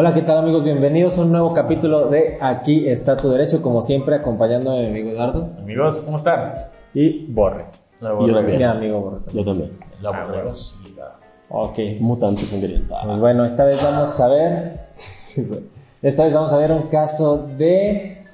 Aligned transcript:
Hola, 0.00 0.14
¿qué 0.14 0.22
tal 0.22 0.38
amigos? 0.38 0.62
Bienvenidos 0.62 1.18
a 1.18 1.22
un 1.22 1.32
nuevo 1.32 1.52
capítulo 1.52 2.08
de 2.08 2.38
Aquí 2.40 2.88
está 2.88 3.16
tu 3.16 3.30
derecho, 3.30 3.60
como 3.60 3.82
siempre 3.82 4.14
acompañando 4.14 4.70
a 4.70 4.76
mi 4.76 4.86
amigo 4.86 5.10
Eduardo 5.10 5.50
Amigos, 5.58 6.02
¿cómo 6.02 6.16
están? 6.18 6.54
y 6.94 7.26
Borre. 7.26 7.64
La 7.98 8.10
Y 8.20 8.28
yo 8.28 8.32
también. 8.32 8.58
Mi 8.58 8.62
amigo 8.64 9.00
Borre. 9.00 9.20
Yo 9.34 9.44
también. 9.44 9.76
La 10.00 10.10
Ah, 10.10 10.52
sida. 10.54 11.18
Ok. 11.48 11.78
Mutante 11.98 12.42
sangrienta. 12.42 12.94
Pues 13.06 13.18
bueno, 13.18 13.44
esta 13.44 13.64
vez 13.64 13.82
vamos 13.82 14.20
a 14.20 14.28
ver. 14.28 14.80
Esta 16.02 16.22
vez 16.26 16.32
vamos 16.32 16.52
a 16.52 16.58
ver 16.58 16.70
un 16.70 16.82
caso 16.82 17.48
de 17.58 18.24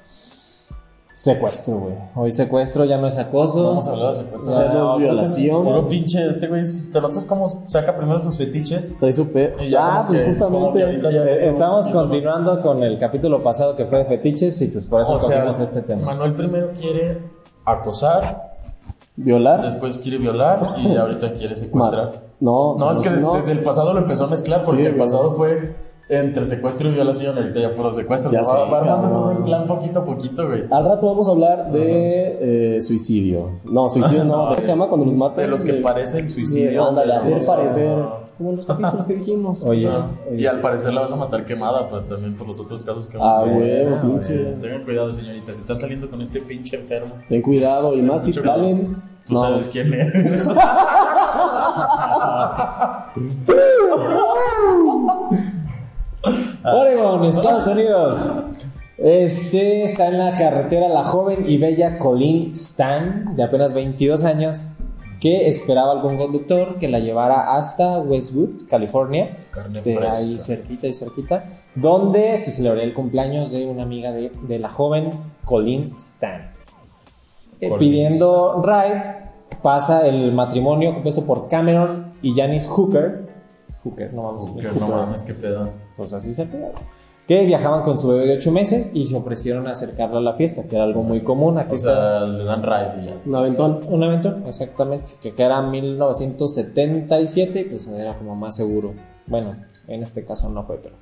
secuestro, 1.15 1.77
güey. 1.77 1.93
Hoy 2.13 2.31
secuestro 2.33 2.83
ya 2.83 2.97
no 2.97 3.07
es 3.07 3.17
acoso. 3.17 3.69
Vamos 3.69 3.87
a 3.87 3.91
hablar 3.93 4.09
de 4.09 4.15
secuestro. 4.23 4.51
Ya, 4.53 4.65
Ya 4.65 4.73
no 4.73 4.95
es 4.97 5.01
violación. 5.01 5.63
Puro 5.63 5.87
pinche, 5.87 6.27
este 6.27 6.47
güey, 6.49 6.61
¿te 6.91 6.99
notas 7.01 7.23
cómo 7.23 7.47
saca 7.67 7.95
primero 7.95 8.19
sus 8.19 8.37
fetiches? 8.37 8.91
Trae 8.99 9.13
su 9.13 9.29
pe... 9.31 9.53
Ah, 9.79 10.03
pues 10.07 10.19
que- 10.19 10.25
que 10.25 10.29
justamente. 10.31 10.83
ahorita 10.83 11.11
ya- 11.11 11.23
Eh, 11.23 11.49
Estamos 11.49 11.89
continuando 11.89 12.61
con 12.61 12.83
el 12.83 12.99
capítulo 12.99 13.41
pasado 13.41 13.77
que 13.77 13.85
fue 13.85 13.99
de 13.99 14.05
fetiches 14.05 14.61
y 14.61 14.67
pues 14.67 14.85
por 14.85 15.01
eso 15.01 15.17
cogimos 15.17 15.57
este 15.57 15.81
tema. 15.83 16.05
Manuel 16.05 16.33
primero 16.35 16.71
quiere 16.79 17.17
acosar, 17.63 18.53
Violar. 19.15 19.63
después 19.63 19.97
quiere 19.97 20.17
violar 20.17 20.59
y 20.83 20.97
ahorita 20.97 21.31
quiere 21.33 21.55
secuestrar. 21.55 22.05
Ma- 22.07 22.11
No, 22.41 22.75
No, 22.77 22.91
es 22.91 22.99
que 22.99 23.09
des- 23.09 23.21
no. 23.21 23.35
desde 23.35 23.53
el 23.53 23.63
pasado 23.63 23.93
lo 23.93 23.99
empezó 23.99 24.25
a 24.25 24.27
mezclar 24.27 24.61
porque 24.65 24.81
Sí, 24.81 24.87
el 24.87 24.93
güey. 24.95 25.05
pasado 25.05 25.31
fue 25.31 25.75
entre 26.07 26.45
secuestro 26.45 26.89
y 26.89 26.93
violación, 26.93 27.35
ahorita 27.37 27.59
ya 27.59 27.73
puro 27.73 27.91
secuestro. 27.91 28.31
Ya 28.31 28.39
va, 28.41 28.45
sé, 28.45 28.57
va 28.71 28.77
armando 28.79 29.09
todo 29.09 29.31
en 29.31 29.43
plan 29.43 29.65
poquito 29.65 29.99
a 30.01 30.05
poquito, 30.05 30.47
güey. 30.47 30.63
Al 30.69 30.85
rato 30.85 31.07
vamos 31.07 31.27
a 31.27 31.31
hablar 31.31 31.71
de 31.71 32.75
eh, 32.77 32.81
suicidio. 32.81 33.51
No, 33.65 33.89
suicidio 33.89 34.23
no. 34.25 34.49
¿Cómo 34.49 34.55
se 34.55 34.67
llama 34.67 34.87
cuando 34.87 35.05
los 35.07 35.15
matan? 35.15 35.37
De 35.37 35.47
los 35.47 35.63
que 35.63 35.73
De- 35.73 35.81
parecen 35.81 36.29
suicidios. 36.29 36.87
Ándale, 36.87 37.13
hacer 37.13 37.43
parecer. 37.45 37.97
Como 38.37 38.51
los 38.51 38.65
capítulos 38.65 39.05
que 39.07 39.13
dijimos. 39.15 39.63
Oye, 39.63 39.87
Ah, 39.91 40.09
oye, 40.29 40.41
y 40.41 40.45
al 40.45 40.55
sí. 40.57 40.61
parecer 40.61 40.93
la 40.93 41.01
vas 41.01 41.11
a 41.13 41.15
matar 41.15 41.45
quemada, 41.45 41.87
pero 41.89 42.03
también 42.03 42.35
por 42.35 42.47
los 42.47 42.59
otros 42.59 42.83
casos 42.83 43.07
que 43.07 43.17
Ah, 43.19 43.39
hemos 43.45 43.53
visto. 43.53 43.65
huevo, 43.67 43.95
Ah, 43.95 44.01
pinche. 44.01 44.35
Tengan 44.61 44.83
cuidado, 44.83 45.11
señoritas. 45.11 45.55
Si 45.55 45.61
están 45.61 45.79
saliendo 45.79 46.09
con 46.09 46.21
este 46.21 46.39
pinche 46.41 46.75
enfermo, 46.75 47.13
Ten 47.29 47.41
cuidado. 47.41 47.93
Y 47.95 48.01
más 48.01 48.23
si 48.25 48.33
salen. 48.33 49.01
tú 49.25 49.33
No. 49.33 49.39
sabes 49.39 49.69
quién 49.69 49.91
eres. 49.93 50.49
Oregon, 56.63 57.23
Estados 57.25 57.67
Unidos. 57.67 58.25
Este 58.97 59.83
está 59.83 60.07
en 60.07 60.17
la 60.17 60.35
carretera 60.35 60.87
la 60.87 61.03
joven 61.03 61.49
y 61.49 61.57
bella 61.57 61.99
Colleen 61.99 62.53
Stan, 62.53 63.35
de 63.35 63.43
apenas 63.43 63.73
22 63.73 64.23
años, 64.23 64.67
que 65.19 65.47
esperaba 65.49 65.91
algún 65.91 66.17
conductor 66.17 66.77
que 66.79 66.87
la 66.87 66.99
llevara 66.99 67.55
hasta 67.55 67.99
Westwood, 67.99 68.67
California. 68.69 69.37
Carne 69.51 69.77
Este, 69.79 69.95
fresca. 69.95 70.17
ahí 70.17 70.39
cerquita 70.39 70.87
y 70.87 70.93
cerquita, 70.93 71.45
donde 71.75 72.37
se 72.37 72.51
celebraría 72.51 72.85
el 72.85 72.93
cumpleaños 72.93 73.51
de 73.51 73.65
una 73.65 73.83
amiga 73.83 74.11
de, 74.11 74.31
de 74.47 74.59
la 74.59 74.69
joven 74.69 75.09
Colleen 75.43 75.93
Stan. 75.97 76.51
Eh, 77.59 77.71
pidiendo 77.77 78.61
ride, 78.63 79.01
pasa 79.61 80.05
el 80.07 80.31
matrimonio 80.33 80.93
compuesto 80.93 81.25
por 81.25 81.47
Cameron 81.49 82.13
y 82.21 82.33
Janice 82.33 82.67
Hooker. 82.69 83.29
Hooker, 83.83 84.13
no 84.13 84.23
vamos 84.23 84.47
a 84.49 84.55
Que 84.55 84.79
no 84.79 84.87
mames, 84.87 85.23
qué 85.23 85.33
pedo. 85.33 85.69
Pues 85.97 86.13
así 86.13 86.33
se 86.33 86.45
pega. 86.45 86.71
Que 87.27 87.43
viajaban 87.45 87.83
con 87.83 87.97
su 87.97 88.09
bebé 88.09 88.27
de 88.27 88.37
8 88.37 88.51
meses 88.51 88.91
y 88.93 89.07
se 89.07 89.15
ofrecieron 89.15 89.67
a 89.67 89.71
acercarla 89.71 90.19
a 90.19 90.21
la 90.21 90.33
fiesta, 90.35 90.63
que 90.63 90.75
era 90.75 90.85
algo 90.85 91.01
muy 91.01 91.21
común. 91.23 91.57
Aquí 91.57 91.73
O 91.73 91.77
sea, 91.77 92.21
le 92.21 92.43
dan 92.43 92.61
ride 92.61 93.01
y 93.01 93.05
ya. 93.07 93.15
Un 93.25 93.35
aventón. 93.35 93.79
un 93.89 94.03
evento, 94.03 94.37
exactamente, 94.45 95.13
que, 95.19 95.33
que 95.33 95.43
era 95.43 95.61
1977 95.61 97.59
y 97.59 97.63
pues 97.63 97.87
era 97.87 98.15
como 98.17 98.35
más 98.35 98.55
seguro. 98.55 98.93
Bueno, 99.25 99.55
en 99.87 100.03
este 100.03 100.23
caso 100.23 100.49
no 100.49 100.63
fue, 100.65 100.77
pero 100.77 100.95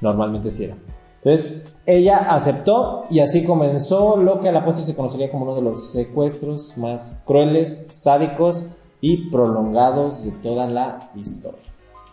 normalmente 0.00 0.50
sí 0.50 0.64
era. 0.64 0.76
Entonces, 1.24 1.74
ella 1.86 2.18
aceptó 2.34 3.06
y 3.08 3.20
así 3.20 3.44
comenzó 3.44 4.18
lo 4.18 4.40
que 4.40 4.50
a 4.50 4.52
la 4.52 4.62
postre 4.62 4.84
se 4.84 4.94
conocería 4.94 5.30
como 5.30 5.44
uno 5.44 5.54
de 5.54 5.62
los 5.62 5.90
secuestros 5.90 6.76
más 6.76 7.22
crueles, 7.24 7.86
sádicos 7.88 8.66
y 9.00 9.30
prolongados 9.30 10.24
de 10.24 10.32
toda 10.32 10.66
la 10.66 11.10
historia. 11.16 11.63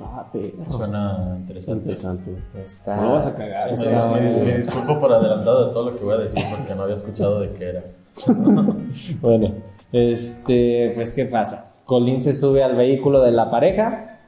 Ah, 0.04 0.28
perro. 0.32 0.70
Suena 0.70 1.36
interesante. 1.38 1.80
Interesante. 1.80 2.36
Está, 2.64 2.96
No 2.98 3.04
lo 3.04 3.12
vas 3.14 3.26
a 3.28 3.36
cagar, 3.36 3.68
Me, 3.68 3.74
está- 3.74 3.90
dis- 3.90 4.12
me 4.14 4.22
dis- 4.30 4.44
me 4.44 4.58
disculpo 4.58 5.00
por 5.00 5.12
adelantado 5.14 5.68
de 5.68 5.74
todo 5.74 5.90
lo 5.92 5.98
que 5.98 6.04
voy 6.04 6.14
a 6.16 6.18
decir 6.18 6.42
porque 6.56 6.76
no 6.76 6.84
había 6.84 6.96
escuchado 6.96 7.40
de 7.40 7.52
qué 7.54 7.70
era. 7.70 7.84
Bueno, 9.22 9.54
este, 9.92 10.92
pues, 10.96 11.14
¿qué 11.14 11.26
pasa? 11.26 11.72
Colin 11.86 12.22
se 12.22 12.34
sube 12.34 12.64
al 12.64 12.76
vehículo 12.76 13.22
de 13.22 13.32
la 13.32 13.50
pareja 13.50 14.20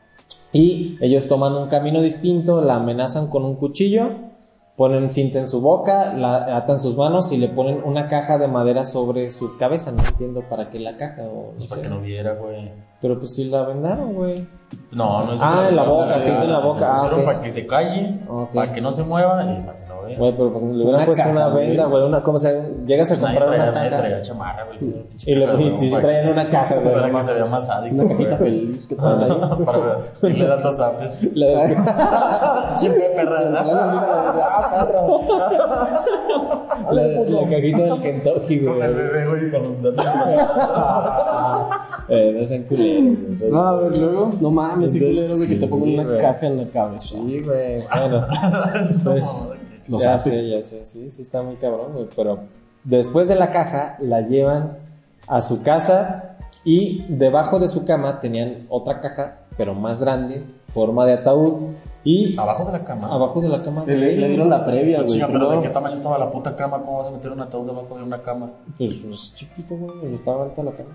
y 0.52 0.98
ellos 1.02 1.28
toman 1.28 1.54
un 1.54 1.68
camino 1.68 2.02
distinto, 2.02 2.62
la 2.62 2.76
amenazan 2.76 3.30
con 3.30 3.44
un 3.46 3.56
cuchillo, 3.56 4.10
ponen 4.76 5.12
cinta 5.12 5.40
en 5.40 5.48
su 5.48 5.62
boca, 5.62 6.14
la 6.14 6.58
atan 6.58 6.80
sus 6.80 6.96
manos 6.98 7.32
y 7.32 7.38
le 7.38 7.48
ponen 7.50 7.82
una 7.84 8.08
caja 8.08 8.38
de 8.38 8.48
madera 8.48 8.86
sobre 8.86 9.32
su 9.32 9.58
cabeza. 9.58 9.92
No 9.92 10.04
entiendo 10.04 10.42
para 10.50 10.70
qué 10.70 10.80
la 10.80 10.96
caja. 10.98 11.24
O, 11.24 11.52
no 11.52 11.58
Pues 11.58 11.68
para 11.68 11.82
sé. 11.82 11.88
que 11.88 11.94
no 11.94 12.02
viera, 12.02 12.34
güey. 12.34 12.72
Pero 13.02 13.20
pues 13.20 13.34
sí 13.34 13.46
la 13.46 13.64
vendaron, 13.66 14.14
güey. 14.14 14.46
No, 14.92 15.24
no 15.26 15.34
es 15.34 15.42
Ah, 15.44 15.66
en 15.70 15.76
la 15.76 15.84
boca, 15.84 16.22
sí, 16.22 16.30
en 16.30 16.52
la 16.52 16.60
boca, 16.60 16.88
ah, 16.92 16.96
pusieron 16.96 17.20
ok. 17.22 17.26
para 17.26 17.42
que 17.42 17.52
se 17.52 17.66
calle, 17.68 18.20
Ok. 18.30 18.54
para 18.54 18.72
que 18.72 18.82
no 18.82 18.92
se 18.92 19.04
mueva 19.04 19.44
y 19.44 19.62
para 19.66 19.78
que 19.80 19.86
no 19.88 20.02
vea. 20.04 20.18
Güey, 20.20 20.32
pero 20.36 20.52
pues 20.52 20.64
le 20.64 20.70
hubieran 20.84 20.96
Una 20.96 21.06
puesto 21.06 21.24
caja, 21.24 21.32
una 21.36 21.48
güey. 21.48 21.68
venda, 21.70 21.86
güey, 21.86 22.04
una, 22.04 22.22
¿cómo 22.24 22.38
se 22.40 22.74
Llegas 22.86 23.12
a 23.12 23.16
comprar 23.18 23.46
traía, 23.48 23.64
una 23.64 23.72
nadie 23.72 23.90
caja. 23.90 24.02
traía 24.04 24.22
chamarra, 24.22 24.66
güey. 24.66 24.78
Y 25.26 25.36
le- 25.36 25.46
y 25.46 25.48
güey, 25.48 25.90
para 25.92 26.04
traían 26.04 26.30
una 26.30 26.50
caja, 26.50 26.76
güey, 26.84 26.94
Para 26.94 27.12
que 27.12 27.24
se 27.24 27.34
vea 27.34 27.46
más 27.46 27.66
sádico, 27.66 27.96
Una 27.96 28.08
cajita 28.10 28.38
güey. 28.38 28.52
feliz 28.60 28.88
que 28.88 28.96
traen 28.96 29.20
ahí. 29.24 29.32
Para 29.66 30.30
irle 30.30 30.48
dando 30.48 30.72
zapes. 30.72 31.20
La- 31.34 32.76
¿Quién 32.80 32.94
fue 32.94 33.10
perra? 33.16 33.40
Ah, 33.56 34.88
La, 36.92 37.02
la 37.04 37.42
cajita 37.50 37.82
del 37.82 38.02
Kentucky, 38.02 38.60
Con 38.66 38.82
el 38.82 38.94
güey. 38.94 39.08
bebé, 39.08 39.28
güey, 39.28 39.52
con 39.52 39.62
los 39.84 39.96
datos. 39.96 40.06
Eh, 42.09 42.36
no 42.38 42.46
sean 42.46 42.64
culeros, 42.64 43.40
güey. 43.40 43.52
No, 43.52 43.62
a 43.68 43.80
ver, 43.81 43.97
luego. 43.97 44.31
No 44.41 44.52
mames, 44.52 44.91
sí, 44.91 44.97
Entonces, 44.97 45.24
culero 45.25 45.40
de 45.40 45.47
que 45.47 45.56
te 45.56 45.68
pongan 45.68 45.90
una 45.94 46.03
güey. 46.03 46.18
caja 46.18 46.47
en 46.47 46.58
la 46.58 46.66
cabeza. 46.69 47.08
Sí, 47.18 47.41
güey. 47.46 47.80
Bueno, 48.00 48.28
pues, 49.03 49.50
Los 49.88 50.03
ya 50.03 50.13
haces. 50.16 50.34
sé, 50.36 50.50
ya 50.50 50.63
sé, 50.63 50.84
sí, 50.84 51.09
sí 51.09 51.22
está 51.22 51.42
muy 51.42 51.56
cabrón, 51.56 51.94
güey. 51.94 52.08
Pero 52.16 52.40
después 52.84 53.28
de 53.28 53.36
la 53.36 53.52
caja, 53.52 53.97
la 54.00 54.22
llevan 54.22 54.78
a 55.28 55.42
su 55.42 55.62
casa 55.63 56.36
y 56.66 57.06
debajo 57.09 57.59
de 57.59 57.68
su 57.68 57.84
cama 57.86 58.19
tenían 58.19 58.66
otra 58.69 59.00
caja, 59.00 59.40
pero 59.58 59.74
más 59.74 60.02
grande, 60.02 60.44
forma 60.74 61.06
de 61.06 61.13
ataúd. 61.13 61.72
Y 62.06 62.38
Abajo 62.38 62.66
de 62.66 62.74
la 62.74 62.84
cama. 62.84 63.07
abajo 63.07 63.39
de 63.39 63.48
la 63.48 63.62
cama, 63.62 63.86
Le, 63.88 63.95
le- 63.95 64.18
le 64.18 64.28
dieron 64.28 64.50
la 64.50 64.66
previa, 64.66 64.98
güey. 64.98 65.07
Chinga, 65.10 65.28
pero 65.28 65.50
¿de 65.51 65.62
qué 65.62 65.69
tamaño 65.69 65.95
estaba 65.95 66.18
la 66.18 66.30
puta 66.30 66.54
cama? 66.54 66.81
¿Cómo 66.83 66.98
vas 66.98 67.07
a 67.07 67.12
meter 67.12 67.31
un 67.31 67.39
ataúd 67.39 67.66
debajo 67.66 67.95
de 67.95 68.04
una 68.04 68.22
cama? 68.22 68.51
Pues, 68.78 68.95
pues 68.95 69.33
chiquito, 69.36 69.74
güey, 69.78 70.13
estaba 70.13 70.44
alta 70.44 70.63
la 70.63 70.72
cama. 70.74 70.89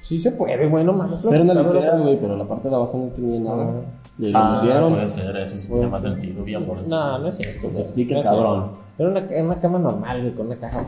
Sí 0.00 0.18
se 0.18 0.32
puede, 0.32 0.66
güey, 0.68 0.82
no 0.84 0.92
mames. 0.94 1.22
Era 1.24 1.42
una 1.42 1.54
Cabrón, 1.54 1.74
litera, 1.76 1.98
güey, 1.98 2.18
pero 2.20 2.36
la 2.36 2.44
parte 2.48 2.68
de 2.68 2.74
abajo 2.74 2.98
no 2.98 3.06
tenía 3.14 3.40
nada. 3.40 3.64
Ah. 3.64 4.00
Le 4.18 4.32
Ah, 4.34 4.60
metieron. 4.62 4.92
puede 4.94 5.08
ser, 5.08 5.36
eso 5.36 5.56
sí 5.58 5.70
tiene 5.70 5.86
más 5.88 6.02
sentido, 6.02 6.42
bien 6.44 6.64
por 6.66 6.86
No, 6.86 7.18
no 7.18 7.28
es 7.28 7.36
cierto. 7.36 7.70
Se 7.70 7.82
explique, 7.82 8.14
No 8.14 8.20
es 8.20 8.26
cabrón. 8.26 8.72
Era 8.98 9.08
una, 9.08 9.20
era 9.20 9.44
una 9.44 9.60
cama 9.60 9.78
normal, 9.78 10.20
güey, 10.22 10.34
con 10.34 10.46
una 10.46 10.56
caja. 10.56 10.84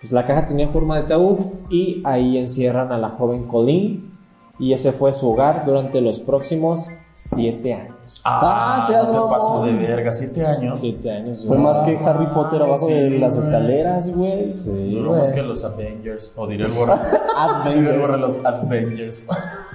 Pues 0.00 0.12
la 0.12 0.24
caja 0.24 0.46
tenía 0.46 0.68
forma 0.68 0.96
de 0.96 1.02
ataúd 1.04 1.36
y 1.70 2.02
ahí 2.04 2.38
encierran 2.38 2.90
a 2.92 2.96
la 2.96 3.10
joven 3.10 3.46
Colleen 3.46 4.10
y 4.58 4.72
ese 4.72 4.92
fue 4.92 5.12
su 5.12 5.30
hogar 5.30 5.64
durante 5.66 6.00
los 6.00 6.18
próximos 6.20 6.88
siete 7.14 7.74
años. 7.74 7.96
Ah, 8.24 8.76
Ah, 8.76 8.86
seas 8.86 9.04
no 9.06 9.12
te 9.12 9.18
mamón. 9.18 9.30
pases 9.38 9.64
de 9.64 9.86
verga, 9.86 10.12
siete 10.12 10.46
años. 10.46 10.78
Siete 10.78 11.10
años. 11.10 11.38
Fue 11.46 11.56
güey. 11.56 11.60
más 11.60 11.80
que 11.80 11.96
Harry 11.98 12.26
Potter 12.26 12.60
abajo 12.62 12.86
sí, 12.86 12.92
de 12.92 13.18
las 13.18 13.36
escaleras, 13.38 14.14
güey. 14.14 14.30
Sí, 14.30 14.94
Duró 14.94 15.12
más 15.16 15.30
que 15.30 15.42
los 15.42 15.64
Avengers. 15.64 16.32
O 16.36 16.46
diré 16.46 16.64
el 16.66 16.72
borra. 16.72 16.98
diré 17.74 17.78
el 17.94 18.02
Avengers. 18.02 18.20
los 18.20 18.44
Avengers. 18.44 19.28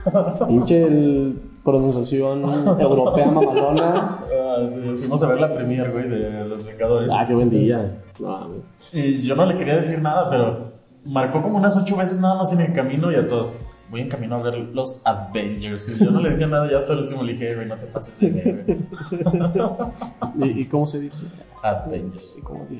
Pinche 0.47 0.83
el- 0.83 1.41
pronunciación 1.63 2.43
europea 2.79 3.25
mamalona. 3.31 4.19
este, 4.61 4.95
fuimos 4.97 5.23
a 5.23 5.27
ver 5.27 5.39
la 5.41 5.51
premier, 5.51 5.91
güey, 5.91 6.07
de 6.07 6.45
Los 6.45 6.63
Vengadores. 6.63 7.09
Ah, 7.11 7.25
qué 7.27 7.33
buen 7.33 7.49
día. 7.49 8.03
No. 8.19 8.49
Y 8.93 9.23
yo 9.23 9.35
no 9.35 9.47
le 9.47 9.57
quería 9.57 9.75
decir 9.77 9.99
nada, 9.99 10.29
pero 10.29 10.73
marcó 11.05 11.41
como 11.41 11.57
unas 11.57 11.75
ocho 11.75 11.95
veces 11.95 12.19
nada 12.19 12.35
más 12.35 12.53
en 12.53 12.61
el 12.61 12.71
camino 12.73 13.11
y 13.11 13.15
a 13.15 13.27
todos. 13.27 13.51
Voy 13.91 14.01
en 14.01 14.09
camino 14.09 14.35
a 14.35 14.41
ver 14.43 14.57
los 14.57 15.01
Avengers. 15.05 15.87
Y 15.89 16.03
yo 16.03 16.11
no 16.11 16.19
le 16.19 16.31
decía 16.31 16.47
nada, 16.47 16.69
ya 16.69 16.79
hasta 16.79 16.93
el 16.93 16.99
último 16.99 17.21
le 17.23 17.33
dije, 17.33 17.55
güey, 17.55 17.67
no 17.67 17.75
te 17.77 17.85
pases 17.85 18.19
de 18.19 18.41
ver. 18.41 18.65
¿Y, 20.55 20.61
y 20.61 20.65
cómo 20.65 20.87
se 20.87 20.99
dice? 20.99 21.27
Avengers. 21.61 22.37
¿Y 22.37 22.41
cómo? 22.41 22.67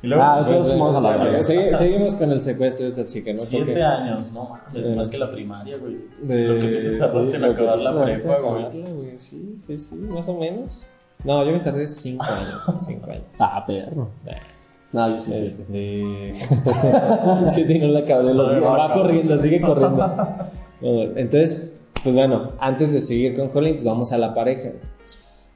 Y 0.00 0.06
luego, 0.06 0.22
Ah, 0.22 0.44
pues, 0.46 0.70
vamos 0.78 1.04
a 1.04 1.16
la. 1.16 1.38
Segui- 1.40 1.74
seguimos 1.74 2.14
con 2.14 2.30
el 2.30 2.40
secuestro 2.40 2.84
de 2.84 2.90
esta 2.90 3.04
chica, 3.06 3.32
¿no? 3.32 3.38
Siete 3.38 3.66
Porque- 3.66 3.82
años, 3.82 4.32
no 4.32 4.48
mames, 4.48 4.88
Eh, 4.88 4.94
más 4.94 5.08
que 5.08 5.18
la 5.18 5.30
primaria, 5.30 5.76
güey. 5.78 5.98
de- 6.22 6.38
Lo 6.48 6.60
que 6.60 6.68
tú 6.68 6.82
te 6.82 6.98
tardaste 6.98 7.30
sí, 7.32 7.36
en 7.36 7.44
acabar 7.44 7.78
la 7.80 8.04
prepa, 8.04 8.38
güey. 8.38 9.18
Sí, 9.18 9.58
sí, 9.66 9.76
sí, 9.78 9.94
más 9.96 10.28
o 10.28 10.38
menos. 10.38 10.86
No, 11.24 11.44
yo 11.44 11.50
me 11.52 11.58
tardé 11.60 11.86
cinco 11.88 12.24
años. 12.24 12.84
Cinco 12.84 13.10
años. 13.10 13.24
Ah, 13.40 13.64
perro. 13.66 14.10
Nah. 14.24 14.32
No, 14.92 15.08
yo 15.08 15.18
sí, 15.18 15.32
sí. 15.34 15.46
sí. 15.46 16.02
Este. 16.30 16.32
sí, 17.50 17.64
tiene 17.66 17.88
la 17.88 18.04
cable. 18.04 18.34
lo 18.34 18.42
Todavía 18.44 18.58
sigue- 18.68 18.78
va 18.78 18.92
corriendo, 18.92 19.38
sigue 19.38 19.60
corriendo. 19.60 20.14
Entonces, 20.82 21.76
pues 22.02 22.14
bueno, 22.14 22.52
antes 22.58 22.92
de 22.92 23.00
seguir 23.00 23.36
con 23.36 23.48
Colin, 23.48 23.74
pues 23.74 23.84
vamos 23.84 24.12
a 24.12 24.18
la 24.18 24.34
pareja. 24.34 24.70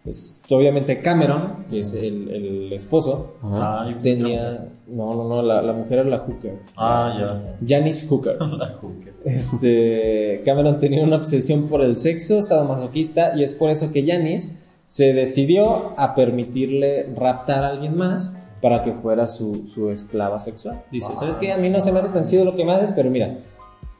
Pues, 0.04 0.40
obviamente 0.50 1.00
Cameron, 1.00 1.64
que 1.68 1.80
es 1.80 1.92
el, 1.92 2.28
el 2.30 2.72
esposo. 2.72 3.34
Ah, 3.42 3.92
tenía. 4.00 4.68
No, 4.86 5.10
no, 5.12 5.24
no, 5.28 5.42
la, 5.42 5.60
la 5.62 5.72
mujer 5.72 5.98
era 5.98 6.08
la 6.08 6.18
hooker. 6.20 6.60
Ah, 6.76 7.12
ya. 7.18 7.78
Janice 7.78 8.06
Hooker. 8.06 8.40
La 8.40 8.68
hooker. 8.80 9.14
Este, 9.24 10.42
Cameron 10.44 10.78
tenía 10.78 11.02
una 11.02 11.16
obsesión 11.16 11.64
por 11.66 11.80
el 11.82 11.96
sexo 11.96 12.40
sadomasoquista 12.40 13.32
y 13.36 13.42
es 13.42 13.52
por 13.52 13.68
eso 13.70 13.90
que 13.90 14.06
Janice 14.06 14.54
se 14.86 15.12
decidió 15.12 15.98
a 15.98 16.14
permitirle 16.14 17.12
raptar 17.16 17.64
a 17.64 17.70
alguien 17.70 17.96
más 17.96 18.36
para 18.60 18.82
que 18.82 18.92
fuera 18.92 19.26
su, 19.26 19.68
su 19.72 19.90
esclava 19.90 20.40
sexual. 20.40 20.82
Dice, 20.90 21.14
¿sabes 21.16 21.36
qué? 21.36 21.52
A 21.52 21.58
mí 21.58 21.68
no 21.68 21.80
se 21.80 21.92
me 21.92 21.98
hace 21.98 22.08
tan 22.10 22.24
chido 22.24 22.44
lo 22.44 22.54
que 22.56 22.64
me 22.64 22.72
haces, 22.72 22.92
pero 22.94 23.10
mira, 23.10 23.38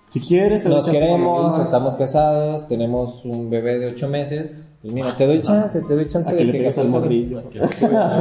Si 0.08 0.20
quieres, 0.20 0.64
lo 0.64 0.76
nos 0.76 0.88
queremos, 0.88 1.58
estamos 1.58 1.94
casados, 1.96 2.66
tenemos 2.68 3.24
un 3.24 3.50
bebé 3.50 3.78
de 3.78 3.88
ocho 3.88 4.08
meses, 4.08 4.52
pues 4.80 4.94
mira, 4.94 5.12
te 5.16 5.26
doy 5.26 5.42
chance, 5.42 5.80
te 5.82 5.94
doy 5.94 6.06
chance 6.06 6.34
de 6.34 6.44
le 6.44 6.52
que 6.52 6.58
pegas 6.58 6.78
al 6.78 6.84
hagas 6.86 6.94
algo". 6.94 7.04
morrillo. 7.06 7.42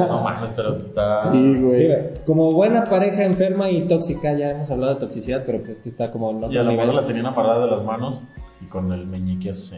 No 0.10 0.22
mames, 0.24 0.54
pero 0.56 0.78
está. 0.78 1.22
Sí, 1.22 1.56
güey. 1.62 1.84
Mira, 1.84 2.10
como 2.26 2.52
buena 2.52 2.84
pareja 2.84 3.24
enferma 3.24 3.70
y 3.70 3.88
tóxica, 3.88 4.34
ya 4.34 4.50
hemos 4.52 4.72
hablado 4.72 4.96
de 4.96 5.00
toxicidad, 5.00 5.44
pero 5.46 5.60
pues 5.60 5.72
este 5.72 5.90
está 5.90 6.12
como 6.12 6.32
en 6.32 6.42
Y 6.42 6.44
a 6.44 6.48
otro 6.48 6.64
nivel. 6.64 6.78
mano 6.88 6.94
la 7.00 7.06
tenían 7.06 7.28
amarrada 7.28 7.66
de 7.66 7.72
las 7.72 7.84
manos 7.84 8.22
y 8.66 8.70
con 8.70 8.92
el 8.92 9.06
meñique 9.08 9.50
así. 9.52 9.78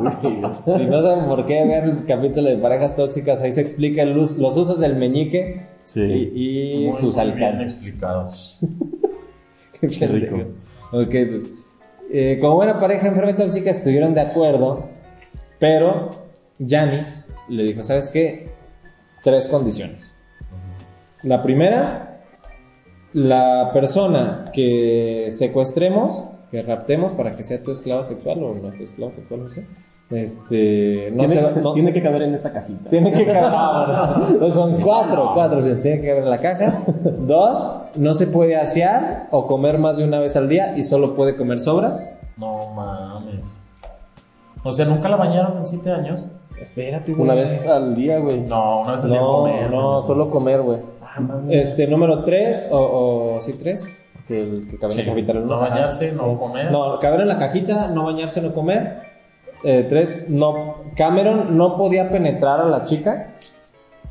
Güey. 0.00 0.42
Si 0.62 0.86
no 0.86 1.02
saben 1.02 1.26
por 1.26 1.46
qué 1.46 1.64
ver 1.66 1.84
el 1.84 2.04
capítulo 2.06 2.48
de 2.48 2.56
parejas 2.58 2.94
tóxicas, 2.96 3.40
ahí 3.42 3.52
se 3.52 3.60
explica 3.60 4.02
el 4.02 4.16
us- 4.18 4.36
los 4.38 4.56
usos 4.56 4.80
del 4.80 4.96
meñique 4.96 5.66
Sí. 5.84 6.00
y, 6.34 6.84
y 6.84 6.86
Muy, 6.86 6.92
sus 6.96 7.16
muy 7.16 7.26
bien 7.26 7.42
alcances. 7.44 7.72
explicados. 7.72 8.60
Qué 9.80 9.86
Qué 9.88 10.06
rico. 10.06 10.36
Ok, 10.92 11.10
pues 11.28 11.44
eh, 12.12 12.38
como 12.40 12.54
buena 12.56 12.78
pareja 12.78 13.08
enferma 13.08 13.34
tóxica 13.36 13.70
estuvieron 13.70 14.14
de 14.14 14.20
acuerdo, 14.20 14.84
pero 15.58 16.10
Janice 16.64 17.32
le 17.48 17.64
dijo, 17.64 17.82
¿sabes 17.82 18.08
qué? 18.10 18.50
Tres 19.24 19.46
condiciones. 19.48 20.14
La 21.22 21.42
primera, 21.42 22.20
la 23.12 23.70
persona 23.72 24.44
que 24.52 25.28
secuestremos, 25.30 26.24
que 26.52 26.62
raptemos 26.62 27.12
para 27.14 27.32
que 27.32 27.42
sea 27.42 27.60
tu 27.62 27.72
esclava 27.72 28.04
sexual 28.04 28.40
o 28.44 28.54
nuestra 28.54 28.84
esclava 28.84 29.10
sexual, 29.10 29.42
no 29.44 29.50
sé. 29.50 29.66
Este, 30.10 31.10
no 31.12 31.24
tiene, 31.24 31.48
se 31.48 31.60
no- 31.62 31.72
tiene 31.72 31.92
que 31.92 32.02
caber 32.02 32.22
en 32.22 32.34
esta 32.34 32.52
cajita. 32.52 32.90
tiene 32.90 33.10
que 33.12 33.24
caber. 33.24 33.42
no, 34.40 34.52
son 34.52 34.80
cuatro, 34.82 35.30
cuatro. 35.34 35.60
o 35.60 35.62
sea, 35.62 35.80
Tiene 35.80 36.00
que 36.02 36.08
caber 36.08 36.22
en 36.24 36.30
la 36.30 36.38
caja. 36.38 36.82
Dos, 37.26 37.76
no 37.96 38.12
se 38.14 38.26
puede 38.26 38.56
asear 38.56 39.28
o 39.30 39.46
comer 39.46 39.78
más 39.78 39.96
de 39.96 40.04
una 40.04 40.20
vez 40.20 40.36
al 40.36 40.48
día 40.50 40.76
y 40.76 40.82
solo 40.82 41.14
puede 41.14 41.34
comer 41.36 41.58
sobras. 41.58 42.12
No 42.36 42.68
mames. 42.74 43.58
O 44.62 44.72
sea, 44.72 44.84
¿nunca 44.84 45.08
la 45.08 45.16
bañaron 45.16 45.56
en 45.58 45.66
siete 45.66 45.90
años? 45.90 46.26
Espérate, 46.60 47.12
Una 47.14 47.34
vez 47.34 47.66
al 47.66 47.96
día, 47.96 48.18
güey. 48.18 48.40
No, 48.42 48.82
una 48.82 48.92
vez 48.92 49.04
al 49.04 49.10
día 49.10 49.20
comer. 49.20 49.70
no, 49.70 50.02
solo 50.06 50.30
comer, 50.30 50.60
güey. 50.60 50.78
Este, 51.48 51.86
número 51.86 52.22
tres, 52.22 52.68
o, 52.70 53.34
o 53.36 53.40
sí, 53.40 53.54
tres. 53.54 53.98
Que, 54.32 54.42
el, 54.42 54.66
que 54.70 54.78
cabe 54.78 54.94
en 54.94 55.00
Sí. 55.00 55.06
la 55.06 55.12
cajita. 55.14 55.32
No 55.34 55.58
bañarse, 55.58 56.12
no 56.12 56.38
comer. 56.38 56.70
No, 56.72 56.98
caber 56.98 57.20
en 57.20 57.28
la 57.28 57.36
cajita, 57.38 57.88
no 57.88 58.04
bañarse, 58.04 58.40
no 58.40 58.54
comer. 58.54 59.00
Eh, 59.64 59.86
tres, 59.88 60.28
no. 60.28 60.76
Cameron 60.96 61.56
no 61.56 61.76
podía 61.76 62.10
penetrar 62.10 62.60
a 62.60 62.64
la 62.64 62.84
chica. 62.84 63.34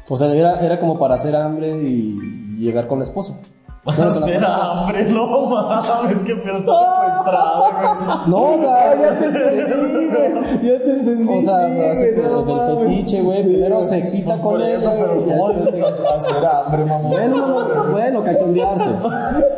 O 0.08 0.18
sea, 0.18 0.34
era, 0.34 0.60
era 0.60 0.80
como 0.80 1.00
para 1.00 1.16
hacer 1.16 1.36
hambre 1.36 1.70
y 1.82 2.58
llegar 2.60 2.88
con 2.88 3.00
el 3.00 3.04
esposo. 3.04 3.40
Hacer 3.84 4.46
hambre, 4.46 5.06
no 5.10 5.42
mames, 5.48 6.22
que 6.22 6.36
pedo 6.36 6.58
está 6.58 6.72
secuestrada, 6.72 7.58
güey. 7.58 8.30
No, 8.30 8.54
o 8.54 8.58
sea, 8.60 8.96
ya 9.02 9.20
te 9.20 9.26
entendí, 9.26 10.06
güey. 10.06 10.34
Ya 10.64 10.84
te 10.84 10.92
entendí. 10.94 11.38
O 11.38 11.42
sea, 11.42 11.74
sí, 11.74 11.82
hace 11.82 12.12
güey, 12.12 12.28
no 12.32 12.78
del 12.78 12.80
fetiche, 12.90 13.22
güey. 13.24 13.42
Sí, 13.42 13.50
Primero 13.50 13.84
se 13.84 13.98
excita 13.98 14.26
Pues 14.34 14.40
con 14.42 14.52
por 14.52 14.62
ella, 14.62 14.76
eso, 14.78 14.92
pero 14.96 15.16
güey, 15.16 15.30
ya 15.30 15.38
¿cómo 15.40 15.54
después- 15.54 15.76
dices 15.76 16.06
hacer 16.16 16.46
hambre, 16.46 16.86
mamón? 16.86 17.10
Bueno, 17.12 17.38
no, 17.38 17.68
no, 17.86 17.92
bueno, 17.92 18.24
cachondearse. 18.24 18.90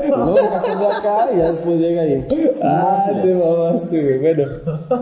Luego 0.07 0.37
se 0.37 0.49
cachondea 0.49 0.97
acá 0.97 1.29
y 1.33 1.37
ya 1.39 1.51
después 1.51 1.79
llega 1.79 2.05
y. 2.05 2.25
Ah, 2.63 3.05
no, 3.13 3.21
te 3.23 3.35
mamaste, 3.35 4.01
güey. 4.03 4.19
Bueno, 4.19 4.43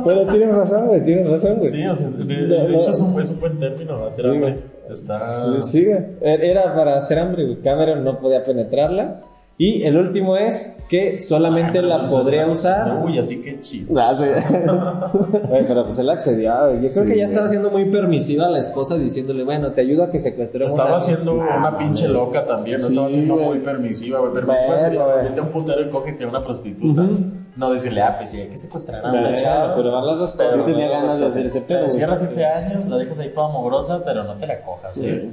pero 0.03 0.27
tienes 0.27 0.55
razón, 0.55 0.87
güey. 0.87 1.03
Tienes 1.03 1.29
razón, 1.29 1.55
güey. 1.59 1.69
Sí, 1.69 1.85
o 1.85 1.93
sea, 1.93 2.07
de, 2.09 2.23
de- 2.25 2.57
No, 2.57 2.63
de 2.65 2.71
no. 2.73 2.81
hecho 2.81 2.89
es 2.89 2.99
un, 2.99 3.21
es 3.21 3.29
un 3.29 3.39
buen 3.39 3.59
término, 3.59 4.03
hacer 4.03 4.25
Sí, 4.25 4.31
hambre. 4.31 4.80
Está. 4.91 5.19
Sí, 5.61 5.85
güey. 5.85 5.97
Er- 6.21 6.43
Era 6.43 6.75
para 6.75 6.97
hacer 6.97 7.19
hambre, 7.19 7.45
güey. 7.45 7.61
Cameron 7.61 8.03
no 8.03 8.19
podía 8.19 8.43
penetrarla. 8.43 9.21
Y 9.57 9.83
el 9.83 9.95
último 9.95 10.37
es 10.37 10.75
que 10.89 11.19
solamente 11.19 11.77
Ay, 11.79 11.85
la 11.85 11.95
entonces, 11.95 12.17
podría 12.17 12.45
ah, 12.45 12.49
usar. 12.49 13.01
Uy, 13.05 13.19
así 13.19 13.43
que 13.43 13.61
chiste. 13.61 13.93
Ah, 13.95 14.15
sí. 14.15 14.25
Güey, 15.49 15.65
pero 15.67 15.83
pues 15.85 15.99
él 15.99 16.09
accedió. 16.09 16.73
Yo 16.81 16.91
creo 16.91 17.03
Sí, 17.03 17.11
que 17.11 17.17
ya 17.17 17.25
estaba 17.25 17.47
siendo 17.47 17.69
muy 17.69 17.85
permisiva 17.85 18.45
a 18.47 18.49
la 18.49 18.57
esposa 18.57 18.97
diciéndole, 18.97 19.43
bueno, 19.43 19.71
te 19.73 19.81
ayudo 19.81 20.05
a 20.05 20.09
que 20.09 20.17
secuestremos 20.17 20.71
Estaba 20.71 20.95
a... 20.95 20.97
haciendo 20.97 21.33
una 21.35 21.77
pinche 21.77 22.07
loca 22.07 22.43
también, 22.45 22.79
no 22.79 22.87
Sí, 22.87 22.93
estaba 22.93 23.09
siendo 23.11 23.35
muy 23.35 23.59
permisiva, 23.59 24.19
güey. 24.19 24.33
Permisiva 24.33 24.65
Bueno, 24.65 24.81
sería 24.81 25.03
güey. 25.05 25.23
vete 25.25 25.39
a 25.39 25.43
un 25.43 25.49
putero 25.49 25.81
y 25.81 25.89
cógete 25.89 26.23
a 26.23 26.27
una 26.27 26.43
prostituta. 26.43 27.07
No 27.55 27.71
decirle, 27.71 28.01
ah, 28.01 28.15
pues 28.17 28.31
sí, 28.31 28.39
hay 28.39 28.47
que 28.47 28.57
secuestrar 28.57 29.05
a 29.05 29.11
una 29.11 29.35
chava. 29.35 29.75
pero 29.75 29.91
van 29.91 30.05
las 30.05 30.17
dos 30.19 30.33
cosas. 30.33 30.55
Sí 30.55 30.61
tenía 30.61 30.89
ganas 30.89 31.19
de 31.19 31.25
hacer 31.27 31.45
ese 31.45 31.59
pedo. 31.61 31.67
Pero 31.67 31.85
güey. 31.85 31.91
cierra 31.91 32.15
siete 32.15 32.45
años, 32.45 32.87
la 32.87 32.97
dejas 32.97 33.19
ahí 33.19 33.29
toda 33.29 33.49
mugrosa, 33.49 34.01
pero 34.03 34.23
no 34.23 34.35
te 34.35 34.47
la 34.47 34.61
cojas, 34.61 34.97
¿eh? 34.99 35.31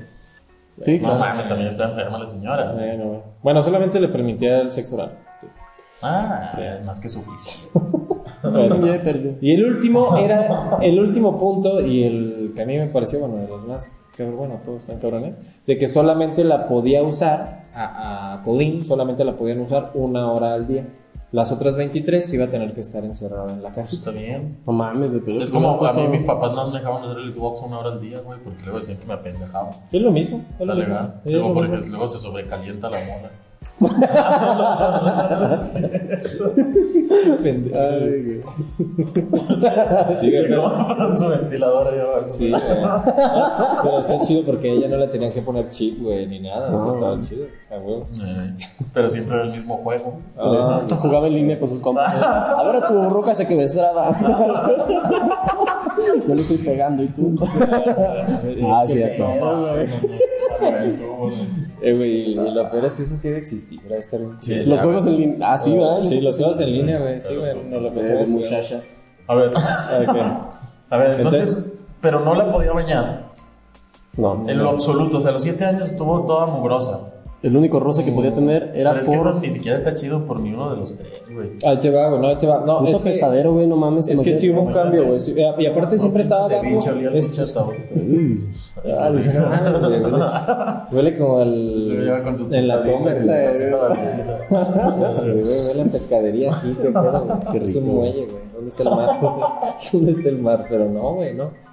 Sí, 0.80 0.98
No 0.98 1.08
claro. 1.08 1.18
mames, 1.18 1.46
también 1.48 1.68
está 1.68 1.84
enferma 1.88 2.18
la 2.18 2.26
señora. 2.26 2.74
Bueno, 3.42 3.62
solamente 3.62 4.00
le 4.00 4.08
permitía 4.08 4.60
el 4.60 4.70
sexo 4.70 4.96
oral. 4.96 5.12
Ah, 6.02 6.48
más 6.84 7.00
que 7.00 7.08
suficiente. 7.08 7.72
Y 9.40 9.54
el 9.54 9.64
último 9.64 10.16
era 10.16 10.78
el 10.80 11.00
último 11.00 11.38
punto 11.38 11.80
y 11.80 12.04
el 12.04 12.52
que 12.54 12.62
a 12.62 12.66
mí 12.66 12.76
me 12.78 12.86
pareció, 12.86 13.20
bueno, 13.20 13.36
de 13.36 13.48
los 13.48 13.66
más, 13.66 13.92
bueno, 14.16 14.60
todos 14.64 14.82
están 14.82 14.98
cabrones, 14.98 15.34
de 15.66 15.76
que 15.76 15.88
solamente 15.88 16.44
la 16.44 16.68
podía 16.68 17.02
usar, 17.02 17.64
a, 17.74 18.34
a 18.34 18.42
Colleen 18.44 18.84
solamente 18.84 19.24
la 19.24 19.36
podían 19.36 19.60
usar 19.60 19.90
una 19.94 20.30
hora 20.30 20.54
al 20.54 20.66
día. 20.68 20.86
Las 21.30 21.52
otras 21.52 21.76
23 21.76 22.32
iba 22.34 22.46
a 22.46 22.48
tener 22.48 22.72
que 22.72 22.80
estar 22.80 23.04
encerrada 23.04 23.52
en 23.52 23.62
la 23.62 23.70
casa. 23.70 23.94
Está 23.94 24.10
bien. 24.12 24.58
No 24.66 24.72
mames, 24.72 25.12
de 25.12 25.20
pedo. 25.20 25.38
Es 25.38 25.50
como 25.50 25.84
a 25.86 25.92
mí 25.92 26.08
mis 26.08 26.22
papás 26.24 26.52
no 26.52 26.68
me 26.70 26.78
dejaban 26.78 27.04
hacer 27.04 27.18
el 27.18 27.34
Xbox 27.34 27.60
una 27.62 27.78
hora 27.80 27.90
al 27.92 28.00
día, 28.00 28.18
güey, 28.20 28.38
porque 28.42 28.62
luego 28.64 28.78
decían 28.80 28.96
que 28.98 29.06
me 29.06 29.12
apendejaban. 29.14 29.72
Es 29.92 30.00
lo 30.00 30.10
mismo. 30.10 30.42
Es 30.58 30.66
lo 30.66 30.72
Está 30.72 30.74
mismo. 30.74 30.94
legal. 30.94 31.20
Es 31.26 31.32
Luego 31.32 31.48
lo 31.48 31.54
porque 31.54 31.70
mismo. 31.72 31.90
luego 31.90 32.08
se 32.08 32.18
sobrecalienta 32.18 32.88
la 32.90 32.96
mona. 32.98 33.30
Ay. 37.74 38.40
Sí, 40.20 40.32
con 40.98 41.18
su 41.18 41.28
ventilador 41.28 41.88
ahí 41.88 42.00
abajo. 42.00 42.28
Sí, 42.28 42.50
güey. 42.50 42.62
pero 43.82 44.00
está 44.00 44.20
chido 44.20 44.44
porque 44.44 44.70
a 44.70 44.72
ella 44.72 44.88
no 44.88 44.96
le 44.98 45.08
tenían 45.08 45.32
que 45.32 45.42
poner 45.42 45.70
chip, 45.70 46.00
güey, 46.02 46.26
ni 46.26 46.40
nada. 46.40 46.74
Eso 46.76 46.94
estaba 46.94 47.20
chido. 47.20 47.46
A 47.70 47.76
huevo. 47.78 48.06
Eh, 48.24 48.54
pero 48.92 49.08
siempre 49.08 49.36
era 49.36 49.44
el 49.44 49.52
mismo 49.52 49.76
juego. 49.78 50.18
Ah, 50.36 50.82
Jugaba 50.90 51.26
en 51.26 51.34
línea 51.34 51.58
con 51.58 51.68
sus 51.68 51.80
compas. 51.80 52.14
A 52.22 52.62
ver 52.64 52.76
a 52.76 52.88
tu 52.88 53.08
ruca 53.10 53.34
secuestrada. 53.34 54.10
Yo 56.26 56.34
le 56.34 56.40
estoy 56.40 56.58
pegando 56.58 57.02
y 57.02 57.08
tú. 57.08 57.34
Ah, 58.70 58.84
cierto. 58.86 59.24
Eh, 61.80 61.92
güey, 61.94 62.30
y 62.32 62.34
lo 62.34 62.70
peor 62.70 62.84
es 62.84 62.94
que 62.94 63.02
eso 63.02 63.16
sí 63.16 63.28
debe 63.28 63.40
existir. 63.58 63.92
Estar 63.92 64.20
bien 64.20 64.38
chido. 64.38 64.64
Los 64.66 64.80
juegos 64.80 65.06
en 65.06 65.16
línea. 65.16 65.52
Ah, 65.52 65.58
sí, 65.58 65.72
¿verdad? 65.76 66.02
Sí, 66.02 66.20
los 66.20 66.36
juegos 66.36 66.60
en 66.60 66.72
línea, 66.72 66.98
güey. 67.00 67.20
Sí, 67.20 67.34
güey. 67.36 67.54
No 67.68 67.80
lo 67.80 67.92
pensé. 67.92 68.14
de 68.14 68.26
muchachas. 68.26 69.04
A 69.26 69.34
ver, 69.34 69.48
Ok. 70.08 70.16
a 70.90 70.96
ver, 70.96 71.10
entonces, 71.16 71.40
Entonces- 71.56 71.72
pero 72.00 72.20
no 72.20 72.34
la 72.34 72.50
podía 72.50 72.72
bañar. 72.72 73.28
No. 74.16 74.48
En 74.48 74.58
lo 74.58 74.70
absoluto, 74.70 75.18
o 75.18 75.20
sea, 75.20 75.30
a 75.30 75.32
los 75.34 75.42
siete 75.42 75.64
años 75.64 75.90
estuvo 75.90 76.24
toda 76.24 76.46
mugrosa. 76.46 77.00
El 77.40 77.56
único 77.56 77.78
roce 77.78 78.04
que 78.04 78.10
podía 78.10 78.34
tener 78.34 78.72
era 78.74 78.90
Pero 78.90 79.02
es 79.02 79.08
que 79.08 79.14
eso 79.14 79.22
por 79.22 79.36
ni 79.40 79.48
siquiera 79.50 79.78
está 79.78 79.94
chido 79.94 80.26
por 80.26 80.40
ni 80.40 80.52
uno 80.52 80.70
de 80.70 80.76
los 80.76 80.96
tres, 80.96 81.22
güey. 81.32 81.50
Ahí 81.64 81.76
te 81.76 81.88
va, 81.90 82.08
güey, 82.08 82.20
no, 82.20 82.26
ahí 82.28 82.36
te 82.36 82.48
va. 82.48 82.64
No, 82.66 82.80
puto 82.80 82.90
es 82.90 82.96
que, 82.96 83.10
pestadero, 83.10 83.52
güey, 83.52 83.68
no 83.68 83.76
mames. 83.76 84.08
es 84.08 84.20
que 84.20 84.34
sí 84.34 84.50
hubo 84.50 84.62
un 84.62 84.72
cambio, 84.72 85.06
güey. 85.06 85.20
sí, 85.20 85.36
Y 85.58 85.66
aparte 85.66 85.96
siempre 85.98 86.22
estaba 86.22 86.48
ceviche, 86.48 86.90
olía 86.90 87.10
Es-. 87.12 87.56
Ah, 88.98 89.12
dice, 89.12 89.34
no 89.34 89.48
mames, 89.48 89.80
güey, 89.80 90.02
huele, 90.02 90.24
huele 90.90 91.18
como 91.18 91.40
el. 91.42 91.84
Se 91.86 91.94
lleva 91.94 92.24
con 92.24 92.38
sus 92.38 92.50
en 92.50 92.66
la. 92.66 92.82
Sí, 92.82 92.90
güey, 95.30 95.44
huele 95.68 95.82
a 95.82 95.84
pescadería 95.84 96.52
aquí, 96.52 96.74
qué 96.82 96.88
pedo, 96.88 97.40
güey. 97.52 97.64
Es 97.64 97.76
un 97.76 97.86
muelle, 97.86 98.26
güey. 98.26 98.42
¿Dónde 98.52 98.70
está 98.70 98.82
el 98.82 98.90
mar? 98.90 99.20
¿Dónde 99.92 100.10
está 100.10 100.28
el 100.28 100.38
mar? 100.38 100.66
Pero 100.68 100.86
no, 100.86 101.14
güey, 101.14 101.34
no. 101.34 101.67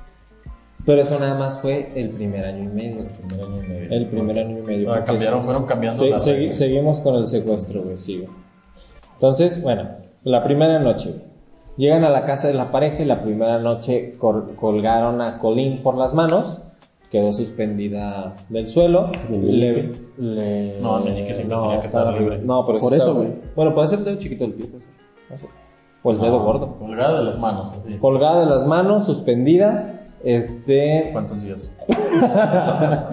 Pero 0.86 1.02
eso 1.02 1.20
nada 1.20 1.36
más 1.36 1.60
fue 1.62 1.92
el 1.96 2.10
primer 2.12 2.46
año 2.46 2.64
y 2.64 2.68
medio. 2.68 3.06
Primer 3.28 3.46
año 3.46 3.64
y 3.64 3.68
medio. 3.68 3.92
El 3.92 4.08
primer 4.08 4.40
año 4.40 4.60
y 4.60 4.62
medio. 4.62 4.94
Ah, 4.94 5.04
cambiaron, 5.04 5.42
fueron 5.42 5.66
cambiando 5.66 6.06
las 6.06 6.28
segui- 6.28 6.54
seguimos 6.54 7.00
con 7.00 7.16
el 7.16 7.26
secuestro, 7.28 7.82
güey, 7.84 7.98
sí, 7.98 8.18
güey. 8.18 8.30
Entonces, 9.14 9.64
bueno, 9.64 9.90
la 10.24 10.44
primera 10.44 10.80
noche, 10.80 11.10
güey. 11.10 11.22
Llegan 11.78 12.04
a 12.06 12.10
la 12.10 12.24
casa 12.24 12.48
de 12.48 12.54
la 12.54 12.72
pareja 12.72 13.02
y 13.04 13.06
la 13.06 13.22
primera 13.22 13.60
noche 13.60 14.16
col- 14.18 14.56
colgaron 14.56 15.22
a 15.22 15.40
Colin 15.40 15.84
por 15.84 15.98
las 15.98 16.14
manos. 16.14 16.62
Quedó 17.12 17.32
suspendida 17.34 18.36
del 18.50 18.68
suelo. 18.68 19.10
¿El 19.30 19.60
Le, 19.60 19.92
le- 20.18 20.80
No, 20.82 21.00
el 21.00 21.04
meñique 21.06 21.34
siempre 21.34 21.58
tenía 21.60 21.80
que 21.80 21.86
estar 21.88 22.14
libre. 22.14 22.40
No, 22.40 22.66
pero 22.66 22.80
Por 22.80 22.94
eso, 22.94 23.14
güey. 23.16 23.30
Bueno, 23.56 23.74
puede 23.74 23.88
ser 23.90 24.00
el 24.00 24.06
dedo 24.06 24.18
chiquito 24.18 24.44
del 24.46 24.54
pie. 24.54 24.68
puede 24.68 24.82
ser. 24.84 24.92
No 25.30 25.38
sé. 25.38 25.46
O 26.04 26.12
el 26.12 26.20
dedo 26.20 26.38
No, 26.40 26.44
gordo. 26.46 26.76
Colgada 26.78 27.18
de 27.20 27.26
las 27.26 27.40
manos, 27.40 27.72
así. 27.78 27.98
Colgada 27.98 28.40
de 28.42 28.46
las 28.46 28.66
manos, 28.66 29.06
suspendida. 29.06 29.95
Este. 30.26 31.10
¿Cuántos 31.14 31.42
días? 31.42 31.72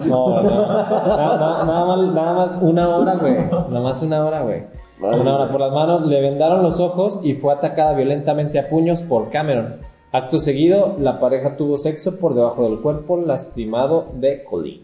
No, 0.09 0.41
no. 0.41 0.67
Nada, 0.67 1.37
nada- 1.37 1.65
nada 1.65 1.85
más, 1.85 1.99
nada 2.13 2.33
más 2.33 2.51
una 2.61 2.89
hora, 2.89 3.13
güey. 3.15 3.35
Nada 3.69 3.79
más 3.81 4.01
una 4.01 4.25
hora, 4.25 4.41
güey. 4.41 4.63
Una 5.01 5.35
hora 5.37 5.49
por 5.51 5.59
las 5.61 5.71
manos, 5.71 6.05
le 6.07 6.21
vendaron 6.21 6.63
los 6.63 6.79
ojos 6.79 7.19
y 7.23 7.33
fue 7.33 7.53
atacada 7.53 7.93
violentamente 7.93 8.59
a 8.59 8.69
puños 8.69 9.01
por 9.03 9.29
Cameron. 9.29 9.75
Acto 10.11 10.37
seguido, 10.39 10.95
la 10.99 11.19
pareja 11.19 11.57
tuvo 11.57 11.77
sexo 11.77 12.17
por 12.17 12.35
debajo 12.35 12.63
del 12.63 12.79
cuerpo 12.81 13.17
lastimado 13.17 14.05
de 14.13 14.43
Colleen. 14.43 14.81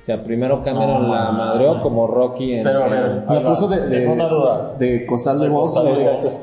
O 0.00 0.04
sea, 0.04 0.22
primero 0.22 0.62
Cameron 0.62 1.02
No, 1.08 1.14
la 1.14 1.30
madreó 1.32 1.82
como 1.82 2.06
Rocky 2.06 2.54
en. 2.54 2.64
Pero 2.64 2.84
a 2.84 2.88
ver, 2.88 3.24
La 3.28 3.42
puso 3.42 3.68
de, 3.68 3.88
de, 3.88 4.00
Tengo 4.00 4.12
una 4.14 4.28
duda. 4.28 4.74
de 4.78 5.04
costal 5.06 5.38
de 5.40 5.48
box. 5.48 5.74
de 5.74 5.92
box. 5.92 6.38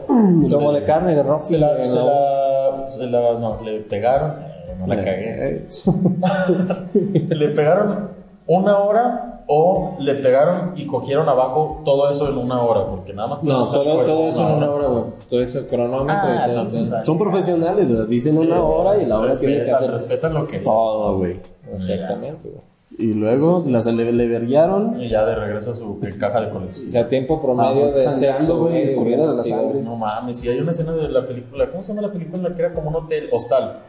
Como 0.53 0.71
de 0.73 0.83
carne 0.83 1.15
de 1.15 1.23
Rocky. 1.23 1.47
Se 1.47 1.57
la, 1.57 1.83
se 1.83 1.95
la- 1.95 2.03
la, 2.05 2.89
se 2.89 3.07
la- 3.07 3.39
no, 3.39 3.57
le 3.63 3.79
pegaron, 3.81 4.31
eh, 4.39 4.54
no 4.79 4.87
la 4.87 4.95
cagué. 4.97 5.65
Le 7.29 7.49
pegaron 7.49 8.09
una 8.47 8.77
hora 8.79 9.43
o 9.47 9.95
le 9.99 10.15
pegaron 10.15 10.71
y 10.75 10.85
cogieron 10.87 11.29
abajo 11.29 11.81
todo 11.85 12.09
eso 12.09 12.29
en 12.29 12.37
una 12.37 12.61
hora, 12.63 12.85
porque 12.87 13.13
nada 13.13 13.27
más 13.29 13.43
No, 13.43 13.65
todo, 13.67 14.03
todo 14.05 14.27
eso 14.27 14.47
en 14.49 14.55
una 14.55 14.71
hora, 14.71 14.87
güey. 14.87 15.03
Todo 15.29 15.39
eso, 15.41 15.67
cronómetro 15.67 16.15
Ah, 16.29 16.47
y 16.49 16.53
todo. 16.53 16.67
todo. 16.69 17.05
Son 17.05 17.17
profesionales, 17.17 17.89
sea, 17.89 18.05
dicen 18.05 18.37
una 18.37 18.59
hora 18.61 19.01
y 19.01 19.05
la 19.05 19.19
hora 19.19 19.33
tienen 19.35 19.57
que 19.57 19.65
respetan, 19.65 19.75
hacer 19.75 19.91
respetan 19.91 20.33
lo 20.33 20.47
que 20.47 20.59
todo, 20.59 21.17
güey. 21.17 21.39
Exactamente, 21.75 22.49
güey. 22.49 22.61
Y 22.97 23.13
luego 23.13 23.61
las 23.67 23.85
le, 23.87 24.11
le 24.13 24.27
verguiaron. 24.27 24.99
y 25.01 25.09
ya 25.09 25.25
de 25.25 25.35
regreso 25.35 25.71
a 25.71 25.75
su 25.75 25.99
caja 26.19 26.41
de 26.41 26.49
colección. 26.49 26.87
O 26.87 26.89
sea, 26.89 27.07
tiempo 27.07 27.41
promedio 27.41 27.85
Ah, 27.87 27.91
de 27.91 28.03
sangrando, 28.03 28.39
sexo, 28.39 28.59
güey, 28.59 28.87
de 28.87 29.17
la 29.27 29.33
sí, 29.33 29.49
sangre. 29.49 29.81
No 29.81 29.95
mames, 29.97 30.39
si 30.39 30.47
hay 30.49 30.59
una 30.59 30.71
escena 30.71 30.93
de 30.93 31.09
la 31.09 31.27
película, 31.27 31.69
¿cómo 31.69 31.83
se 31.83 31.89
llama 31.93 32.07
la 32.07 32.13
película 32.13 32.37
en 32.37 32.43
la 32.45 32.55
que 32.55 32.61
era 32.61 32.73
como 32.73 32.89
un 32.89 32.95
hotel, 32.95 33.27
hostal? 33.33 33.79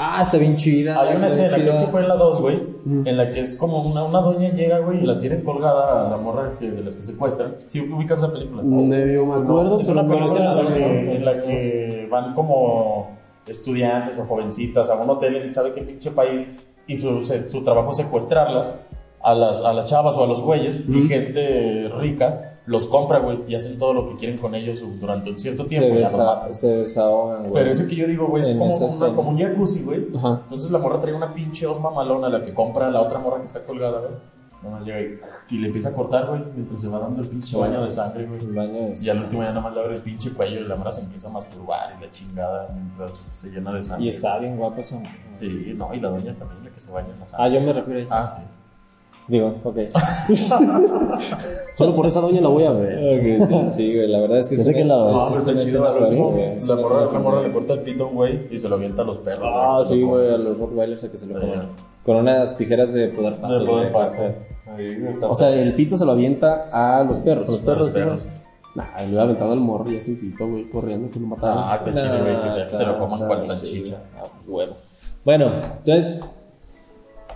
Ah, 0.00 0.22
está 0.22 0.38
bien 0.38 0.54
chida. 0.54 1.00
Hay 1.00 1.16
una 1.16 1.26
escena, 1.26 1.56
creo 1.56 1.80
que 1.80 1.90
fue 1.90 2.02
en 2.02 2.08
la 2.08 2.14
2, 2.14 2.40
güey, 2.40 2.62
en 3.04 3.16
la 3.16 3.32
que 3.32 3.40
es 3.40 3.56
como 3.56 3.82
una, 3.82 4.04
una 4.04 4.20
doña 4.20 4.50
llega, 4.50 4.78
güey, 4.78 5.02
y 5.02 5.06
la 5.06 5.18
tienen 5.18 5.42
colgada 5.42 6.06
a 6.06 6.10
la 6.10 6.16
morra 6.16 6.54
que, 6.56 6.70
de 6.70 6.84
las 6.84 6.94
que 6.94 7.02
secuestran. 7.02 7.56
Si 7.66 7.80
ubicas 7.80 8.22
la 8.22 8.32
película. 8.32 8.62
Medio 8.62 9.26
me 9.26 9.42
acuerdo, 9.42 9.80
es 9.80 9.88
una 9.88 10.04
no 10.04 10.08
película 10.14 10.52
en 10.52 10.56
la, 10.56 10.72
que, 10.72 11.16
en 11.16 11.24
la 11.24 11.42
que 11.42 12.08
van 12.08 12.32
como 12.34 13.18
estudiantes 13.44 14.20
o 14.20 14.24
jovencitas 14.26 14.88
a 14.88 14.94
un 14.94 15.10
hotel 15.10 15.34
en 15.34 15.52
sabe 15.52 15.72
qué 15.72 15.82
pinche 15.82 16.12
país 16.12 16.46
y 16.86 16.96
su, 16.96 17.24
su 17.24 17.64
trabajo 17.64 17.90
es 17.90 17.96
secuestrarlas 17.96 18.72
a 19.20 19.34
las, 19.34 19.62
a 19.62 19.72
las 19.72 19.86
chavas 19.86 20.16
o 20.16 20.22
a 20.22 20.28
los 20.28 20.40
güeyes 20.42 20.78
y 20.88 21.08
gente 21.08 21.90
rica 21.98 22.57
los 22.68 22.86
compra, 22.86 23.18
güey, 23.18 23.40
y 23.48 23.54
hacen 23.54 23.78
todo 23.78 23.92
lo 23.94 24.08
que 24.10 24.16
quieren 24.16 24.38
con 24.38 24.54
ellos 24.54 24.82
durante 25.00 25.30
un 25.30 25.38
cierto 25.38 25.62
Se, 25.64 25.68
tiempo 25.70 25.98
desa- 25.98 26.24
matan. 26.24 26.54
se 26.54 26.68
desahogan, 26.76 27.40
güey. 27.48 27.52
Pero 27.54 27.70
eso 27.70 27.86
que 27.88 27.96
yo 27.96 28.06
digo, 28.06 28.26
güey, 28.26 28.42
es 28.42 28.48
En 28.48 28.58
como, 28.58 28.76
una- 28.76 29.14
como 29.16 29.30
un 29.30 29.38
jacuzzi, 29.38 29.82
güey. 29.82 30.06
Ajá. 30.16 30.40
Entonces 30.44 30.70
la 30.70 30.78
morra 30.78 31.00
trae 31.00 31.14
una 31.14 31.32
pinche 31.34 31.66
osma 31.66 31.90
malona, 31.90 32.28
la 32.28 32.42
que 32.42 32.52
compra 32.54 32.90
la 32.90 33.00
otra 33.00 33.18
morra 33.18 33.40
que 33.40 33.46
está 33.46 33.64
colgada, 33.64 33.98
güey. 34.00 34.12
Nada 34.60 34.74
más 34.76 34.84
llega 34.84 35.00
y, 35.00 35.54
y 35.54 35.58
le 35.60 35.68
empieza 35.68 35.90
a 35.90 35.92
cortar, 35.94 36.26
güey, 36.26 36.42
mientras 36.56 36.80
se 36.80 36.88
va 36.88 36.98
dando 36.98 37.22
el 37.22 37.28
pinche 37.28 37.56
baño 37.56 37.82
de 37.84 37.90
sangre, 37.92 38.26
güey. 38.26 38.40
El 38.40 38.52
baño 38.52 38.78
es- 38.88 39.04
Y 39.06 39.10
al 39.10 39.18
último 39.18 39.42
ya 39.44 39.50
nada 39.50 39.60
más 39.60 39.72
le 39.74 39.80
abre 39.80 39.94
el 39.94 40.02
pinche 40.02 40.32
cuello 40.32 40.60
y 40.60 40.64
la 40.64 40.74
morra 40.74 40.90
se 40.90 41.02
empieza 41.02 41.28
a 41.28 41.30
masturbar 41.32 41.94
y 41.96 42.04
la 42.04 42.10
chingada 42.10 42.68
mientras 42.74 43.16
se 43.16 43.50
llena 43.50 43.72
de 43.72 43.82
sangre. 43.84 44.04
Y 44.04 44.08
está 44.08 44.36
bien 44.38 44.56
guapo 44.56 44.80
esa. 44.80 45.00
Sí, 45.30 45.74
no, 45.76 45.94
y 45.94 46.00
la 46.00 46.08
doña 46.10 46.34
también, 46.36 46.64
la 46.64 46.70
que 46.70 46.80
se 46.80 46.90
baña 46.90 47.08
en 47.12 47.18
la 47.18 47.24
Ah, 47.24 47.26
sangre. 47.28 47.52
yo 47.54 47.60
me 47.66 47.72
refiero 47.72 47.98
a 48.00 48.02
ella. 48.02 48.10
Ah, 48.10 48.28
sí. 48.36 48.42
Digo, 49.28 49.54
ok. 49.62 49.76
Solo 51.74 51.94
por 51.94 52.06
esa 52.06 52.20
doña 52.20 52.40
la 52.40 52.48
voy 52.48 52.64
a 52.64 52.70
ver. 52.72 52.96
Ok, 53.40 53.46
sí, 53.66 53.70
sí, 53.70 53.94
güey. 53.94 54.08
La 54.08 54.20
verdad 54.20 54.38
es 54.38 54.48
que 54.48 54.54
es 54.54 54.66
que 54.68 54.84
la- 54.84 54.96
No, 54.96 55.10
es 55.10 55.28
pero 55.28 55.38
está 55.38 55.52
una 55.52 55.60
chido. 55.60 55.86
al 55.86 56.00
La 56.02 56.08
una 56.74 56.82
morra, 56.82 57.12
la 57.12 57.18
morra 57.18 57.42
le 57.42 57.52
corta 57.52 57.74
el 57.74 57.80
pito 57.80 58.04
a 58.04 58.06
un 58.08 58.14
güey 58.14 58.48
y 58.50 58.58
se 58.58 58.68
lo 58.68 58.76
avienta 58.76 59.02
a 59.02 59.04
los 59.04 59.18
perros. 59.18 59.44
Ah, 59.44 59.84
sí, 59.86 60.02
güey, 60.02 60.28
a 60.28 60.38
los 60.38 60.58
Rottweilers 60.58 61.04
a 61.04 61.10
que 61.10 61.18
se 61.18 61.26
lo 61.26 61.40
coman. 61.40 61.68
Con 62.04 62.16
unas 62.16 62.56
tijeras 62.56 62.94
de 62.94 63.08
poder 63.08 63.34
pasto. 63.34 63.58
De 63.60 63.66
poder 63.66 63.92
pasto. 63.92 64.22
O 65.28 65.34
sea, 65.34 65.50
el 65.50 65.74
pito 65.74 65.96
se 65.96 66.04
lo 66.06 66.12
avienta 66.12 66.68
a 66.72 67.04
los 67.04 67.18
perros. 67.20 67.48
los 67.48 67.90
perros. 67.90 68.26
Nah, 68.74 69.00
le 69.00 69.06
hubiera 69.08 69.22
aventado 69.24 69.54
el 69.54 69.60
morro 69.60 69.90
y 69.90 69.96
ese 69.96 70.12
pito, 70.14 70.46
güey, 70.46 70.70
corriendo 70.70 71.10
que 71.10 71.18
lo 71.18 71.26
mataron. 71.26 71.56
Ah, 71.58 71.76
está 71.76 71.92
chido, 71.92 72.22
güey, 72.22 72.42
que 72.42 72.48
se, 72.48 72.86
lo 72.86 72.98
coman 72.98 73.44
sí, 73.44 73.46
salchicha. 73.50 73.96
Ah, 74.16 74.24
huevo. 74.46 74.74
Bueno, 75.24 75.54
entonces, 75.78 76.22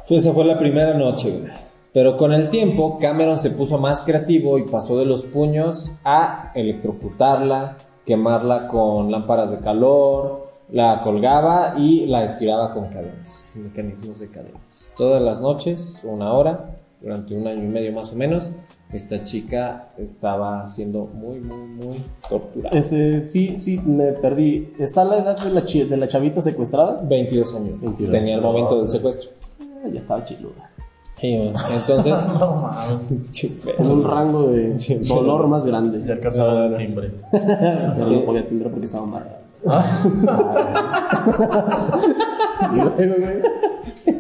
esa 0.09 0.33
fue 0.33 0.45
la 0.45 0.59
primera 0.59 0.95
noche, 0.95 1.31
güey. 1.31 1.72
Pero 1.93 2.17
con 2.17 2.33
el 2.33 2.49
tiempo, 2.49 2.99
Cameron 2.99 3.39
se 3.39 3.51
puso 3.51 3.79
más 3.79 4.01
creativo 4.03 4.59
y 4.59 4.63
pasó 4.63 4.99
de 4.99 5.05
los 5.05 5.25
puños 5.25 5.93
a 6.05 6.51
electrocutarla, 6.55 7.77
quemarla 8.07 8.67
con 8.69 9.11
lámparas 9.11 9.51
de 9.51 9.59
calor, 9.59 10.49
la 10.71 11.01
colgaba 11.03 11.75
y 11.77 12.07
la 12.07 12.25
estiraba 12.25 12.73
con 12.73 12.89
cadenas, 12.89 13.53
mecanismos 13.57 14.21
de 14.21 14.29
cadenas. 14.29 14.91
Todas 14.97 15.21
las 15.21 15.43
noches, 15.43 16.01
una 16.03 16.33
hora, 16.33 16.79
durante 17.03 17.35
un 17.35 17.47
año 17.47 17.63
y 17.63 17.69
medio 17.69 17.93
más 17.93 18.13
o 18.13 18.17
menos, 18.17 18.51
esta 18.91 19.23
chica 19.23 19.91
estaba 19.99 20.67
siendo 20.69 21.05
muy, 21.05 21.41
muy, 21.41 21.67
muy 21.67 22.05
torturada. 22.29 22.79
Ese, 22.79 23.27
sí, 23.27 23.59
sí, 23.59 23.81
me 23.85 24.13
perdí. 24.13 24.73
¿Está 24.79 25.05
la 25.05 25.19
edad 25.19 25.39
de 25.39 25.51
la, 25.51 25.61
de 25.61 25.97
la 25.97 26.09
chavita 26.09 26.41
secuestrada? 26.41 27.03
22 27.03 27.55
años. 27.55 27.81
22. 27.81 28.11
Tenía 28.11 28.37
el 28.37 28.41
momento 28.41 28.79
del 28.79 28.89
secuestro. 28.89 29.31
Ah, 29.61 29.89
ya 29.93 30.01
estaba 30.01 30.25
chiluda. 30.25 30.72
Sí, 31.23 31.37
güey. 31.37 31.49
entonces, 31.49 32.15
No 32.39 32.57
mames. 32.57 33.79
un 33.79 34.05
rango 34.05 34.49
de 34.49 34.77
dolor 35.09 35.47
más 35.47 35.65
grande. 35.65 36.03
Ya 36.07 36.15
alcanzaba 36.15 36.53
No, 36.69 36.77
el 36.77 36.77
timbre. 36.77 37.11
Pero 37.31 37.95
Sí. 37.97 38.15
no 38.17 38.25
podía 38.27 38.41
atender 38.43 38.69
porque 38.71 38.87
estaba 38.87 39.05
amarrado. 39.05 39.37
y 42.73 43.03
luego, 43.07 43.15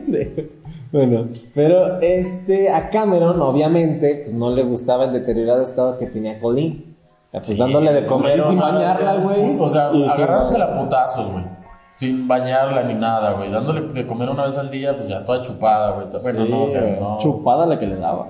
güey. 0.06 0.52
Bueno, 0.92 1.25
pero 1.54 2.00
este, 2.02 2.71
a 2.71 2.90
Cameron, 2.90 3.40
obviamente, 3.40 4.21
pues 4.25 4.35
no 4.35 4.50
le 4.50 4.62
gustaba 4.62 5.06
el 5.06 5.12
deteriorado 5.14 5.62
estado 5.62 5.99
que 5.99 6.06
tenía 6.06 6.38
Colleen. 6.38 6.94
Pues 7.32 7.47
Sí, 7.47 7.54
dándole 7.56 7.94
de 7.94 8.06
comer 8.06 8.37
pues, 8.38 8.50
sin 8.50 8.59
bañarla, 8.61 9.16
güey. 9.25 9.56
O 9.59 9.66
sea, 9.68 9.90
Y 9.92 10.02
sin- 10.11 10.11
agarrándola 10.25 10.64
a 10.66 10.78
putazos, 10.82 11.32
güey. 11.32 11.44
Sin 11.93 12.27
bañarla 12.27 12.83
ni 12.85 12.95
nada, 12.95 13.33
güey. 13.33 13.51
Dándole 13.51 13.83
de 13.93 14.07
comer 14.07 14.31
una 14.31 14.45
vez 14.47 14.57
al 14.57 14.71
día, 14.71 14.97
pues 14.97 15.09
ya 15.09 15.25
toda 15.25 15.43
chupada, 15.43 15.91
güey. 15.93 16.07
Bueno, 16.23 16.45
Sí, 16.45 16.51
no, 16.51 16.63
o 16.65 16.69
sea, 16.71 16.97
no. 16.99 17.19
Chupada 17.19 17.67
la 17.67 17.79
que 17.79 17.87
le 17.87 17.97
daba. 17.97 18.29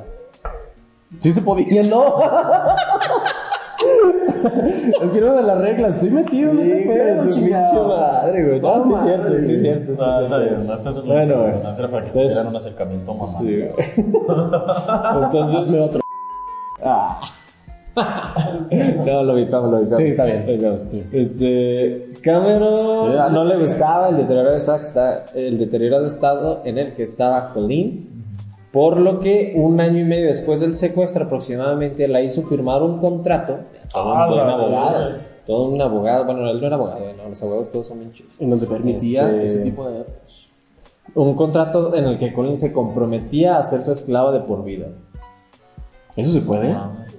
Sí 1.18 1.32
se 1.32 1.42
podía, 1.42 1.82
no. 1.90 2.14
es 5.02 5.10
que 5.10 5.20
no 5.20 5.34
de 5.34 5.42
las 5.42 5.58
reglas, 5.58 5.94
estoy 5.94 6.10
metido 6.10 6.50
en 6.52 6.58
este 6.60 6.86
pedo, 6.88 7.30
chingado. 7.30 7.88
madre, 7.88 8.44
güey. 8.46 8.60
No, 8.60 8.76
No, 8.78 8.84
sí 8.84 8.92
es 8.94 9.00
cierto, 9.02 9.28
sí 9.40 9.54
es 9.54 9.60
cierto. 9.60 9.94
sí 9.94 10.00
No, 10.00 10.06
está 10.10 10.18
cierto. 10.28 10.40
bien, 10.40 10.66
no 10.66 10.74
estás 10.74 10.96
en 10.98 11.06
Bueno, 11.06 11.40
güey. 11.42 11.62
no 11.62 11.70
era 11.78 11.88
para 11.88 12.04
que 12.04 12.10
te 12.10 12.22
hicieran 12.24 12.46
un 12.48 12.56
acercamiento 12.56 13.14
mamá. 13.14 13.32
Sí, 13.38 13.44
güey. 13.60 13.74
Entonces 15.24 15.68
me 15.68 15.80
otro. 15.80 16.00
Ah. 16.84 17.20
No, 19.06 19.22
lo 19.22 19.36
evitamos, 19.36 19.70
lo 19.70 19.78
evitamos. 19.78 19.98
Sí, 20.02 20.08
está 20.10 20.24
bien. 20.24 20.44
Este, 21.12 22.00
Cameron 22.22 23.12
dale. 23.14 23.34
no 23.34 23.44
le 23.44 23.58
gustaba 23.58 24.08
el 24.08 24.16
deteriorado 24.16 24.56
estado 24.56 24.78
que 24.78 24.84
está, 24.84 25.24
el 25.34 25.58
deteriorado 25.58 26.06
estado 26.06 26.62
en 26.64 26.78
el 26.78 26.94
que 26.94 27.02
estaba 27.02 27.50
Colleen, 27.52 28.08
por 28.72 28.98
lo 28.98 29.20
que 29.20 29.52
un 29.56 29.80
año 29.80 29.98
y 30.00 30.04
medio 30.04 30.26
después 30.28 30.60
del 30.60 30.74
secuestro 30.76 31.24
aproximadamente 31.24 32.08
la 32.08 32.22
hizo 32.22 32.42
firmar 32.44 32.82
un 32.82 32.98
contrato. 32.98 33.58
Todo 33.92 34.14
Ah, 34.14 34.26
un 34.32 34.38
abogado, 34.50 35.10
todo 35.46 35.68
un 35.68 35.80
abogado. 35.82 36.24
Bueno, 36.24 36.48
él 36.50 36.60
no 36.60 36.66
era 36.66 36.76
abogado, 36.76 37.00
no, 37.14 37.28
los 37.28 37.42
abogados 37.42 37.70
todos 37.70 37.86
son 37.88 37.98
bien. 37.98 38.12
En 38.38 38.48
donde 38.50 38.66
permitía 38.66 39.28
Este- 39.28 39.44
ese 39.44 39.60
tipo 39.62 39.86
de 39.90 39.98
actos. 40.00 40.48
Un 41.14 41.34
contrato 41.34 41.94
en 41.94 42.04
el 42.06 42.16
que 42.18 42.32
Colleen 42.32 42.56
se 42.56 42.72
comprometía 42.72 43.58
a 43.58 43.64
ser 43.64 43.82
su 43.82 43.92
esclava 43.92 44.32
de 44.32 44.40
por 44.40 44.64
vida. 44.64 44.86
¿Eso 46.16 46.30
se 46.30 46.40
puede? 46.42 46.74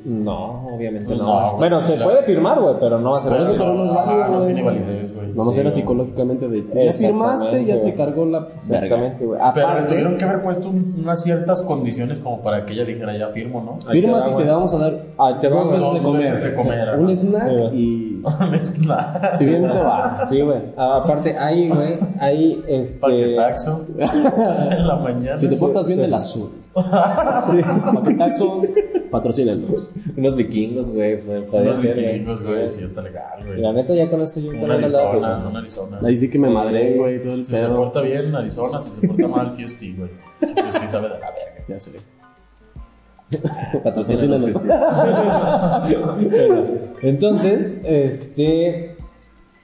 No, 0.06 0.68
obviamente 0.76 1.16
no. 1.16 1.24
No, 1.52 1.58
bueno, 1.58 1.80
se 1.80 1.96
La- 1.98 2.04
puede 2.04 2.24
firmar, 2.24 2.60
güey, 2.60 2.76
pero 2.80 3.00
no 3.00 3.12
va 3.12 3.18
a 3.20 3.22
ser 3.22 3.32
válido. 3.32 3.54
pero 3.54 3.74
no 3.74 3.86
es 3.86 3.94
válido, 3.94 4.24
ah, 4.24 4.28
no 4.30 4.34
güey. 4.42 4.46
tiene 4.54 4.64
validez, 4.64 5.16
güey. 5.16 5.28
Nomás 5.34 5.56
Sí, 5.56 5.62
güey. 5.62 5.74
psicológicamente 5.74 6.48
de. 6.50 6.58
Ya 6.58 6.82
Exactamente, 6.82 7.08
firmaste, 7.08 7.66
ya 7.66 7.82
te 7.84 7.96
cargó 7.96 8.26
la. 8.26 8.48
Exactamente, 8.58 9.26
güey. 9.26 9.40
Pero 9.56 9.80
le 9.80 9.88
tuvieron 9.88 10.18
que 10.18 10.26
haber 10.26 10.42
puesto 10.44 10.70
un- 10.70 10.96
unas 11.02 11.24
ciertas 11.24 11.62
condiciones 11.62 12.20
como 12.20 12.42
para 12.42 12.66
que 12.66 12.74
ella 12.74 12.84
dijera 12.84 13.18
ya 13.18 13.30
firmo, 13.30 13.62
¿no? 13.62 13.80
Firmas 13.92 14.28
y 14.28 14.36
te 14.36 14.44
vamos 14.44 14.74
a 14.74 14.78
dar 14.78 15.06
Ahí 15.18 15.36
te 15.40 15.48
va, 15.48 15.62
dos 15.64 15.72
veces 15.72 15.94
de 15.94 16.00
comer. 16.04 16.22
veces 16.22 16.44
de 16.44 16.54
comer, 16.56 17.00
Un 17.00 17.16
snack 17.16 17.50
Sí, 17.72 17.78
y. 17.78 18.10
No 18.24 18.54
es 18.54 18.80
nada. 18.86 19.38
Si 19.38 19.46
bien 19.46 19.62
te 19.64 19.68
va. 19.70 20.26
Sí, 20.26 20.42
güey. 20.42 20.60
Ah, 20.78 21.00
Aparte, 21.04 21.38
ahí, 21.38 21.70
güey, 21.70 21.98
ahí, 22.20 22.64
este... 22.68 23.00
Paquetaxo. 23.00 23.86
en 23.98 24.88
la 24.88 24.96
mañana. 24.98 25.38
Si 25.40 25.48
te 25.48 25.56
portas 25.58 25.88
bien 25.88 26.00
del 26.00 26.14
azul. 26.14 26.52
Paquetaxo, 26.74 28.64
patrocínenos. 29.12 29.92
Unos 30.18 30.36
vikingos, 30.36 30.88
güey. 30.88 31.22
pues, 31.22 31.52
Unos 31.54 31.82
vikingos, 31.82 32.44
güey, 32.44 32.70
sí 32.70 32.84
está 32.84 33.02
legal, 33.02 33.46
güey. 33.46 33.62
La 33.62 33.74
neta, 33.74 33.94
ya 33.94 34.10
con 34.10 34.22
eso 34.22 34.40
yo 34.40 34.52
Un 34.52 34.72
Arizona, 34.72 35.46
un 35.48 35.56
Arizona. 35.56 36.00
Ahí 36.04 36.18
sí 36.18 36.30
que 36.30 36.40
me 36.40 36.50
madré, 36.50 36.98
güey, 36.98 37.22
todo 37.24 37.36
el 37.36 37.46
Si 37.46 37.54
se 37.54 37.68
porta 37.68 38.02
bien, 38.02 38.36
Arizona. 38.36 38.82
Si 38.82 38.90
se 38.90 39.08
porta 39.08 39.28
mal, 39.28 39.52
Fusty, 39.56 39.96
güey. 39.96 40.10
Fusty 40.40 40.88
sabe 40.88 41.10
de 41.10 41.20
la 41.20 41.32
verga. 41.32 41.64
Ya 41.68 41.80
sé. 41.80 41.92
Patrocínanos. 43.84 44.54
Entonces, 47.02 47.76
este, 47.84 48.96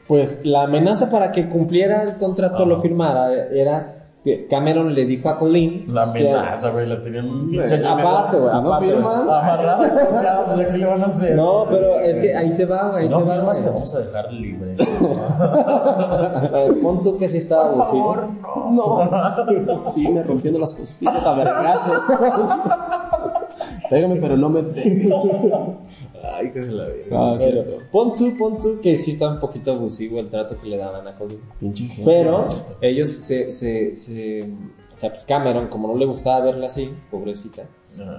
pues 0.07 0.45
la 0.45 0.63
amenaza 0.63 1.09
para 1.09 1.31
que 1.31 1.49
cumpliera 1.49 2.03
el 2.03 2.15
contrato, 2.17 2.65
lo 2.65 2.81
firmara, 2.81 3.47
era 3.51 4.08
Cameron 4.49 4.93
le 4.93 5.05
dijo 5.05 5.29
a 5.29 5.37
Colleen. 5.37 5.85
La 5.87 6.03
amenaza, 6.03 6.71
güey. 6.71 6.85
La 6.87 7.01
tenían 7.01 7.29
un 7.29 7.49
pinche 7.49 7.75
Aparte, 7.85 8.37
güey, 8.37 8.53
aparte, 8.53 8.87
firman, 8.87 9.21
Amarrada, 9.21 10.21
ya, 10.21 10.45
pues, 10.45 10.57
¿ya 10.57 10.69
¿qué 10.69 10.77
le 10.77 10.85
van 10.85 11.03
a 11.03 11.07
hacer? 11.07 11.35
No, 11.37 11.65
pero 11.69 12.01
es 12.01 12.19
que 12.19 12.35
ahí 12.35 12.53
te 12.55 12.65
va, 12.65 12.89
güey. 12.89 13.03
Si 13.03 13.09
no 13.09 13.19
te 13.19 13.29
va, 13.29 13.35
firmas, 13.35 13.57
güey. 13.57 13.67
te 13.67 13.73
vamos 13.73 13.95
a 13.95 13.99
dejar 13.99 14.33
libre. 14.33 14.75
Pon 16.83 17.01
tú 17.01 17.17
que 17.17 17.29
sí 17.29 17.37
estaba 17.37 17.71
Por 17.71 17.85
favor, 17.85 18.27
no. 18.71 18.71
No. 18.71 19.09
Sí, 19.89 20.07
me 20.07 20.21
rompiendo 20.23 20.59
las 20.59 20.73
costillas 20.73 21.25
a 21.25 21.33
vergazo. 21.35 21.91
Pégame, 23.89 24.17
pero 24.17 24.37
no 24.37 24.49
me 24.49 24.63
pegues. 24.63 25.15
Ay, 26.31 26.51
que 26.51 26.63
se 26.63 26.71
la 26.71 26.87
vi. 26.87 27.03
Sí, 27.03 27.09
Pero, 27.09 27.63
pero- 27.63 27.77
pon 27.91 28.15
tú, 28.15 28.37
pon 28.37 28.59
tú 28.59 28.79
que 28.81 28.97
sí 28.97 29.11
está 29.11 29.29
un 29.29 29.39
poquito 29.39 29.71
abusivo 29.73 30.19
el 30.19 30.29
trato 30.29 30.59
que 30.59 30.67
le 30.67 30.77
daban 30.77 31.07
a 31.07 31.15
Colleen. 31.15 31.41
Pinche 31.59 31.85
gente. 31.85 32.03
Pero 32.05 32.49
ellos 32.81 33.09
se, 33.19 33.51
se, 33.51 33.95
se 33.95 34.41
o 34.43 34.99
sea, 34.99 35.11
pues 35.13 35.23
Cameron, 35.25 35.67
como 35.67 35.87
no 35.87 35.95
le 35.95 36.05
gustaba 36.05 36.41
verla 36.43 36.65
así, 36.65 36.89
pobrecita, 37.09 37.63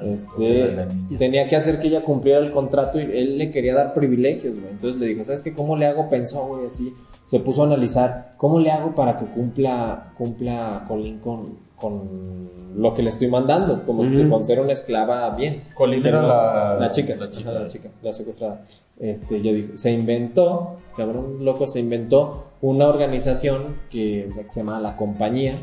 este, 0.04 0.86
tenía 1.18 1.46
que 1.46 1.56
hacer 1.56 1.78
que 1.78 1.88
ella 1.88 2.02
cumpliera 2.02 2.40
el 2.40 2.50
contrato 2.52 2.98
y 2.98 3.02
él 3.02 3.38
le 3.38 3.50
quería 3.50 3.74
dar 3.74 3.92
privilegios, 3.94 4.58
güey. 4.58 4.70
Entonces 4.72 4.98
le 5.00 5.06
dijo, 5.08 5.22
¿sabes 5.22 5.42
qué? 5.42 5.52
¿Cómo 5.54 5.76
le 5.76 5.86
hago? 5.86 6.08
Pensó, 6.08 6.46
güey, 6.46 6.66
así. 6.66 6.92
Se 7.26 7.38
puso 7.38 7.62
a 7.62 7.66
analizar, 7.66 8.34
¿cómo 8.38 8.58
le 8.58 8.70
hago 8.70 8.94
para 8.94 9.16
que 9.16 9.26
cumpla, 9.26 10.12
cumpla 10.18 10.84
Colin 10.88 11.18
con, 11.20 11.58
con 11.80 12.48
lo 12.76 12.94
que 12.94 13.02
le 13.02 13.10
estoy 13.10 13.28
mandando? 13.28 13.84
Como 13.84 14.02
Ujú. 14.02 14.28
con 14.28 14.44
ser 14.44 14.60
una 14.60 14.72
esclava 14.72 15.30
bien. 15.30 15.64
Colin 15.74 16.04
era 16.06 16.22
la- 16.22 16.76
la 16.78 16.90
chica, 16.90 17.14
la 17.16 17.30
chica. 17.30 17.50
la 17.52 17.66
chica, 17.66 17.88
la 18.02 18.12
secuestrada. 18.12 18.64
Este, 18.98 19.40
yo 19.42 19.52
dijo, 19.52 19.68
se 19.76 19.90
inventó, 19.92 20.76
cabrón 20.96 21.44
loco, 21.44 21.66
se 21.66 21.80
inventó 21.80 22.44
una 22.60 22.86
organización 22.88 23.76
que, 23.90 24.26
o 24.28 24.32
sea, 24.32 24.42
que 24.42 24.48
se 24.50 24.60
llama 24.60 24.78
La 24.78 24.94
Compañía, 24.96 25.58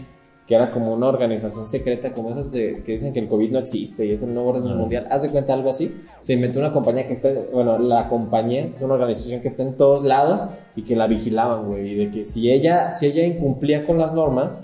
que 0.47 0.55
era 0.55 0.71
como 0.71 0.93
una 0.93 1.07
organización 1.07 1.67
secreta, 1.67 2.13
como 2.13 2.31
esas 2.31 2.51
de, 2.51 2.81
que 2.83 2.93
dicen 2.93 3.13
que 3.13 3.19
el 3.19 3.27
COVID 3.27 3.51
no 3.51 3.59
existe 3.59 4.05
y 4.05 4.11
es 4.13 4.23
el 4.23 4.33
nuevo 4.33 4.49
orden 4.51 4.67
Ah. 4.71 4.75
mundial. 4.75 5.07
Haz 5.11 5.21
de 5.23 5.29
cuenta 5.29 5.53
algo 5.53 5.69
así. 5.69 5.93
Se 6.21 6.33
inventó 6.33 6.59
una 6.59 6.71
compañía 6.71 7.05
que 7.05 7.13
está, 7.13 7.29
bueno, 7.53 7.77
la 7.77 8.07
compañía, 8.09 8.69
que 8.69 8.75
es 8.75 8.81
una 8.81 8.93
organización 8.95 9.41
que 9.41 9.49
está 9.49 9.61
en 9.63 9.75
todos 9.75 10.03
lados 10.03 10.45
y 10.75 10.83
que 10.83 10.95
la 10.95 11.05
vigilaban, 11.07 11.67
güey. 11.67 11.91
Y 11.91 11.95
de 11.95 12.11
que 12.11 12.25
si 12.25 12.49
ella, 12.49 12.93
si 12.93 13.07
ella 13.07 13.25
incumplía 13.25 13.85
con 13.85 13.97
las 13.97 14.13
normas, 14.13 14.59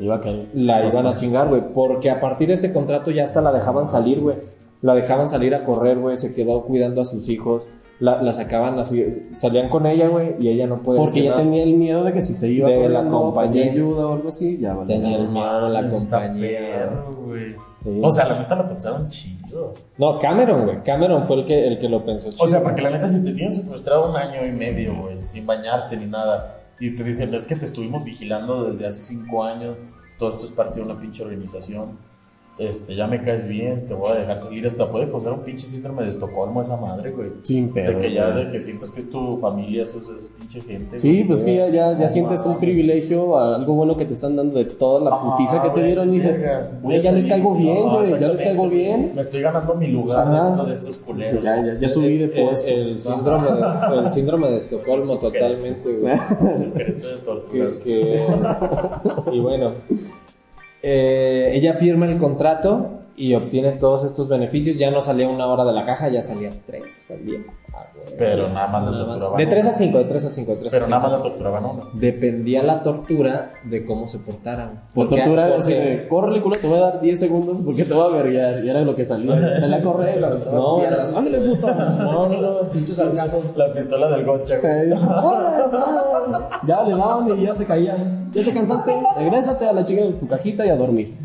iba 0.00 0.20
la 0.54 0.86
iban 0.86 1.06
a 1.06 1.14
chingar, 1.14 1.48
güey. 1.48 1.62
Porque 1.74 2.10
a 2.10 2.20
partir 2.20 2.48
de 2.48 2.54
este 2.54 2.72
contrato 2.72 3.10
ya 3.10 3.24
hasta 3.24 3.40
la 3.40 3.52
dejaban 3.52 3.88
salir, 3.88 4.20
güey. 4.20 4.36
La 4.82 4.94
dejaban 4.94 5.28
salir 5.28 5.54
a 5.54 5.64
correr, 5.64 5.98
güey. 5.98 6.16
Se 6.16 6.34
quedó 6.34 6.62
cuidando 6.62 7.00
a 7.00 7.04
sus 7.04 7.28
hijos. 7.28 7.64
La, 8.00 8.20
la 8.22 8.32
sacaban 8.32 8.78
así. 8.78 9.28
Salían 9.36 9.68
con 9.68 9.86
ella, 9.86 10.08
güey. 10.08 10.34
Y 10.40 10.48
ella 10.48 10.66
no 10.66 10.82
podía 10.82 11.00
Porque 11.00 11.22
ya 11.22 11.30
nada. 11.30 11.42
tenía 11.42 11.62
el 11.62 11.74
miedo 11.74 12.02
de 12.04 12.12
que 12.12 12.20
si 12.22 12.34
se 12.34 12.48
iba 12.50 12.68
De 12.68 12.88
la 12.88 13.04
compañía. 13.06 13.70
ayuda 13.72 14.06
o 14.08 14.12
algo 14.14 14.28
así, 14.28 14.58
ya 14.58 14.74
vale. 14.74 14.94
Tenía 14.94 15.16
el 15.16 15.28
miedo 15.28 15.64
de 15.66 15.70
la 15.82 15.88
compañía. 15.88 16.58
perro, 16.60 17.12
güey. 17.24 17.52
Sí. 17.84 18.00
O 18.02 18.10
sea, 18.10 18.28
la 18.28 18.38
neta 18.40 18.56
la 18.56 18.66
pensaron 18.66 19.08
chido. 19.08 19.74
No, 19.98 20.18
Cameron, 20.18 20.64
güey. 20.64 20.82
Cameron 20.82 21.24
fue 21.26 21.36
el 21.36 21.44
que, 21.44 21.66
el 21.68 21.78
que 21.78 21.88
lo 21.88 22.04
pensó. 22.04 22.28
O 22.28 22.32
chido. 22.32 22.48
sea, 22.48 22.62
porque 22.62 22.82
la 22.82 22.90
neta, 22.90 23.08
si 23.08 23.22
te 23.22 23.32
tienen 23.32 23.54
secuestrado 23.54 24.10
un 24.10 24.16
año 24.16 24.44
y 24.44 24.50
medio, 24.50 24.94
güey, 25.00 25.22
sin 25.22 25.46
bañarte 25.46 25.96
ni 25.96 26.06
nada, 26.06 26.56
y 26.84 26.94
te 26.94 27.02
dicen, 27.02 27.32
es 27.32 27.44
que 27.44 27.56
te 27.56 27.64
estuvimos 27.64 28.04
vigilando 28.04 28.64
desde 28.66 28.86
hace 28.86 29.00
cinco 29.00 29.42
años, 29.42 29.78
todo 30.18 30.32
esto 30.32 30.44
es 30.44 30.52
parte 30.52 30.80
de 30.80 30.84
una 30.84 31.00
pinche 31.00 31.22
organización, 31.22 31.96
este, 32.56 32.94
ya 32.94 33.08
me 33.08 33.20
caes 33.22 33.48
bien, 33.48 33.86
te 33.86 33.94
voy 33.94 34.12
a 34.12 34.14
dejar 34.14 34.38
seguir, 34.38 34.64
hasta 34.66 34.88
puede 34.90 35.10
causar 35.10 35.32
un 35.32 35.40
pinche 35.40 35.66
síndrome 35.66 36.02
de 36.04 36.08
Estocolmo 36.10 36.62
esa 36.62 36.76
madre, 36.76 37.10
güey. 37.10 37.30
Sin 37.42 37.72
pedo. 37.72 37.92
De 37.92 37.98
que 37.98 38.12
ya, 38.12 38.30
de 38.30 38.50
que 38.52 38.60
sientas 38.60 38.92
que 38.92 39.00
es 39.00 39.10
tu 39.10 39.38
familia, 39.38 39.82
eso 39.82 39.98
es 39.98 40.30
pinche 40.38 40.60
gente. 40.60 41.00
Sí, 41.00 41.08
güey. 41.10 41.26
pues 41.26 41.42
que 41.42 41.56
ya, 41.56 41.68
ya, 41.98 42.08
sientes 42.08 42.46
un 42.46 42.58
privilegio, 42.60 43.36
algo 43.38 43.74
bueno 43.74 43.96
que 43.96 44.04
te 44.04 44.12
están 44.12 44.36
dando 44.36 44.58
de 44.58 44.66
toda 44.66 45.00
la 45.10 45.20
putiza 45.20 45.56
Ah, 45.58 45.62
que 45.62 45.68
te 45.70 45.74
güey, 45.74 45.86
dieron 45.86 46.08
y 46.08 46.12
dices, 46.12 46.40
güey, 46.82 47.00
ya 47.02 47.10
les 47.12 47.26
caigo 47.26 47.54
bien, 47.56 47.78
Ah, 47.88 47.96
güey, 47.98 48.20
ya 48.20 48.28
les 48.28 48.42
caigo 48.42 48.68
bien. 48.68 49.12
Me 49.14 49.20
estoy 49.22 49.40
ganando 49.40 49.74
mi 49.74 49.88
lugar 49.88 50.28
Ajá. 50.28 50.44
dentro 50.46 50.64
de 50.66 50.74
estos 50.74 50.96
culeros. 50.98 51.42
Ya, 51.42 51.56
ya, 51.64 51.74
ya 51.74 51.88
subí 51.88 52.18
de 52.18 52.24
el, 52.26 52.30
puesto. 52.30 52.68
el 52.70 53.00
síndrome 53.00 53.46
de, 53.50 53.98
el 53.98 54.10
síndrome 54.12 54.50
de 54.50 54.56
Estocolmo, 54.58 55.16
totalmente, 55.20 55.92
güey. 55.98 56.16
Secreto 56.54 57.08
de 57.08 57.14
que, 57.16 57.24
torturas. 57.24 57.74
que- 57.78 58.26
y 59.32 59.40
bueno, 59.40 59.72
eh, 60.86 61.50
ella 61.54 61.74
firma 61.74 62.04
el 62.06 62.18
contrato 62.18 62.93
y 63.16 63.34
obtiene 63.34 63.72
todos 63.72 64.04
estos 64.04 64.28
beneficios. 64.28 64.78
Ya 64.78 64.90
no 64.90 65.02
salía 65.02 65.28
una 65.28 65.46
hora 65.46 65.64
de 65.64 65.72
la 65.72 65.84
caja, 65.86 66.08
ya 66.08 66.22
salía 66.22 66.50
tres. 66.66 67.06
Salía. 67.08 67.40
Ah. 67.72 67.86
Pero 68.18 68.48
nada 68.50 68.68
más 68.68 68.84
la 68.84 68.90
torturaban 69.04 69.38
De. 69.38 69.46
3 69.46 69.66
a 69.66 69.72
5, 69.72 69.98
de 69.98 70.04
3 70.04 70.24
a 70.24 70.28
5, 70.28 70.50
de 70.52 70.56
3 70.58 70.72
Pero 70.72 70.84
a 70.84 70.88
nada 70.88 71.02
más 71.02 71.10
5. 71.12 71.16
la 71.24 71.28
torturaban 71.30 71.64
una. 71.64 71.82
Dependía 71.94 72.62
la 72.62 72.82
tortura 72.82 73.52
de 73.64 73.84
cómo 73.84 74.06
se 74.06 74.18
portaran. 74.18 74.74
La 74.74 74.82
Porque- 74.94 75.16
tortura 75.16 75.46
era 75.48 75.56
así 75.58 75.72
de, 75.72 76.06
córrele 76.08 76.40
culo, 76.42 76.56
te 76.56 76.66
voy 76.68 76.78
a 76.78 76.82
dar 76.82 77.00
10 77.00 77.18
segundos 77.18 77.60
porque 77.64 77.82
te 77.84 77.92
voy 77.94 78.12
a 78.12 78.16
verguiar. 78.22 78.52
Y 78.64 78.68
era 78.68 78.80
lo 78.80 78.94
que 78.94 79.04
salía. 79.04 79.56
Salía 79.60 79.76
a 79.76 79.80
correr, 79.82 80.20
la 80.20 80.28
No. 80.30 80.80
Ándale, 80.80 81.40
puto. 81.40 81.66
No, 81.74 82.28
no, 82.28 82.40
no, 82.40 82.68
pinches 82.68 82.96
sarcazos. 82.96 83.56
La 83.56 83.72
pistola 83.72 84.08
del 84.08 84.24
gocha, 84.24 84.58
güey. 84.60 84.90
¡Corre! 85.22 86.44
Ya 86.66 86.82
le 86.84 86.90
daban 86.96 87.28
y 87.40 87.44
ya 87.44 87.54
se 87.54 87.64
caían. 87.64 88.30
¿Ya 88.32 88.44
te 88.44 88.52
cansaste? 88.52 88.94
Regrésate 89.16 89.66
a 89.66 89.72
la 89.72 89.84
chica 89.84 90.02
de 90.02 90.12
tu 90.12 90.28
cajita 90.28 90.64
y 90.66 90.68
a 90.68 90.76
dormir. 90.76 91.16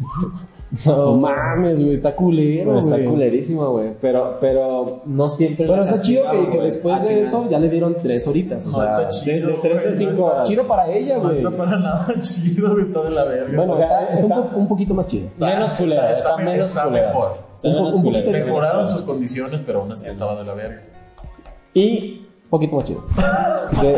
No 0.86 1.16
mames, 1.16 1.82
güey, 1.82 1.96
está 1.96 2.16
culero, 2.16 2.78
Está 2.78 3.04
culerísimo, 3.04 3.72
güey. 3.72 3.90
Pero, 4.00 4.38
pero 4.40 5.02
no 5.06 5.28
siempre. 5.28 5.66
Pero 5.68 5.84
está 5.84 6.00
chido 6.02 6.24
que, 6.52 6.60
después 6.62 7.02
Al 7.02 7.08
de 7.08 7.22
eso 7.22 7.50
ya 7.50 7.58
le 7.60 7.70
dieron 7.70 7.96
3 8.00 8.28
horitas. 8.28 8.66
O 8.68 8.70
No 8.70 8.76
sea, 8.76 8.86
está 8.86 9.08
chido. 9.10 9.48
de 9.48 9.54
tres 9.56 9.88
a 9.88 9.92
cinco 9.94 10.14
no 10.18 10.26
horas. 10.26 10.48
chido 10.48 10.68
para 10.68 10.88
ella, 10.92 11.18
No 11.18 11.24
güey. 11.24 11.38
está 11.38 11.50
para 11.52 11.76
nada 11.78 12.08
chido, 12.22 12.72
güey. 12.74 12.86
Está 12.86 13.02
de 13.02 13.10
la 13.10 13.24
verga. 13.26 13.58
Bueno, 13.58 13.74
O 13.74 13.78
sea, 13.78 13.86
está, 14.02 14.14
está 14.14 14.22
está- 14.22 14.40
un, 14.42 14.50
po- 14.50 14.58
un 14.60 14.68
poquito 14.68 14.94
más 14.94 15.08
chido. 15.08 15.28
Menos 15.40 15.74
culera, 15.74 16.12
está, 16.12 16.38
me- 16.38 16.44
menos 16.46 16.68
está 16.70 16.84
culera. 16.84 17.08
mejor. 17.08 17.32
Está 17.56 17.68
Un 17.68 17.74
po- 17.74 17.80
menos 17.84 17.96
un 17.96 18.32
Mejoraron 18.46 18.90
sus 18.90 19.02
condiciones, 19.02 19.62
pero 19.66 19.80
aún 19.82 19.92
así 19.92 20.08
estaba 20.08 20.38
de 20.40 20.46
la 20.46 20.54
verga. 20.54 20.84
Y 21.74 22.28
Un 22.44 22.50
poquito 22.52 22.76
más 22.76 22.86
chido. 22.86 23.04
de- 23.82 23.98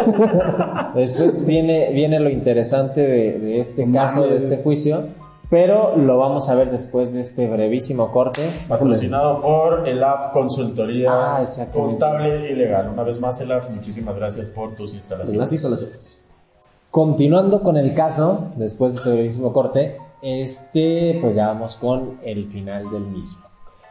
después 1.02 1.46
viene, 1.46 1.92
viene 1.92 2.20
lo 2.22 2.30
interesante 2.30 3.02
de, 3.02 3.40
de 3.40 3.60
este 3.60 3.90
caso, 3.92 4.26
de 4.26 4.38
este 4.38 4.58
juicio. 4.58 5.20
Pero 5.52 5.98
lo 5.98 6.18
vamos 6.18 6.48
a 6.48 6.56
ver 6.56 6.72
después 6.72 7.14
de 7.14 7.20
este 7.20 7.46
brevísimo 7.46 8.10
corte. 8.14 8.42
Patrocinado 8.70 9.42
por 9.42 9.86
el 9.86 10.02
AF 10.02 10.32
Consultoría 10.32 11.10
Ah. 11.12 11.46
Contable 11.74 12.50
y 12.50 12.56
Legal. 12.56 12.88
Una 12.88 13.04
vez 13.04 13.20
más, 13.20 13.40
el 13.42 13.52
AF, 13.52 13.70
muchísimas 13.70 14.16
gracias 14.16 14.48
por 14.48 14.76
tus 14.76 14.94
instalaciones. 14.94 15.38
las 15.38 15.52
instalaciones. 15.52 16.26
Continuando 16.90 17.62
con 17.64 17.76
el 17.76 17.94
caso, 17.94 18.46
después 18.56 18.94
de 18.94 19.00
este 19.00 19.12
brevísimo 19.14 19.52
corte, 19.52 19.98
este, 20.22 21.18
pues 21.22 21.36
ya 21.36 21.48
vamos 21.48 21.76
con 21.76 22.20
el 22.24 22.48
final 22.48 22.90
del 22.90 23.02
mismo. 23.04 23.44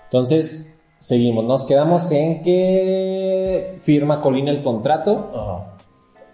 Entonces, 0.05 0.79
seguimos. 0.99 1.45
Nos 1.45 1.67
quedamos 1.67 2.11
en 2.11 2.41
que 2.41 3.79
firma 3.83 4.23
Colina 4.23 4.51
el 4.51 4.63
contrato. 4.63 5.31
Ajá. 5.35 5.67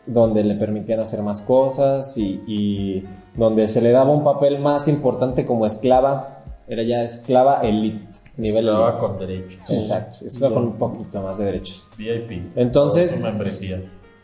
Donde 0.06 0.44
le 0.44 0.54
permitían 0.54 1.00
hacer 1.00 1.22
más 1.22 1.42
cosas 1.42 2.16
y, 2.16 2.42
y 2.46 3.04
donde 3.34 3.68
se 3.68 3.80
le 3.82 3.90
daba 3.90 4.10
un 4.10 4.22
papel 4.24 4.58
más 4.58 4.88
importante 4.88 5.44
como 5.44 5.66
esclava. 5.66 6.32
Era 6.68 6.82
ya 6.82 7.02
esclava 7.02 7.60
elite, 7.60 8.08
nivel 8.36 8.68
elite. 8.68 8.98
con 8.98 9.18
derechos. 9.18 9.60
Exacto, 9.70 10.26
esclava 10.26 10.54
con 10.56 10.64
un 10.64 10.72
poquito 10.74 11.20
más 11.22 11.38
de 11.38 11.44
derechos. 11.44 11.88
VIP. 11.96 12.56
Entonces- 12.56 13.12
Su 13.12 13.20
membresía. 13.20 13.82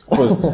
Pues 0.09 0.47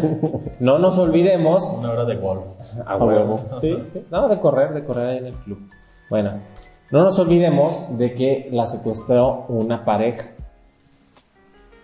no 0.61 0.79
nos 0.79 0.99
olvidemos. 0.99 1.75
Una 1.79 1.91
hora 1.93 2.05
de 2.05 2.17
golf. 2.17 2.47
A 2.87 2.97
huevo. 2.97 3.41
Sí, 3.63 3.75
sí. 3.95 4.05
No, 4.11 4.29
de 4.29 4.39
correr, 4.39 4.75
de 4.75 4.85
correr 4.85 5.07
ahí 5.09 5.19
en 5.19 5.27
el 5.27 5.35
club. 5.35 5.59
Bueno, 6.11 6.31
No 6.91 7.03
nos 7.03 7.19
olvidemos 7.19 7.87
de 7.99 8.15
que 8.15 8.49
la 8.53 8.67
secuestró 8.67 9.47
una 9.49 9.85
pareja. 9.85 10.31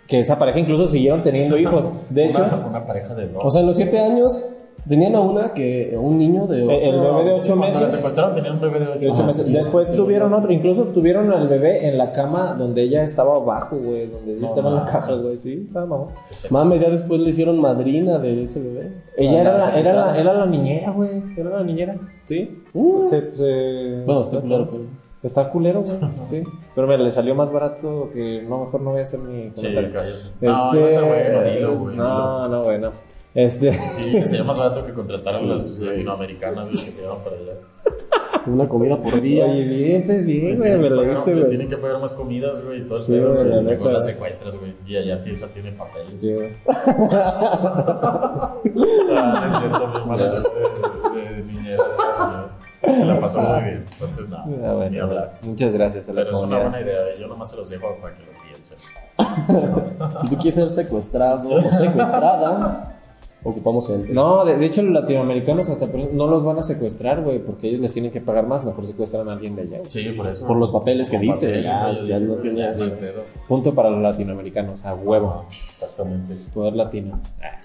Que 0.07 0.21
esa 0.21 0.38
pareja 0.38 0.59
incluso 0.61 0.87
siguieron 0.88 1.23
teniendo 1.23 1.57
hijos. 1.59 1.87
De 2.11 2.27
hecho, 2.27 2.43
Una, 2.45 2.67
una 2.67 2.87
pareja 2.87 3.14
de 3.14 3.29
dos. 3.29 3.43
O 3.45 3.51
sea, 3.51 3.61
en 3.62 3.67
los 3.69 3.77
siete 3.77 3.99
años 3.99 4.51
tenían 4.87 5.14
a 5.14 5.21
una 5.21 5.55
que, 5.55 5.97
un 5.99 6.19
niño 6.19 6.47
de 6.47 6.62
ocho, 6.62 6.73
el 6.75 7.01
bebé 7.01 7.25
de 7.25 7.33
ocho 7.33 7.57
Cuando 7.57 7.75
la 7.79 7.81
meses. 7.85 7.93
secuestraron 7.95 8.35
tenían 8.35 8.55
un 8.57 8.61
bebé 8.61 8.81
de 8.81 8.87
8 8.87 8.99
de 8.99 9.11
ocho 9.11 9.25
meses. 9.25 9.51
Después 9.51 9.97
tuvieron 9.97 10.35
otro, 10.35 10.53
incluso 10.53 10.83
tuvieron 10.88 11.33
al 11.33 11.49
bebé 11.49 11.88
en 11.88 11.97
la 11.97 12.12
cama 12.12 12.53
donde 12.59 12.83
ella 12.83 13.03
estaba 13.03 13.35
abajo, 13.37 13.77
güey, 13.79 14.09
donde 14.09 14.33
ella 14.33 14.40
No 14.43 14.47
estaba 14.47 14.69
en 14.69 14.77
la 14.77 14.85
caja, 14.85 15.14
güey, 15.14 15.38
sí, 15.40 15.62
estaba 15.67 15.87
mamá. 15.87 16.07
Mames, 16.51 16.83
ya 16.83 16.90
después 16.90 17.19
le 17.19 17.31
hicieron 17.31 17.59
madrina 17.59 18.19
de 18.19 18.43
ese 18.43 18.61
bebé. 18.62 18.93
Ella 19.17 19.38
Ah, 19.38 19.40
era, 19.40 19.53
la 19.53 19.59
la, 19.71 19.79
era, 19.81 19.95
la, 19.95 20.19
era 20.21 20.35
la 20.35 20.47
niñera, 20.47 20.90
güey, 20.90 21.23
era 21.35 21.49
la 21.49 21.62
niñera, 21.64 21.97
sí. 22.27 22.62
Uh. 22.75 23.07
Se- 23.07 23.35
se- 23.35 24.03
Bueno, 24.05 24.25
está 24.25 24.43
claro, 24.43 24.69
pero. 24.71 24.85
Está 25.23 25.49
culero, 25.49 25.81
güey. 25.83 25.97
Sí. 26.31 26.43
Pero 26.75 26.87
mira, 26.89 26.99
le 27.01 27.13
salió 27.13 27.35
más 27.35 27.53
barato 27.53 28.11
que 28.13 28.43
no, 28.43 28.65
mejor 28.65 28.81
no 28.81 28.91
voy 28.91 29.01
a 29.01 29.03
hacer 29.03 29.21
mi 29.21 29.51
Sí, 29.55 29.67
comentario. 29.75 29.93
cállate. 29.93 30.19
No, 30.41 30.73
no 30.75 30.87
está 30.87 31.03
bueno, 31.03 31.43
dilo, 31.43 31.79
güey. 31.79 31.97
No, 31.97 32.49
no, 32.49 32.63
güey, 32.65 32.79
no. 32.81 32.93
Este. 33.35 33.73
Sí, 33.91 34.13
que 34.13 34.27
sería 34.27 34.45
más 34.45 34.57
barato 34.57 34.85
que 34.87 34.93
contratar 34.93 35.35
a 35.35 35.43
las 35.43 35.79
latinoamericanas 35.81 36.69
güey, 36.69 36.85
que 36.85 36.91
se 36.91 37.01
llevan 37.03 37.19
para 37.25 37.37
allá. 37.37 37.53
Una 38.47 38.69
comida 38.69 39.01
por 39.01 39.21
día. 39.21 39.47
Oye, 39.47 39.63
bien, 39.65 40.03
pues 40.05 40.25
bien, 40.25 40.45
Les 40.51 40.59
güey, 40.59 40.71
tienen 40.71 40.81
me 40.83 40.89
que 40.89 40.95
lo 40.95 41.01
pagar- 41.03 41.15
diste, 41.17 41.33
güey. 41.35 41.49
tienen 41.49 41.69
que 41.69 41.77
pagar 41.79 42.01
más 42.01 42.13
comidas, 42.13 42.63
güey, 42.63 42.81
y 42.83 42.87
todo 42.87 42.99
el 42.99 43.05
Sí, 43.05 43.13
pedo. 43.13 43.29
güey, 43.31 43.37
sí, 43.43 43.45
la 43.49 43.57
mejor 43.63 43.79
neta. 43.87 43.91
la 43.93 44.01
secuestras, 44.03 44.57
güey. 44.59 44.75
Y 44.87 44.97
allá 44.97 45.23
esa 45.25 45.49
tiene 45.49 45.73
papeles. 45.73 46.21
Sí, 46.21 46.33
güey. 46.35 46.51
Ah, 49.17 49.41
no 49.47 49.51
es 49.51 49.59
cierto, 49.59 49.89
mi 49.89 49.97
hermana 49.97 50.23
de, 50.23 51.21
de, 51.21 51.35
de 51.35 51.43
niñera, 51.45 51.83
esta 51.91 52.15
señora. 52.17 52.44
Se 52.85 53.05
la 53.05 53.20
pasó 53.20 53.40
muy 53.42 53.62
bien. 53.64 53.85
Entonces, 53.92 54.29
no, 54.29 54.37
Ah, 54.38 54.73
bueno, 54.75 55.05
hablar. 55.05 55.38
muchas 55.42 55.73
gracias 55.75 56.09
a 56.09 56.12
la 56.12 56.23
Pero 56.23 56.37
es 56.37 56.42
una 56.42 56.59
buena 56.61 56.81
idea, 56.81 56.99
yo 57.20 57.27
nomás 57.29 57.51
se 57.51 57.57
los 57.57 57.68
dejo 57.70 57.97
para 58.01 58.14
que 58.16 58.23
lo 58.25 58.33
piensen. 58.42 58.77
Si 60.23 60.29
tú 60.29 60.37
quieres 60.37 60.55
ser 60.55 60.70
secuestrado 60.70 61.49
o 61.49 61.61
secuestrada, 61.61 62.90
ocupamos 63.42 63.87
gente. 63.87 64.12
No, 64.12 64.44
de, 64.44 64.57
de 64.57 64.66
hecho 64.66 64.83
los 64.83 64.92
latinoamericanos 65.03 65.68
hasta 65.68 65.87
no 66.12 66.27
los 66.27 66.44
van 66.44 66.59
a 66.59 66.62
secuestrar, 66.62 67.23
güey, 67.23 67.38
porque 67.40 67.68
ellos 67.68 67.81
les 67.81 67.92
tienen 67.92 68.11
que 68.11 68.20
pagar 68.20 68.47
más, 68.47 68.64
mejor 68.64 68.85
secuestran 68.87 69.29
a 69.29 69.33
alguien 69.35 69.55
de 69.55 69.62
allá. 69.62 69.79
Sí, 69.87 70.11
por 70.16 70.27
eso. 70.27 70.47
Por 70.47 70.57
los 70.57 70.73
papeles 70.73 71.09
que 71.11 71.18
dice, 71.18 71.62
papeles, 71.62 72.07
ya- 72.09 72.18
ya 72.18 72.18
no 72.20 72.35
tiene- 72.37 72.73
no. 72.73 72.85
Punto 73.49 73.75
para 73.75 73.90
los 73.90 74.01
latinoamericanos, 74.01 74.85
a 74.85 74.94
huevo. 74.94 75.47
Exactamente. 75.75 76.37
Poder 76.53 76.75
latino. 76.75 77.20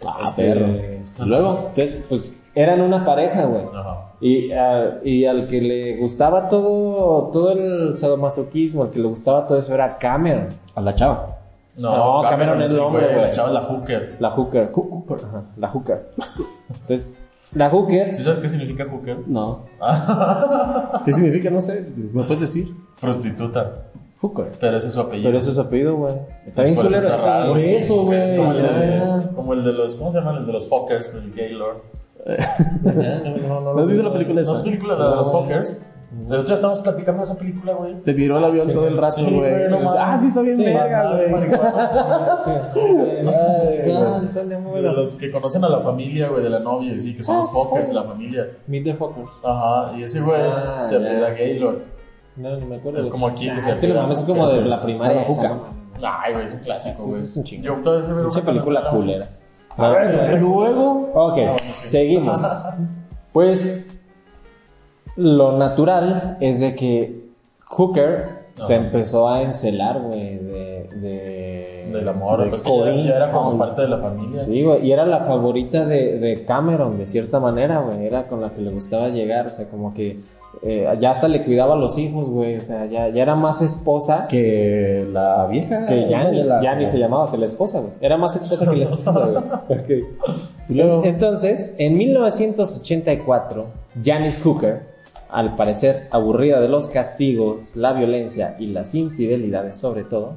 Ah, 0.05 0.25
Este, 0.27 0.43
perro. 0.53 0.67
y 0.67 1.27
luego, 1.27 1.57
entonces, 1.69 2.05
pues 2.09 2.31
eran 2.63 2.81
una 2.81 3.05
pareja, 3.05 3.45
güey. 3.45 3.63
Ajá. 3.73 4.05
Y, 4.21 4.51
ah, 4.51 4.99
y 5.03 5.25
al 5.25 5.47
que 5.47 5.61
le 5.61 5.97
gustaba 5.97 6.49
todo, 6.49 7.29
todo 7.31 7.51
el 7.53 7.97
sadomasoquismo, 7.97 8.83
al 8.83 8.91
que 8.91 8.99
le 8.99 9.07
gustaba 9.07 9.47
todo 9.47 9.57
eso 9.59 9.73
era 9.73 9.97
Cameron. 9.97 10.47
A 10.75 10.81
la 10.81 10.93
chava. 10.95 11.37
No, 11.77 12.21
Cameron 12.29 12.61
es 12.61 12.73
el 12.73 12.79
hombre, 12.81 13.05
güey. 13.05 13.21
La 13.21 13.31
chava 13.31 13.47
es 13.49 13.53
la 13.53 13.61
hooker. 13.63 14.17
La 14.19 14.31
hooker. 14.31 14.71
Hoo- 14.73 14.89
hooker, 14.89 15.25
ajá, 15.25 15.43
la 15.57 15.69
hooker. 15.69 16.09
Entonces, 16.81 17.15
la 17.53 17.69
hooker. 17.69 18.13
¿Sí 18.15 18.23
sabes 18.23 18.39
qué 18.39 18.49
significa 18.49 18.85
hooker? 18.91 19.19
No. 19.27 19.65
¿Qué 21.05 21.13
significa? 21.13 21.49
No 21.49 21.61
sé. 21.61 21.87
¿Me 21.95 22.23
puedes 22.23 22.41
decir? 22.41 22.67
Prostituta. 22.99 23.83
Hooker. 24.21 24.51
Pero 24.59 24.75
ese 24.75 24.87
es 24.87 24.93
su 24.93 24.99
apellido. 24.99 25.29
Pero 25.29 25.39
ese 25.39 25.49
es 25.51 25.55
su 25.55 25.61
apellido, 25.61 25.95
güey. 25.95 26.13
Está 26.45 26.63
Es 26.63 26.67
bien 26.69 26.75
culero 26.81 26.97
está 26.97 27.15
ese, 27.15 27.25
raro, 27.25 27.49
Por 27.51 27.59
eso, 27.59 28.03
güey. 28.03 28.35
Como 28.35 28.51
el, 28.51 28.61
de, 28.61 28.97
ya. 28.97 29.29
como 29.33 29.53
el 29.53 29.63
de 29.63 29.73
los, 29.73 29.95
¿cómo 29.95 30.11
se 30.11 30.17
llaman? 30.17 30.35
El 30.37 30.45
de 30.45 30.51
los 30.53 30.67
fuckers, 30.67 31.13
el 31.13 31.31
Gaylord. 31.33 31.77
No, 32.83 33.61
no, 33.61 33.73
¿No 33.73 33.81
has 33.81 33.87
visto 33.87 34.03
la 34.03 34.11
película 34.13 34.35
¿No 34.35 34.41
es 34.41 34.49
esa? 34.49 34.63
película 34.63 34.95
la 34.95 35.09
de 35.09 35.15
los 35.15 35.31
fuckers? 35.31 35.81
De 36.11 36.39
hecho, 36.39 36.55
estamos 36.55 36.79
platicando 36.79 37.19
de 37.19 37.25
esa 37.25 37.37
película, 37.37 37.73
güey. 37.73 38.01
Te 38.01 38.13
tiró 38.13 38.39
el 38.39 38.43
avión 38.43 38.71
todo 38.73 38.87
el 38.87 38.97
rato, 38.97 39.17
Sí, 39.17 39.25
güey. 39.31 39.67
no 39.69 39.79
ah, 39.97 40.17
sí, 40.17 40.27
está 40.27 40.41
bien 40.41 40.55
Sí, 40.55 40.63
verga, 40.63 41.11
güey. 41.11 41.27
Sí. 42.43 42.51
De 44.75 44.81
los 44.91 45.15
que 45.15 45.31
conocen 45.31 45.63
a 45.63 45.69
la 45.69 45.81
familia, 45.81 46.29
güey, 46.29 46.43
de 46.43 46.49
la 46.49 46.59
novia, 46.59 46.97
sí, 46.97 47.15
que 47.15 47.23
son 47.23 47.37
los 47.37 47.51
fuckers 47.51 47.87
de 47.89 47.93
la 47.93 48.03
familia. 48.03 48.47
Meet 48.67 48.83
the 48.85 48.93
fuckers. 48.95 49.29
Ajá, 49.43 49.91
y 49.97 50.03
ese 50.03 50.21
güey 50.21 50.41
Ah, 50.41 50.81
se 50.83 50.95
apellida 50.95 51.29
ya. 51.29 51.35
Gaylord. 51.35 51.77
No, 52.37 52.55
ni 52.57 52.65
me 52.65 52.75
acuerdo. 52.77 52.99
Es 52.99 53.07
como 53.07 53.27
aquí 53.27 53.45
que 53.45 53.51
Ah, 53.51 53.61
se 53.61 53.71
Es 53.71 53.79
que 53.79 53.87
no 53.87 53.93
apellida 53.93 54.01
mames, 54.03 54.19
es 54.19 54.25
como 54.25 54.47
de 54.47 54.61
la 54.61 54.81
primaria. 54.81 55.21
Esa, 55.23 55.49
no. 55.49 55.63
Ay, 56.01 56.33
güey, 56.33 56.45
es 56.45 56.53
un 56.53 56.59
clásico, 56.59 56.95
Sí, 56.97 57.09
güey. 57.09 57.21
es 57.21 57.37
un 57.37 57.43
chingo. 57.43 57.63
Yo 57.63 57.75
todavía 57.83 58.07
veo 58.13 58.15
una 58.29 58.41
película 58.41 58.45
película, 58.81 58.89
culera. 58.91 59.27
A 59.79 59.89
ver, 59.89 60.41
Luego, 60.41 61.09
Ok, 61.13 61.37
Ah, 61.37 61.51
bueno, 61.51 61.73
sí. 61.73 61.87
seguimos. 61.87 62.41
Pues 63.31 63.97
lo 65.15 65.57
natural 65.57 66.37
es 66.39 66.59
de 66.59 66.75
que 66.75 67.25
Hooker 67.65 68.38
se 68.65 68.75
empezó 68.75 69.27
a 69.29 69.41
encelar, 69.41 70.01
güey, 70.01 70.37
de, 70.37 70.89
de... 71.01 71.89
Del 71.93 72.07
amor, 72.07 72.43
de 72.43 72.49
pues 72.51 72.63
ya, 72.63 73.15
era 73.15 73.31
como 73.31 73.57
parte 73.57 73.81
de 73.81 73.87
la 73.87 73.97
familia. 73.97 74.43
Sí, 74.43 74.61
güey, 74.63 74.85
y 74.85 74.91
era 74.91 75.05
la 75.07 75.21
favorita 75.21 75.85
de, 75.85 76.19
de 76.19 76.45
Cameron, 76.45 76.99
de 76.99 77.07
cierta 77.07 77.39
manera, 77.39 77.79
güey. 77.79 78.05
Era 78.05 78.27
con 78.27 78.41
la 78.41 78.51
que 78.53 78.61
le 78.61 78.69
gustaba 78.71 79.09
llegar, 79.09 79.47
o 79.47 79.49
sea, 79.49 79.67
como 79.69 79.91
que 79.95 80.19
eh, 80.61 80.87
ya 80.99 81.11
hasta 81.11 81.27
le 81.27 81.43
cuidaba 81.43 81.73
a 81.73 81.77
los 81.77 81.97
hijos, 81.97 82.29
güey. 82.29 82.57
O 82.57 82.61
sea, 82.61 82.85
ya, 82.85 83.09
ya 83.09 83.23
era 83.23 83.33
más 83.35 83.63
esposa 83.63 84.27
que, 84.27 85.07
la 85.11 85.47
vieja. 85.47 85.85
que 85.87 86.07
Janis. 86.09 86.45
la- 86.45 86.61
Janis 86.61 86.91
se 86.91 86.99
llamaba, 86.99 87.31
que 87.31 87.37
la 87.39 87.45
esposa, 87.45 87.79
güey. 87.79 87.93
Era 88.01 88.17
más 88.17 88.35
esposa 88.35 88.69
que 88.69 88.75
la 88.77 88.83
esposa, 88.85 89.27
güey. 89.67 90.03
Luego, 90.69 91.03
Entonces, 91.05 91.73
en 91.79 91.97
1984, 91.97 93.65
Janice 94.03 94.41
Hooker, 94.41 94.88
al 95.29 95.55
parecer 95.55 96.07
aburrida 96.11 96.59
de 96.59 96.69
los 96.69 96.89
castigos, 96.89 97.75
la 97.75 97.93
violencia 97.93 98.55
y 98.59 98.67
las 98.67 98.95
infidelidades 98.95 99.77
sobre 99.77 100.03
todo, 100.03 100.35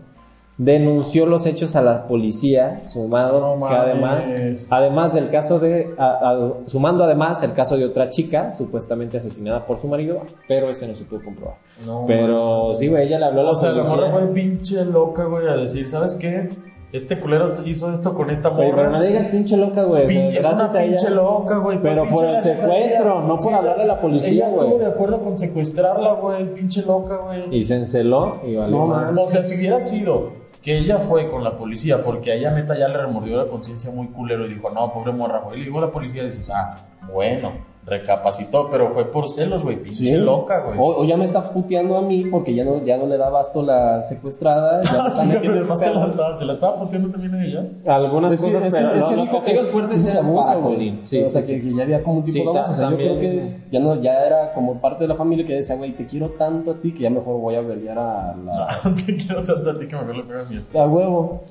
denunció 0.58 1.24
los 1.26 1.46
hechos 1.46 1.74
a 1.76 1.82
la 1.82 2.06
policía, 2.06 2.84
sumado 2.84 3.40
No 3.56 3.66
que 3.66 3.74
además, 3.74 4.66
además 4.70 5.14
del 5.14 5.30
caso 5.30 5.58
de, 5.58 5.94
a- 5.98 6.30
a- 6.30 6.52
sumando 6.66 7.04
además 7.04 7.42
el 7.42 7.52
caso 7.54 7.76
de 7.76 7.86
otra 7.86 8.10
chica 8.10 8.52
supuestamente 8.52 9.16
asesinada 9.16 9.66
por 9.66 9.78
su 9.78 9.88
marido, 9.88 10.20
pero 10.46 10.68
ese 10.68 10.86
no 10.86 10.94
se 10.94 11.04
pudo 11.04 11.24
comprobar. 11.24 11.56
No, 11.86 12.04
pero 12.06 12.74
sí, 12.74 12.86
güey, 12.86 13.06
ella 13.06 13.18
le 13.18 13.24
habló 13.26 13.40
a 13.40 13.44
la 13.44 13.50
O 13.50 13.54
sea, 13.54 13.70
la 13.72 13.76
policía. 13.82 13.96
morra 13.96 14.10
fue 14.12 14.26
pinche 14.28 14.84
loca, 14.84 15.24
güey, 15.24 15.48
a 15.48 15.56
decir, 15.56 15.86
¿sabes 15.88 16.14
qué? 16.16 16.50
Este 16.92 17.18
culero 17.18 17.54
hizo 17.64 17.90
esto 17.90 18.14
con 18.14 18.28
esta 18.28 18.50
Güey, 18.50 18.70
pero 18.70 18.84
no 18.84 18.90
morra. 18.98 19.02
digas 19.06 19.26
pinche 19.26 19.56
loca, 19.56 19.82
güey. 19.84 20.06
Pin- 20.06 20.28
es 20.30 20.44
una 20.44 20.64
a 20.66 20.84
ella- 20.84 20.96
pinche 20.96 21.10
loca, 21.10 21.56
güey. 21.56 21.80
Pero 21.82 22.02
¿cuál 22.02 22.14
por 22.14 22.24
el 22.26 22.42
secuestro, 22.42 22.72
ella? 22.74 23.26
no 23.26 23.36
por 23.36 23.54
hablarle 23.54 23.82
a 23.84 23.86
la 23.86 24.00
policía, 24.00 24.30
Ella 24.32 24.46
estuvo 24.48 24.66
güey. 24.66 24.78
de 24.78 24.86
acuerdo 24.86 25.20
con 25.22 25.38
secuestrarla, 25.38 26.12
güey, 26.12 26.52
pinche 26.52 26.82
loca, 26.82 27.16
güey. 27.16 27.56
Y 27.56 27.64
se 27.64 27.76
enceló 27.76 28.40
y 28.46 28.56
valió 28.56 28.76
No, 28.76 28.86
más. 28.86 29.18
O 29.18 29.26
sea, 29.26 29.42
si 29.42 29.56
hubiera 29.56 29.80
sido 29.80 30.32
que 30.62 30.76
ella 30.78 30.98
fue 30.98 31.30
con 31.30 31.42
la 31.42 31.56
policía, 31.56 32.04
porque 32.04 32.30
a 32.32 32.34
ella 32.34 32.50
neta 32.52 32.78
ya 32.78 32.88
le 32.88 32.98
remordió 32.98 33.36
la 33.38 33.46
conciencia 33.46 33.90
muy 33.90 34.08
culero 34.08 34.44
y 34.46 34.50
dijo, 34.50 34.68
no, 34.70 34.92
pobre 34.92 35.12
morra, 35.12 35.40
güey. 35.40 35.56
Y 35.56 35.58
le 35.60 35.64
dijo 35.66 35.78
a 35.78 35.86
la 35.86 35.90
policía, 35.90 36.22
dices, 36.24 36.50
ah, 36.54 36.76
bueno, 37.12 37.52
recapacitó, 37.84 38.68
pero 38.70 38.90
fue 38.90 39.10
por 39.10 39.28
celos, 39.28 39.62
güey, 39.62 39.82
pinche 39.82 40.06
Sí. 40.06 40.16
loca, 40.16 40.60
güey. 40.60 40.78
O, 40.78 41.00
o 41.00 41.04
ya 41.04 41.16
me 41.16 41.24
está 41.24 41.42
puteando 41.52 41.96
a 41.96 42.02
mí 42.02 42.24
porque 42.30 42.54
ya 42.54 42.64
no, 42.64 42.84
ya 42.84 42.96
no 42.96 43.06
le 43.06 43.16
da 43.18 43.28
basto 43.28 43.62
la 43.62 44.00
secuestrada. 44.02 44.82
Ya 44.82 45.06
está 45.08 45.24
no 45.24 45.76
se 45.76 45.92
la 45.94 46.06
estaba, 46.06 46.36
se 46.36 46.44
la 46.44 46.52
estaba 46.54 46.78
puteando 46.78 47.10
también 47.10 47.34
a 47.34 47.44
ella. 47.44 47.64
Algunas 47.86 48.34
Es 48.34 48.42
que, 48.42 48.52
cosas, 48.52 48.72
pero 48.72 48.90
es 48.94 49.00
no, 49.00 49.10
los 49.16 49.28
que 49.28 49.64
fuertes 49.64 50.06
eran 50.06 50.26
abuso, 50.26 50.60
güey. 50.60 50.98
Sí, 51.02 51.22
o 51.22 51.28
sea, 51.28 51.42
sí, 51.42 51.60
que, 51.60 51.74
ya 51.74 51.82
había 51.82 52.02
como 52.02 52.18
un 52.18 52.24
tipo 52.24 52.38
Sí, 52.38 52.42
de 52.44 52.48
abuso. 52.48 52.62
ta- 52.62 52.70
O 52.70 52.74
sea, 52.74 52.90
yo 52.90 52.96
creo 52.96 53.10
también- 53.12 53.62
que 53.62 53.70
ya, 53.72 53.80
no, 53.80 54.00
ya 54.00 54.24
era 54.26 54.52
como 54.54 54.80
parte 54.80 55.04
de 55.04 55.08
la 55.08 55.14
familia 55.16 55.44
que 55.44 55.54
decía, 55.54 55.76
güey, 55.76 55.92
te 55.92 56.06
quiero 56.06 56.30
tanto 56.30 56.70
a 56.72 56.74
ti 56.80 56.92
que 56.92 57.02
ya 57.04 57.10
mejor 57.10 57.40
voy 57.40 57.54
a 57.56 57.60
verliar 57.62 57.98
a 57.98 58.34
la... 58.44 58.68
Te 59.06 59.16
quiero 59.16 59.42
tanto 59.42 59.70
a 59.70 59.78
ti 59.78 59.86
que 59.88 59.96
mejor 59.96 60.16
le 60.16 60.22
pega 60.22 60.40
a 60.40 60.44
mi 60.44 60.56
esposa. 60.56 60.84
A 60.84 60.86
huevo. 60.88 61.42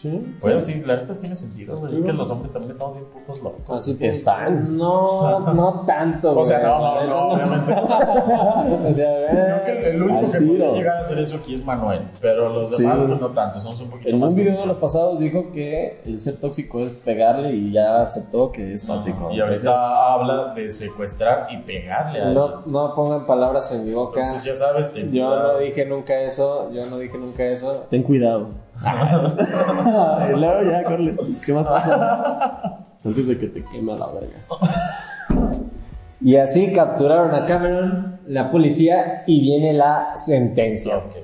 Sí. 0.00 0.36
Bueno, 0.40 0.62
sí, 0.62 0.82
la 0.86 0.96
neta 0.96 1.18
tiene 1.18 1.36
sentido, 1.36 1.76
güey. 1.76 1.94
Es 1.94 2.00
que 2.00 2.12
los 2.12 2.30
hombres 2.30 2.52
también 2.52 2.72
estamos 2.72 2.94
bien 2.94 3.06
putos 3.06 3.42
locos. 3.42 3.78
Así 3.78 3.94
pues, 3.94 4.16
Están. 4.16 4.78
No, 4.78 5.52
no 5.52 5.84
tanto, 5.86 6.38
O 6.38 6.44
sea, 6.44 6.60
no, 6.60 6.78
no, 6.78 7.06
no, 7.06 7.28
obviamente. 7.34 7.74
O 8.90 8.94
sea, 8.94 9.62
Creo 9.64 9.64
que 9.64 9.90
el, 9.90 10.02
único 10.02 10.30
que 10.30 10.40
puede 10.40 10.72
llegar 10.72 10.96
a 10.96 11.00
hacer 11.00 11.18
eso 11.18 11.36
aquí 11.36 11.54
es 11.54 11.64
Manuel. 11.64 12.08
Pero 12.20 12.48
los 12.48 12.76
demás, 12.76 12.98
pues, 13.06 13.20
no 13.20 13.28
tanto, 13.28 13.60
somos 13.60 13.80
un 13.82 13.90
poquito 13.90 14.08
En 14.08 14.18
más. 14.18 14.30
un 14.30 14.36
video 14.36 14.58
de 14.58 14.66
los 14.66 14.76
pasados 14.78 15.18
dijo 15.18 15.52
que 15.52 16.00
el 16.06 16.18
ser 16.20 16.36
tóxico 16.40 16.80
es 16.80 16.90
pegarle 16.90 17.52
y 17.52 17.72
ya 17.72 18.02
aceptó 18.02 18.50
que 18.50 18.72
es 18.72 18.86
tóxico. 18.86 19.30
Y 19.30 19.40
ahorita 19.40 20.14
habla 20.14 20.54
de 20.54 20.70
secuestrar 20.72 21.48
y 21.50 21.58
pegarle 21.58 22.22
a 22.22 22.32
no, 22.32 22.62
no 22.66 22.94
pongan 22.94 23.26
palabras 23.26 23.70
en 23.72 23.84
mi 23.84 23.92
boca. 23.92 24.20
Entonces 24.20 24.44
ya 24.44 24.54
sabes, 24.54 24.92
ten 24.92 25.12
Yo 25.12 25.26
cuidado. 25.26 25.52
no 25.52 25.58
dije 25.58 25.84
nunca 25.84 26.16
eso. 26.16 26.70
Yo 26.72 26.86
no 26.86 26.98
dije 26.98 27.18
nunca 27.18 27.44
eso. 27.44 27.86
Ten 27.90 28.02
cuidado. 28.02 28.48
Y 28.82 30.38
luego 30.38 30.70
ya, 30.70 30.82
Corle. 30.84 31.16
¿Qué 31.44 31.52
más 31.52 31.66
pasó? 31.66 31.92
Antes 33.04 33.28
de 33.28 33.38
que 33.38 33.46
te 33.46 33.64
queme 33.64 33.92
a 33.92 33.96
la 33.96 34.06
verga. 34.08 34.38
Y 36.20 36.36
así 36.36 36.72
capturaron 36.72 37.34
a 37.34 37.46
Cameron, 37.46 38.20
la 38.26 38.50
policía, 38.50 39.22
y 39.26 39.40
viene 39.40 39.72
la 39.72 40.16
sentencia. 40.16 40.98
Ok. 40.98 41.16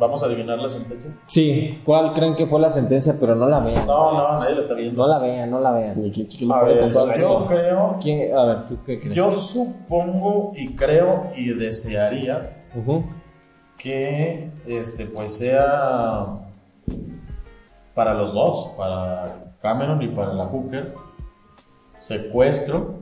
¿Vamos 0.00 0.22
a 0.22 0.26
adivinar 0.26 0.58
la 0.58 0.70
sentencia? 0.70 1.10
Sí, 1.26 1.82
¿cuál 1.84 2.14
creen 2.14 2.34
que 2.34 2.46
fue 2.46 2.58
la 2.58 2.70
sentencia? 2.70 3.16
Pero 3.20 3.34
no 3.34 3.46
la 3.46 3.60
vean. 3.60 3.86
No, 3.86 4.12
no, 4.12 4.40
nadie 4.40 4.54
la 4.54 4.60
está 4.60 4.74
viendo. 4.74 5.02
No 5.02 5.06
la 5.06 5.18
vean, 5.18 5.50
no 5.50 5.60
la 5.60 5.72
vean. 5.72 6.02
Lo 6.02 6.54
A 6.54 6.62
ver, 6.64 6.90
yo 6.90 7.46
creo, 7.46 7.96
¿Quién? 8.00 8.34
A 8.34 8.44
ver, 8.44 8.66
¿tú 8.66 8.78
qué 8.86 8.98
crees? 8.98 9.14
yo 9.14 9.30
supongo 9.30 10.52
y 10.56 10.74
creo 10.74 11.30
y 11.36 11.52
desearía 11.52 12.64
Ujú. 12.74 13.04
Que 13.82 14.50
este 14.66 15.06
pues 15.06 15.38
sea 15.38 16.38
para 17.94 18.14
los 18.14 18.34
dos, 18.34 18.72
para 18.76 19.54
Cameron 19.60 20.02
y 20.02 20.08
para 20.08 20.34
la 20.34 20.46
Hooker, 20.46 20.94
secuestro 21.96 23.00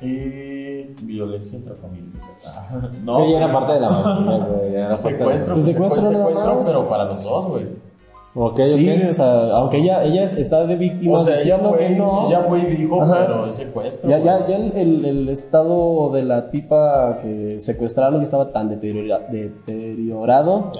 y 0.00 0.82
violencia 1.02 1.58
intrafamiliar. 1.58 2.22
No, 3.02 3.24
era 3.36 3.52
parte 3.52 3.72
de 3.74 3.80
la 3.80 4.96
secuestro, 4.96 5.54
Pues 5.54 5.66
secuestro 5.66 6.02
secuestro, 6.02 6.02
secuestro, 6.02 6.60
pero 6.64 6.88
para 6.88 7.04
los 7.04 7.22
dos, 7.22 7.46
güey. 7.46 7.91
Ok, 8.34 8.60
Sí, 8.66 8.88
ok. 8.88 9.10
o 9.10 9.14
sea, 9.14 9.50
aunque 9.56 9.76
ella, 9.78 10.02
ella 10.04 10.24
está 10.24 10.64
de 10.66 10.76
víctima 10.76 11.16
O 11.16 11.22
sea, 11.22 11.36
ella 11.38 11.58
fue, 11.58 11.76
que 11.76 11.90
no. 11.90 12.28
ella 12.28 12.40
fue 12.40 12.60
y 12.60 12.64
dijo, 12.64 13.02
Ajá. 13.02 13.26
pero 13.26 13.46
es 13.46 13.56
secuestro. 13.56 14.08
Ya, 14.08 14.18
ya, 14.20 14.46
ya 14.46 14.56
el, 14.56 14.72
el- 14.74 15.04
el 15.04 15.28
estado 15.28 16.10
de 16.12 16.22
la 16.22 16.50
tipa 16.50 17.18
que 17.20 17.60
secuestraron 17.60 18.16
ya 18.20 18.22
estaba 18.24 18.50
tan 18.50 18.70
deteriora- 18.70 19.26
deteriorado 19.30 20.70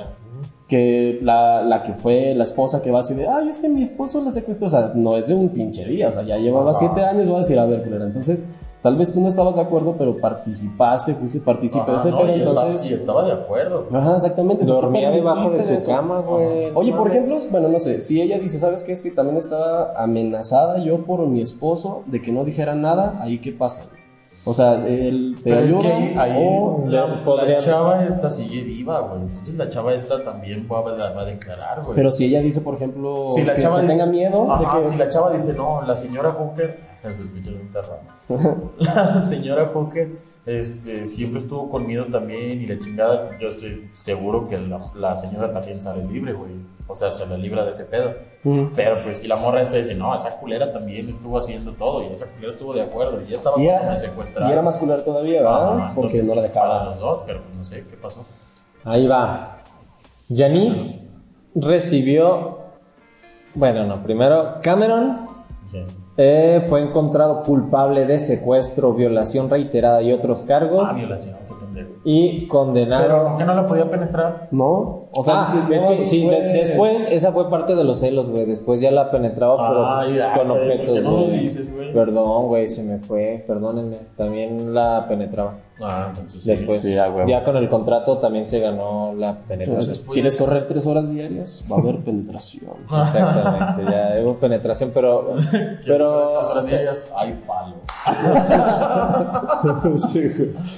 que 0.68 1.18
la, 1.20 1.62
la 1.62 1.82
que 1.82 1.92
fue 1.92 2.34
la 2.34 2.44
esposa 2.44 2.80
que 2.82 2.90
va 2.90 3.00
así 3.00 3.12
de, 3.14 3.28
ay, 3.28 3.48
es 3.48 3.58
que 3.60 3.68
mi 3.68 3.82
esposo 3.82 4.22
la 4.22 4.30
secuestró, 4.30 4.68
o 4.68 4.70
sea, 4.70 4.92
no 4.94 5.16
es 5.18 5.28
de 5.28 5.34
un 5.34 5.50
pinche 5.50 5.84
día, 5.84 6.08
o 6.08 6.12
sea, 6.12 6.22
ya 6.22 6.38
llevaba 6.38 6.70
Ajá. 6.70 6.78
siete 6.78 7.02
años, 7.02 7.26
voy 7.26 7.36
a 7.36 7.38
decir, 7.40 7.58
a 7.58 7.66
ver, 7.66 7.82
culera, 7.82 8.06
entonces, 8.06 8.48
tal 8.83 8.97
vez 8.97 9.12
tú 9.14 9.21
no 9.21 9.29
estabas 9.29 9.55
de 9.57 9.61
acuerdo, 9.62 9.95
pero 9.97 10.16
participaste, 10.18 11.14
fuiste 11.14 11.40
partícipe 11.40 11.90
de 11.90 11.97
ese 11.97 12.11
no, 12.11 12.27
y, 12.27 12.31
está- 12.42 12.62
entonces... 12.66 12.90
y 12.90 12.95
estaba 12.95 13.25
de 13.25 13.33
acuerdo. 13.33 13.87
Ajá, 13.92 14.16
exactamente. 14.16 14.64
Dormía 14.64 15.11
debajo 15.11 15.51
de 15.51 15.62
su 15.62 15.73
eso. 15.73 15.90
cama, 15.90 16.21
güey. 16.21 16.71
Oye, 16.75 16.90
No 16.90 16.99
por 16.99 17.09
ejemplo, 17.09 17.37
bueno, 17.51 17.68
no 17.68 17.79
sé, 17.79 18.01
si 18.01 18.21
ella 18.21 18.38
dice, 18.38 18.59
¿sabes 18.59 18.83
qué? 18.83 18.92
Es 18.92 19.03
que 19.03 19.11
también 19.11 19.37
estaba 19.38 19.92
amenazada 19.97 20.79
yo 20.79 21.05
por 21.05 21.27
mi 21.27 21.40
esposo 21.40 22.03
de 22.07 22.21
que 22.21 22.33
no 22.33 22.45
dijera 22.45 22.75
nada, 22.75 23.18
ahí 23.21 23.38
qué 23.38 23.53
pasa. 23.53 23.85
O 24.45 24.53
sea, 24.53 24.75
él 24.75 25.37
te 25.37 25.51
Pero 25.51 25.61
es 25.61 25.77
que 25.77 26.14
ahí, 26.18 26.45
la, 26.87 27.07
le 27.07 27.23
podría- 27.25 27.55
la 27.55 27.59
chava 27.59 28.05
esta 28.05 28.29
sigue 28.29 28.62
viva, 28.64 28.99
güey. 29.03 29.21
Entonces 29.23 29.55
la 29.55 29.68
chava 29.68 29.95
esta 29.95 30.25
también 30.25 30.66
va 30.68 30.79
a, 30.81 31.11
va 31.12 31.23
a 31.23 31.25
declarar, 31.25 31.81
güey. 31.85 31.95
Pero 31.95 32.11
si 32.11 32.25
ella 32.25 32.40
dice, 32.40 32.61
por 32.61 32.75
ejemplo, 32.75 33.31
si 33.31 33.45
la 33.45 33.55
que, 33.55 33.62
chava 33.62 33.77
que 33.77 33.83
dice, 33.83 33.92
tenga 33.99 34.07
miedo 34.11 34.51
Ajá, 34.51 34.79
de 34.79 34.83
que... 34.83 34.88
si 34.88 34.99
la 34.99 35.09
chava 35.09 35.33
dice, 35.33 35.53
no, 35.53 35.83
la 35.83 35.95
señora 35.95 36.31
Hooker, 36.33 36.77
se 37.10 37.22
escucha. 37.22 37.50
La 38.78 39.22
señora 39.22 39.70
Hooker 39.74 40.10
este, 40.44 41.04
siempre 41.04 41.40
estuvo 41.40 41.70
conmigo 41.70 42.06
también 42.06 42.60
y 42.60 42.66
la 42.66 42.76
chingada, 42.78 43.38
yo 43.38 43.48
estoy 43.48 43.88
seguro 43.92 44.48
que 44.48 44.58
la, 44.58 44.90
la 44.96 45.14
señora 45.14 45.52
también 45.52 45.80
sale 45.80 46.04
libre, 46.04 46.32
güey. 46.32 46.50
O 46.88 46.96
sea, 46.96 47.10
se 47.12 47.26
la 47.26 47.36
libra 47.36 47.64
de 47.64 47.70
ese 47.70 47.84
pedo. 47.84 48.12
Pero 48.74 49.04
pues 49.04 49.18
si 49.18 49.28
la 49.28 49.36
morra 49.36 49.62
esta 49.62 49.76
dice, 49.76 49.94
no, 49.94 50.14
esa 50.16 50.36
culera 50.38 50.72
también 50.72 51.08
estuvo 51.08 51.38
haciendo 51.38 51.72
todo 51.74 52.02
y 52.02 52.06
esa 52.12 52.26
culera 52.26 52.48
estuvo 52.52 52.74
de 52.74 52.82
acuerdo 52.82 53.22
y 53.22 53.26
ya 53.26 53.32
estaba 53.34 53.56
me 53.56 53.96
secuestraron. 53.96 54.50
y 54.50 54.52
era 54.52 54.62
muscular 54.62 55.02
todavía, 55.02 55.42
¿verdad? 55.42 55.78
Ajá, 55.78 55.92
Porque 55.94 56.18
entonces, 56.18 56.26
no 56.26 56.34
la 56.34 56.40
pues, 56.42 56.52
Para 56.52 56.66
dejaba. 56.74 56.84
los 56.90 56.98
dos, 56.98 57.22
pero 57.24 57.40
pues 57.42 57.54
no 57.56 57.64
sé 57.64 57.84
qué 57.88 57.96
pasó. 57.96 58.26
Ahí 58.84 59.06
va. 59.06 59.62
Janice 60.28 61.14
recibió. 61.54 62.58
Bueno, 63.54 63.86
no. 63.86 64.02
Primero, 64.02 64.56
Cameron 64.60 65.28
Sí. 65.64 65.84
Eh, 66.16 66.64
fue 66.68 66.83
encontrado 66.83 67.42
culpable 67.42 68.05
de 68.07 68.18
secuestro, 68.18 68.92
violación 68.92 69.48
reiterada 69.48 70.03
y 70.03 70.12
otros 70.12 70.44
cargos. 70.44 70.88
Ah, 70.90 70.94
violación, 70.94 71.37
qué 71.48 71.55
pendejo. 71.55 71.88
Y 72.05 72.46
condenado. 72.48 73.03
Pero 73.07 73.25
¿por 73.29 73.37
qué 73.38 73.44
no 73.44 73.55
la 73.55 73.66
podía 73.66 73.90
penetrar? 73.90 74.48
¿No? 74.51 75.09
O 75.14 75.22
sea, 75.22 75.35
ah, 75.44 75.66
no, 75.68 75.75
es 75.75 75.85
que 75.85 75.98
sí, 76.07 76.27
de- 76.27 76.40
después, 76.53 77.07
esa 77.11 77.33
fue 77.33 77.48
parte 77.51 77.75
de 77.77 77.85
los 77.85 78.01
celos, 78.01 78.31
güey. 78.31 78.44
Después 78.46 78.81
ya 78.81 78.90
la 78.90 79.11
penetraba, 79.11 79.57
pero 79.68 79.85
con 80.35 80.48
güey, 80.48 80.48
¿por 80.48 80.51
objetos, 80.59 81.03
no 81.05 81.11
lo 81.12 81.16
güey. 81.25 81.38
dices, 81.40 81.75
güey? 81.75 81.92
Perdón, 81.92 82.46
güey, 82.48 82.68
se 82.68 82.83
me 82.83 82.98
fue, 82.98 83.44
perdónenme. 83.46 83.98
También 84.16 84.72
la 84.75 85.05
penetraba. 85.09 85.55
Ah, 85.83 86.07
entonces 86.11 86.42
sí. 86.42 86.51
Después, 86.51 86.81
sí, 86.81 86.97
a 86.97 87.11
huevo. 87.11 87.29
ya 87.29 87.42
con 87.45 87.57
el 87.57 87.68
contrato 87.68 88.18
también 88.18 88.47
se 88.47 88.61
ganó 88.61 89.12
la 89.14 89.35
penetración. 89.35 89.81
Entonces, 89.81 90.07
¿quieres 90.12 90.37
correr 90.37 90.68
tres 90.68 90.87
horas 90.87 91.11
diarias? 91.11 91.64
Va 91.71 91.77
a 91.77 91.79
haber 91.81 91.97
penetración. 91.99 92.73
Exactamente, 92.90 93.92
ya 93.92 94.14
hubo 94.23 94.35
penetración, 94.37 94.90
pero. 94.95 95.27
Pero. 95.87 96.40
pero 96.40 96.55
Las 96.55 96.66
diarias, 96.66 97.11
hay 97.16 97.40
palo. 97.47 97.75
sí, 99.99 100.31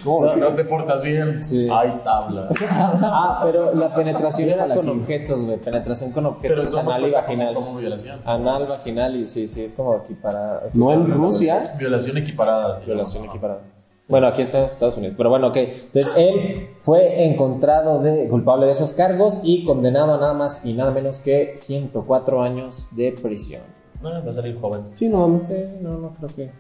no 0.05 0.49
te 0.55 0.65
portas 0.65 1.03
bien, 1.03 1.43
Sí. 1.43 1.69
hay 1.71 2.01
tablas. 2.05 2.53
ah, 2.71 3.41
pero 3.43 3.75
la 3.75 3.93
penetración 3.95 4.49
era 4.51 4.69
con 4.75 4.89
aquí. 4.89 4.99
objetos, 5.01 5.43
güey. 5.43 5.59
Penetración 5.59 6.11
con 6.13 6.25
Pero 6.41 6.55
objetos 6.55 6.65
eso 6.71 6.81
anal 6.81 6.99
y 6.99 7.11
cuenta 7.11 7.27
como, 7.27 7.37
vaginal. 7.39 7.55
como 7.55 7.77
violación. 7.79 8.21
Anal, 8.25 8.67
vaginal 8.67 9.17
y 9.17 9.27
sí, 9.27 9.49
sí, 9.49 9.65
es 9.65 9.75
como 9.75 9.95
aquí 9.95 10.15
para. 10.15 10.63
No 10.73 10.93
en 10.93 11.11
Rusia. 11.11 11.63
Violación 11.79 12.17
equiparada. 12.19 12.81
Violación 12.81 13.25
equiparada. 13.25 13.61
Bueno, 14.07 14.27
aquí 14.27 14.43
está 14.43 14.59
en 14.59 14.65
Estados 14.65 14.99
Unidos. 14.99 15.15
Pero 15.17 15.31
bueno, 15.31 15.49
ok. 15.49 15.57
Entonces, 15.57 16.13
él 16.17 16.69
fue 16.79 17.25
encontrado 17.25 18.01
de 18.03 18.29
culpable 18.29 18.67
de 18.67 18.73
esos 18.73 18.93
cargos 18.93 19.41
y 19.43 19.65
condenado 19.65 20.15
a 20.15 20.19
nada 20.19 20.35
más 20.35 20.65
y 20.65 20.75
nada 20.75 20.91
menos 20.91 21.21
que 21.21 21.53
104 21.57 22.43
años 22.43 22.89
de 22.91 23.13
prisión. 23.13 23.63
Ah, 24.03 24.21
va 24.25 24.31
a 24.31 24.35
salir 24.35 24.59
joven. 24.61 24.83
Sí, 24.93 25.09
no 25.09 25.27
mames. 25.27 25.49
Sí, 25.49 25.65
no, 25.81 25.97
no 25.99 26.11
creo 26.15 26.29
que. 26.29 26.51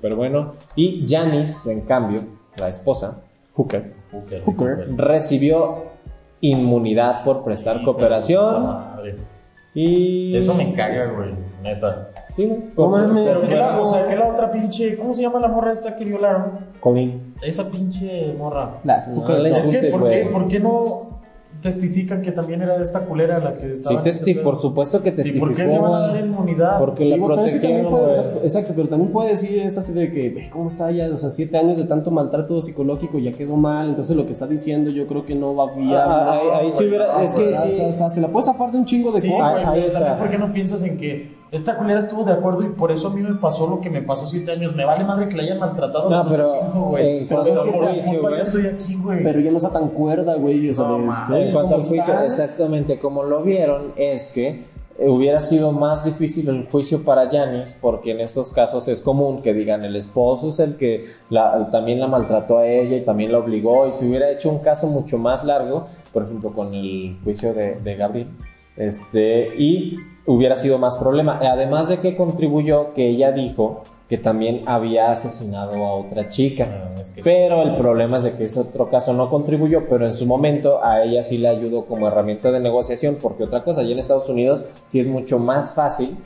Pero 0.00 0.16
bueno. 0.16 0.52
Y 0.74 1.04
Janice, 1.06 1.70
en 1.70 1.82
cambio, 1.82 2.22
la 2.56 2.68
esposa, 2.68 3.20
Hooker, 3.54 3.92
Hooker. 4.12 4.42
Hooker. 4.44 4.96
recibió 4.96 5.90
inmunidad 6.40 7.24
por 7.24 7.44
prestar 7.44 7.74
puta 7.74 7.84
cooperación. 7.84 8.62
madre. 8.64 9.16
Y. 9.74 10.34
Eso 10.34 10.54
me 10.54 10.72
caga, 10.72 11.12
güey. 11.12 11.34
Neta. 11.62 12.10
Sí. 12.48 12.64
No 12.76 12.88
mames. 12.88 13.24
Pero 13.24 13.40
que 13.42 13.46
la, 13.48 13.54
claro, 13.54 13.82
o 13.82 13.86
sea, 13.86 14.06
que 14.06 14.16
la 14.16 14.28
otra 14.28 14.50
pinche. 14.50 14.96
¿Cómo 14.96 15.14
se 15.14 15.22
llama 15.22 15.40
la 15.40 15.48
morra 15.48 15.72
esta 15.72 15.94
que 15.96 16.04
violaron? 16.04 16.52
Colin. 16.80 17.34
Esa 17.42 17.68
pinche 17.70 18.34
morra. 18.38 18.80
No, 18.84 18.94
no. 19.28 19.44
Es 19.46 19.78
que, 19.78 19.88
¿por 19.88 20.08
qué, 20.10 20.28
¿por 20.32 20.48
qué 20.48 20.60
no 20.60 21.10
testifican 21.60 22.22
que 22.22 22.32
también 22.32 22.62
era 22.62 22.78
de 22.78 22.82
esta 22.82 23.00
culera 23.04 23.38
la 23.38 23.52
que 23.52 23.58
Sí, 23.58 23.72
estaba? 23.72 23.98
en 24.00 24.04
testi- 24.06 24.30
este 24.30 24.34
por 24.36 24.58
supuesto 24.58 25.02
que 25.02 25.10
¿Y 25.10 25.12
testificó. 25.12 25.46
por 25.46 25.54
qué 25.54 25.66
le 25.66 25.78
van 25.78 25.92
a 25.92 25.98
dar 26.06 26.16
inmunidad? 26.24 26.78
Porque 26.78 27.04
la 27.04 27.16
Sí, 27.16 27.20
pero 27.20 27.44
es 27.44 27.52
que 27.52 27.58
también 27.58 27.80
protegieron, 27.86 27.90
puede, 27.90 28.10
exacto, 28.12 28.40
exacto, 28.44 28.72
pero 28.76 28.88
también 28.88 29.12
puede 29.12 29.28
decir 29.30 29.58
es 29.58 29.76
así 29.76 29.92
de 29.92 30.10
que, 30.10 30.30
ve 30.30 30.48
cómo 30.50 30.68
está 30.68 30.90
ya, 30.90 31.10
o 31.12 31.16
sea, 31.18 31.28
siete 31.28 31.58
años 31.58 31.76
de 31.76 31.84
tanto 31.84 32.10
maltrato 32.10 32.62
psicológico 32.62 33.18
ya 33.18 33.32
quedó 33.32 33.56
mal, 33.56 33.90
entonces 33.90 34.16
lo 34.16 34.24
que 34.24 34.32
está 34.32 34.46
diciendo 34.46 34.90
yo 34.90 35.06
creo 35.06 35.26
que 35.26 35.34
no 35.34 35.54
va 35.54 35.74
bien. 35.74 35.92
Ah, 35.92 36.32
ahí- 36.40 36.48
ahí 36.64 36.70
sí 36.70 36.86
hubiera- 36.86 37.22
es 37.24 37.34
que 37.34 37.54
sí. 37.54 37.78
Hasta, 37.80 38.06
hasta 38.06 38.14
te 38.14 38.20
la 38.22 38.28
puedes 38.28 38.46
zafar 38.46 38.72
de 38.72 38.78
un 38.78 38.86
chingo 38.86 39.12
de 39.12 39.20
Sí, 39.20 39.30
cosas. 39.30 39.66
ahí 39.66 39.82
está. 39.84 40.16
¿por 40.18 40.30
qué 40.30 40.38
no 40.38 40.50
piensas 40.52 40.82
en 40.84 40.96
que 40.96 41.39
esta 41.52 41.76
culera 41.76 42.00
estuvo 42.00 42.24
de 42.24 42.32
acuerdo 42.32 42.62
y 42.64 42.68
por 42.70 42.92
eso 42.92 43.08
a 43.08 43.10
mí 43.10 43.20
me 43.22 43.34
pasó 43.34 43.66
lo 43.66 43.80
que 43.80 43.90
me 43.90 44.02
pasó 44.02 44.26
siete 44.26 44.52
años? 44.52 44.74
Me 44.76 44.84
vale 44.84 45.04
madre 45.04 45.28
que 45.28 45.36
le 45.36 45.42
hayan 45.42 45.58
maltratado 45.58 46.06
a 46.06 46.10
No, 46.10 46.16
los 46.18 46.26
pero, 46.28 46.44
otros 46.46 46.58
cinco, 46.64 46.80
güey. 46.90 47.06
eh, 47.06 47.26
Pero, 47.28 47.40
por 47.42 47.88
su 47.88 48.00
culpa 48.04 48.30
yo 48.30 48.36
estoy 48.36 48.66
aquí, 48.66 48.94
güey. 48.96 49.22
Pero 49.24 49.40
ya 49.40 49.50
no 49.50 49.56
está 49.56 49.72
tan 49.72 49.88
cuerda, 49.88 50.36
güey. 50.36 50.70
O 50.70 50.74
sea, 50.74 50.86
No, 50.86 51.36
En 51.36 51.52
cuanto 51.52 51.74
al 51.74 51.80
juicio, 51.82 52.00
está. 52.12 52.24
exactamente 52.24 52.98
como 53.00 53.24
lo 53.24 53.42
vieron, 53.42 53.92
es 53.96 54.30
que 54.30 54.70
eh, 54.98 55.08
hubiera 55.08 55.40
sido 55.40 55.72
más 55.72 56.04
difícil 56.04 56.48
el 56.50 56.68
juicio 56.70 57.02
para 57.02 57.28
Janice, 57.30 57.76
porque 57.80 58.10
en 58.12 58.20
estos 58.20 58.50
casos 58.52 58.86
es 58.86 59.00
común 59.00 59.40
que 59.42 59.54
digan 59.54 59.82
el 59.84 59.96
esposo 59.96 60.50
es 60.50 60.58
el 60.60 60.76
que 60.76 61.06
la- 61.30 61.68
también 61.70 61.98
la 62.00 62.06
maltrató 62.06 62.58
a 62.58 62.66
ella 62.66 62.96
y 62.98 63.00
también 63.00 63.32
la 63.32 63.38
obligó, 63.38 63.86
y 63.88 63.92
si 63.92 64.06
hubiera 64.06 64.30
hecho 64.30 64.50
un 64.50 64.58
caso 64.58 64.86
mucho 64.88 65.16
más 65.16 65.42
largo, 65.42 65.86
por 66.12 66.24
ejemplo 66.24 66.50
con 66.52 66.74
el 66.74 67.16
juicio 67.24 67.54
de, 67.54 67.76
de 67.80 67.94
Gabriel, 67.96 68.28
este, 68.80 69.54
y 69.58 69.96
hubiera 70.26 70.54
sido 70.56 70.78
más 70.78 70.96
problema. 70.96 71.38
Además 71.42 71.88
de 71.88 71.98
que 71.98 72.16
contribuyó 72.16 72.94
que 72.94 73.08
ella 73.08 73.32
dijo 73.32 73.82
que 74.08 74.18
también 74.18 74.62
había 74.66 75.12
asesinado 75.12 75.74
a 75.86 75.94
otra 75.94 76.28
chica. 76.28 76.66
Ah, 76.68 77.00
es 77.00 77.10
que- 77.12 77.22
Pero 77.22 77.62
el 77.62 77.76
problema 77.76 78.16
es 78.16 78.24
de 78.24 78.32
que 78.32 78.44
ese 78.44 78.58
otro 78.58 78.90
caso 78.90 79.12
no 79.12 79.30
contribuyó, 79.30 79.86
pero 79.88 80.04
en 80.04 80.14
su 80.14 80.26
momento 80.26 80.82
a 80.82 81.04
ella 81.04 81.22
sí 81.22 81.38
le 81.38 81.46
ayudó 81.48 81.84
como 81.84 82.08
herramienta 82.08 82.50
de 82.50 82.58
negociación, 82.58 83.18
porque 83.22 83.44
otra 83.44 83.62
cosa, 83.62 83.82
allá 83.82 83.92
en 83.92 83.98
Estados 84.00 84.28
Unidos 84.28 84.64
sí 84.88 84.98
es 84.98 85.06
mucho 85.06 85.38
más 85.38 85.74
fácil, 85.74 86.16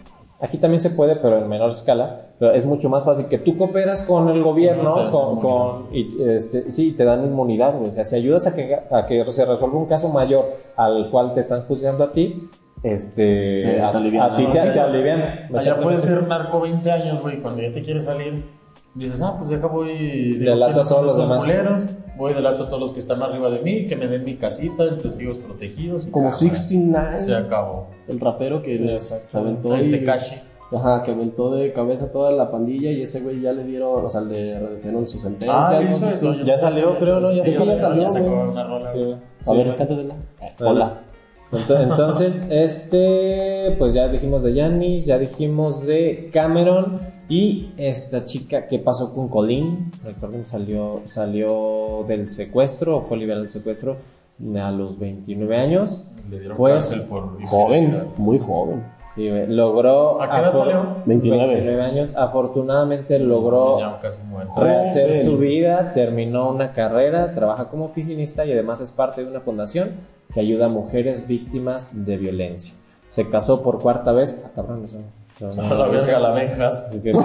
aquí 0.44 0.58
también 0.58 0.80
se 0.80 0.90
puede, 0.90 1.16
pero 1.16 1.38
en 1.38 1.48
menor 1.48 1.70
escala, 1.70 2.26
pero 2.38 2.52
es 2.52 2.66
mucho 2.66 2.88
más 2.88 3.04
fácil 3.04 3.26
que 3.26 3.38
tú 3.38 3.56
cooperas 3.56 4.02
con 4.02 4.28
el 4.28 4.42
gobierno, 4.42 4.94
con, 5.40 5.86
y, 5.94 6.22
este, 6.22 6.70
sí, 6.70 6.92
te 6.92 7.04
dan 7.04 7.24
inmunidad, 7.24 7.80
o 7.80 7.86
sea, 7.90 8.04
si 8.04 8.16
ayudas 8.16 8.46
a 8.46 8.54
que, 8.54 8.74
a 8.90 9.06
que 9.06 9.24
se 9.24 9.44
resuelva 9.44 9.78
un 9.78 9.86
caso 9.86 10.08
mayor 10.10 10.52
al 10.76 11.10
cual 11.10 11.34
te 11.34 11.40
están 11.40 11.62
juzgando 11.62 12.04
a 12.04 12.12
ti, 12.12 12.48
este, 12.82 13.62
Te- 13.62 13.82
a, 13.82 13.92
ti 13.92 14.10
te, 14.52 14.78
alivian. 14.78 15.22
Allá 15.22 15.46
Exactamente. 15.46 15.82
puede 15.82 15.98
ser 16.00 16.26
narco 16.28 16.60
20 16.60 16.92
años, 16.92 17.22
güey. 17.22 17.40
Cuando 17.40 17.62
ya 17.62 17.72
te 17.72 17.80
quieres 17.80 18.04
salir, 18.04 18.44
dices, 18.94 19.20
ah, 19.22 19.34
pues 19.38 19.50
deja 19.50 19.66
voy. 19.66 20.38
Delato 20.38 20.64
a 20.64 20.72
¿quiénes 20.72 20.88
son 20.88 20.98
todos 20.98 21.04
los 21.04 21.12
estos 21.12 21.28
demás. 21.28 21.44
culeros? 21.44 21.86
Voy 22.16 22.32
delato 22.32 22.62
a 22.64 22.68
todos 22.68 22.80
los 22.80 22.92
que 22.92 23.00
están 23.00 23.22
arriba 23.22 23.50
de 23.50 23.60
mí, 23.60 23.86
que 23.86 23.96
me 23.96 24.06
den 24.06 24.24
mi 24.24 24.36
casita, 24.36 24.84
en 24.84 24.98
testigos 24.98 25.38
protegidos. 25.38 26.06
y 26.06 26.10
Como 26.10 26.30
cámara. 26.30 26.38
69. 26.38 27.20
Se 27.20 27.34
acabó. 27.34 27.88
El 28.06 28.20
rapero 28.20 28.62
que 28.62 28.78
le 28.78 28.98
aventó 29.32 29.74
El 29.74 29.90
Tekashi. 29.90 30.36
Ajá, 30.72 31.02
que 31.04 31.12
aventó 31.12 31.52
de 31.54 31.72
cabeza 31.72 32.10
toda 32.10 32.32
la 32.32 32.50
pandilla 32.50 32.90
y 32.90 33.02
ese 33.02 33.20
güey 33.20 33.40
ya 33.40 33.52
le 33.52 33.64
dieron, 33.64 34.04
o 34.04 34.08
sea, 34.08 34.22
le 34.22 34.58
redujeron 34.58 35.06
su 35.06 35.20
sentencia. 35.20 35.68
Ah, 35.68 35.80
eso. 35.80 36.34
Ya 36.44 36.56
salió, 36.56 36.98
creo. 36.98 37.20
¿no? 37.20 37.30
Ya 37.32 37.44
salió, 37.44 37.64
ya 37.64 37.78
salió, 37.78 38.10
sacó 38.10 38.48
una 38.50 38.64
rola. 38.64 38.92
Sí. 38.92 39.14
A 39.42 39.44
sí. 39.44 39.56
ver, 39.56 39.76
cántatela. 39.76 40.14
Hola. 40.60 41.03
Ento- 41.52 41.80
Entonces, 41.82 42.46
este, 42.50 43.76
pues 43.78 43.94
ya 43.94 44.08
dijimos 44.08 44.42
de 44.42 44.54
Janis, 44.60 45.06
ya 45.06 45.18
dijimos 45.18 45.86
de 45.86 46.30
Cameron 46.32 47.00
y 47.28 47.70
esta 47.76 48.24
chica, 48.24 48.66
¿qué 48.66 48.78
pasó 48.78 49.14
con 49.14 49.28
Colleen? 49.28 49.90
Recuerden, 50.04 50.44
salió, 50.46 51.02
salió 51.06 52.04
del 52.08 52.28
secuestro, 52.28 52.98
o 52.98 53.02
fue 53.02 53.16
liberada 53.18 53.42
del 53.42 53.50
secuestro 53.50 53.96
a 54.60 54.70
los 54.72 54.98
29 54.98 55.56
años. 55.56 56.06
Le 56.30 56.38
dieron 56.40 56.56
Pues, 56.56 56.74
cárcel 56.74 57.02
por 57.08 57.44
Joven, 57.46 58.04
muy 58.16 58.38
joven. 58.38 58.82
Sí, 59.14 59.28
güey, 59.30 59.46
logró... 59.46 60.20
¿A 60.20 60.28
qué 60.30 60.38
edad 60.40 60.52
salió? 60.54 60.86
29. 61.06 61.80
años. 61.82 62.12
Afortunadamente 62.16 63.18
logró 63.20 63.78
Ya 63.78 63.98
casi 64.00 64.20
muerto. 64.22 64.52
rehacer 64.56 65.14
su 65.24 65.38
vida, 65.38 65.92
terminó 65.94 66.50
una 66.50 66.72
carrera, 66.72 67.32
trabaja 67.34 67.68
como 67.68 67.84
oficinista 67.84 68.44
y 68.44 68.52
además 68.52 68.80
es 68.80 68.90
parte 68.90 69.22
de 69.22 69.30
una 69.30 69.40
fundación 69.40 69.92
que 70.32 70.40
ayuda 70.40 70.66
a 70.66 70.68
mujeres 70.68 71.28
víctimas 71.28 72.04
de 72.04 72.16
violencia. 72.16 72.74
Se 73.08 73.30
casó 73.30 73.62
por 73.62 73.78
cuarta 73.80 74.10
vez. 74.10 74.42
Ah, 74.44 74.50
cabrón, 74.54 74.82
eso. 74.84 74.98
no- 74.98 75.62
A 75.70 75.74
la 75.74 75.86
verga, 75.86 76.18
la 76.18 76.30
venjas. 76.32 76.80
Así 76.88 77.00
que- 77.00 77.12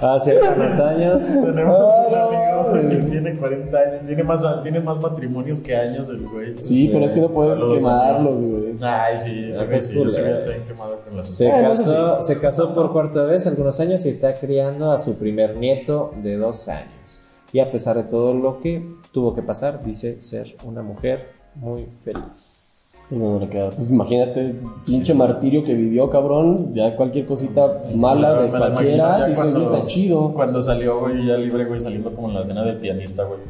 Hace 0.00 0.38
unos 0.40 0.80
años. 0.80 1.22
Tenemos 1.26 1.94
un 2.08 2.14
amigo 2.14 2.24
no, 2.24 2.30
que 2.30 2.43
güey. 2.82 3.10
tiene 3.10 3.36
40 3.36 3.78
años, 3.78 4.06
tiene 4.06 4.22
más, 4.22 4.62
tiene 4.62 4.80
más 4.80 5.00
matrimonios 5.00 5.60
que 5.60 5.76
años 5.76 6.08
el 6.08 6.26
güey. 6.28 6.56
Sí, 6.62 6.90
pero 6.92 7.04
es 7.04 7.12
que 7.12 7.20
no 7.20 7.30
puedes 7.30 7.58
Saludos, 7.58 7.78
quemarlos, 7.78 8.42
güey. 8.42 8.74
Ay, 8.82 9.18
sí, 9.18 9.50
ese 9.50 9.66
güey 9.66 9.80
sí, 9.80 10.02
ese 10.02 10.22
güey 10.22 10.34
está 10.34 10.50
bien 10.50 10.64
quemado 10.64 11.00
con 11.00 11.16
las 11.16 11.34
Se 11.34 11.50
casó, 11.50 12.22
se 12.22 12.40
casó 12.40 12.74
por 12.74 12.92
cuarta 12.92 13.24
vez 13.24 13.46
algunos 13.46 13.78
años 13.80 14.04
y 14.06 14.10
está 14.10 14.34
criando 14.34 14.90
a 14.90 14.98
su 14.98 15.14
primer 15.14 15.56
nieto 15.56 16.12
de 16.22 16.36
dos 16.36 16.68
años. 16.68 17.22
Y 17.52 17.60
a 17.60 17.70
pesar 17.70 17.96
de 17.96 18.04
todo 18.04 18.34
lo 18.34 18.58
que 18.60 18.84
tuvo 19.12 19.34
que 19.34 19.42
pasar, 19.42 19.84
dice 19.84 20.20
ser 20.20 20.56
una 20.64 20.82
mujer 20.82 21.28
muy 21.54 21.86
feliz. 22.02 22.73
No, 23.10 23.38
no 23.38 23.48
queda. 23.50 23.70
Pues 23.70 23.90
imagínate 23.90 24.56
pinche 24.86 25.12
martirio 25.14 25.62
que 25.62 25.74
vivió, 25.74 26.08
cabrón. 26.10 26.72
Ya 26.74 26.96
cualquier 26.96 27.26
cosita 27.26 27.82
mala 27.94 28.34
de 28.42 28.50
la 28.50 28.58
cualquiera. 28.58 29.26
Dice, 29.26 29.34
cuando- 29.40 29.58
"Oye, 29.60 29.74
está 29.76 29.86
chido. 29.86 30.32
Cuando 30.32 30.62
salió, 30.62 31.00
güey, 31.00 31.26
ya 31.26 31.36
libre, 31.36 31.64
güey, 31.66 31.80
saliendo 31.80 32.12
como 32.14 32.28
en 32.28 32.34
la 32.34 32.40
escena 32.40 32.64
del 32.64 32.78
pianista, 32.78 33.24
güey. 33.24 33.40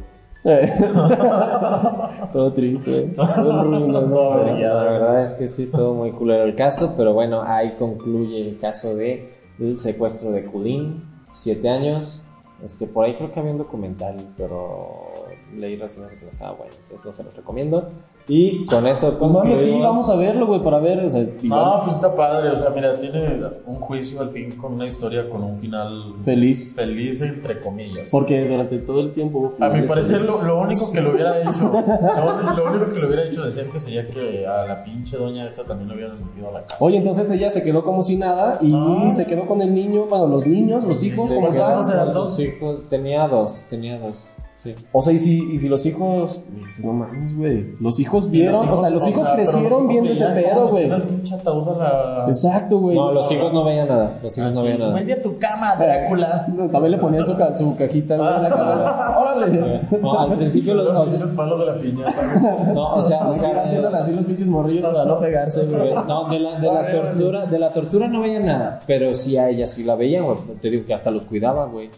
Todo 2.33 2.53
triste. 2.53 3.13
Todo 3.15 3.63
ruino, 3.63 4.01
no. 4.01 4.09
Todo 4.09 4.37
La 4.37 4.43
vergueado. 4.43 4.79
verdad 4.85 5.23
es 5.23 5.33
que 5.33 5.47
sí 5.47 5.63
estuvo 5.63 5.93
muy 5.95 6.11
culero 6.11 6.43
el 6.43 6.55
caso, 6.55 6.93
pero 6.97 7.13
bueno, 7.13 7.41
ahí 7.43 7.71
concluye 7.79 8.41
el 8.49 8.57
caso 8.57 8.95
de 8.95 9.27
el 9.59 9.77
secuestro 9.77 10.31
de 10.31 10.45
Culín, 10.45 11.03
siete 11.33 11.69
años. 11.69 12.21
Este, 12.63 12.87
por 12.87 13.05
ahí 13.05 13.15
creo 13.15 13.31
que 13.31 13.39
había 13.39 13.51
un 13.51 13.57
documental, 13.57 14.15
pero 14.37 15.13
leí 15.55 15.75
de 15.75 15.85
que 15.87 16.23
no 16.25 16.29
estaba 16.29 16.51
bueno, 16.53 16.73
entonces 16.83 17.05
no 17.05 17.11
se 17.11 17.23
los 17.23 17.35
recomiendo. 17.35 17.89
Y 18.27 18.65
con 18.65 18.87
eso 18.87 19.17
Pues 19.19 19.31
mames, 19.31 19.59
sí, 19.61 19.67
concluimos- 19.69 19.87
vamos 19.87 20.09
a 20.09 20.15
verlo, 20.15 20.47
güey, 20.47 20.63
para 20.63 20.79
ver. 20.79 20.99
O 21.05 21.09
sea, 21.09 21.21
igual 21.21 21.61
No, 21.61 21.81
pues 21.83 21.95
está 21.95 22.15
padre, 22.15 22.49
o 22.49 22.55
sea, 22.55 22.71
mira, 22.71 22.95
tiene 22.99 23.39
un 23.67 23.75
juicio 23.79 24.19
al 24.21 24.29
fin 24.31 24.51
con 24.57 24.73
una 24.73 24.87
historia 24.87 25.29
con 25.29 25.43
un 25.43 25.55
final 25.57 26.15
feliz. 26.23 26.73
feliz, 26.75 27.21
entre 27.21 27.59
comillas. 27.61 28.09
Porque 28.09 28.47
durante 28.47 28.79
todo 28.79 29.01
el 29.01 29.11
tiempo 29.11 29.39
hubo 29.39 29.63
A 29.63 29.69
mi 29.69 29.87
parecer, 29.87 30.21
lo, 30.21 30.41
lo 30.43 30.59
único 30.59 30.91
que 30.91 31.01
lo 31.01 31.11
hubiera 31.11 31.39
hecho, 31.49 31.71
lo, 31.71 32.53
lo 32.55 32.65
único 32.71 32.91
que 32.93 32.99
lo 32.99 33.07
hubiera 33.07 33.23
hecho 33.25 33.43
decente 33.45 33.79
sería 33.79 34.07
que 34.09 34.47
a 34.47 34.65
la 34.65 34.83
pinche 34.83 35.17
doña 35.17 35.45
esta 35.45 35.63
también 35.63 35.89
lo 35.89 35.95
hubieran 35.95 36.17
metido 36.25 36.49
a 36.49 36.51
la 36.53 36.61
casa. 36.63 36.77
Oye, 36.79 36.97
entonces 36.97 37.29
ella 37.29 37.49
se 37.51 37.61
quedó 37.61 37.83
como 37.83 38.01
si 38.01 38.15
nada 38.15 38.57
y 38.61 38.71
Ah. 38.73 39.11
se 39.11 39.25
quedó 39.27 39.45
con 39.45 39.61
el 39.61 39.73
niño, 39.75 40.05
bueno, 40.09 40.27
los 40.27 40.47
niños, 40.47 40.83
los 40.83 41.03
hijos, 41.03 41.29
como 41.31 41.47
con 41.49 41.83
sus 42.27 42.39
hijos, 42.39 42.81
tenía 42.89 43.27
dos, 43.27 43.65
tenía 43.69 43.99
dos, 43.99 44.31
sí. 44.65 44.75
O 44.91 45.01
sea, 45.01 45.13
y 45.13 45.19
si, 45.19 45.53
y 45.53 45.59
si 45.59 45.69
los 45.69 45.85
hijos. 45.85 46.43
No 46.83 46.91
mames, 46.91 47.37
güey. 47.37 47.73
Los 47.79 47.99
hijos 48.01 48.29
vieron, 48.29 48.53
los 48.53 48.63
hijos, 48.65 48.79
o 48.79 48.81
sea, 48.81 48.89
los 48.89 49.07
hijos 49.07 49.25
sea, 49.25 49.35
pero 49.35 49.43
los 49.45 49.51
crecieron 49.55 49.71
hijos 49.83 49.87
viendo 49.87 50.11
ese 50.11 50.25
pedo, 50.27 50.67
güey. 50.67 50.87
la... 50.89 52.25
Exacto, 52.27 52.79
güey. 52.79 52.95
No, 52.95 53.11
los 53.11 53.31
hijos 53.31 53.53
no 53.53 53.63
veían 53.63 53.87
nada, 53.87 54.19
los 54.21 54.37
hijos 54.37 54.53
no 54.53 54.59
Así, 54.59 54.63
veían 54.67 54.79
nada. 54.79 54.91
Vuelve 54.91 55.13
a 55.13 55.21
tu 55.21 55.37
cama, 55.39 55.75
Drácula. 55.75 56.45
No, 56.53 56.67
También 56.67 56.91
le 56.91 56.97
ponían 56.97 57.25
su, 57.25 57.37
ca- 57.37 57.55
su 57.55 57.75
cajita 57.77 58.17
güey, 58.17 58.35
en 58.35 58.43
la 58.43 58.49
cabeza. 58.49 59.19
¡Órale! 59.19 59.81
No, 60.01 60.19
al 60.19 60.31
principio 60.33 60.73
los, 60.75 60.85
los 60.85 61.07
pinches 61.09 61.27
palos 61.29 61.59
de 61.59 61.65
la 61.67 61.75
piñata. 61.79 62.39
no, 62.73 62.81
o 62.95 63.01
sea, 63.01 63.27
o 63.29 63.35
sea, 63.35 63.61
haciéndole 63.63 63.97
así 63.97 64.13
los 64.13 64.25
pinches 64.25 64.47
morrillos 64.47 64.85
para 64.85 65.05
no 65.05 65.19
pegarse, 65.19 65.65
güey. 65.65 65.93
No, 65.93 66.27
de 66.29 66.39
la, 66.39 66.59
de 66.59 66.67
la 66.67 66.91
tortura, 66.91 67.45
de 67.45 67.59
la 67.59 67.73
tortura 67.73 68.07
no 68.07 68.21
veían 68.21 68.45
nada, 68.45 68.79
pero 68.87 69.13
sí 69.13 69.37
a 69.37 69.49
ella 69.49 69.65
sí 69.65 69.83
la 69.83 69.95
veían, 69.95 70.25
güey. 70.25 70.37
Te 70.61 70.69
digo 70.69 70.85
que 70.85 70.93
hasta 70.93 71.11
los 71.11 71.25
cuidaba, 71.25 71.65
güey. 71.65 71.89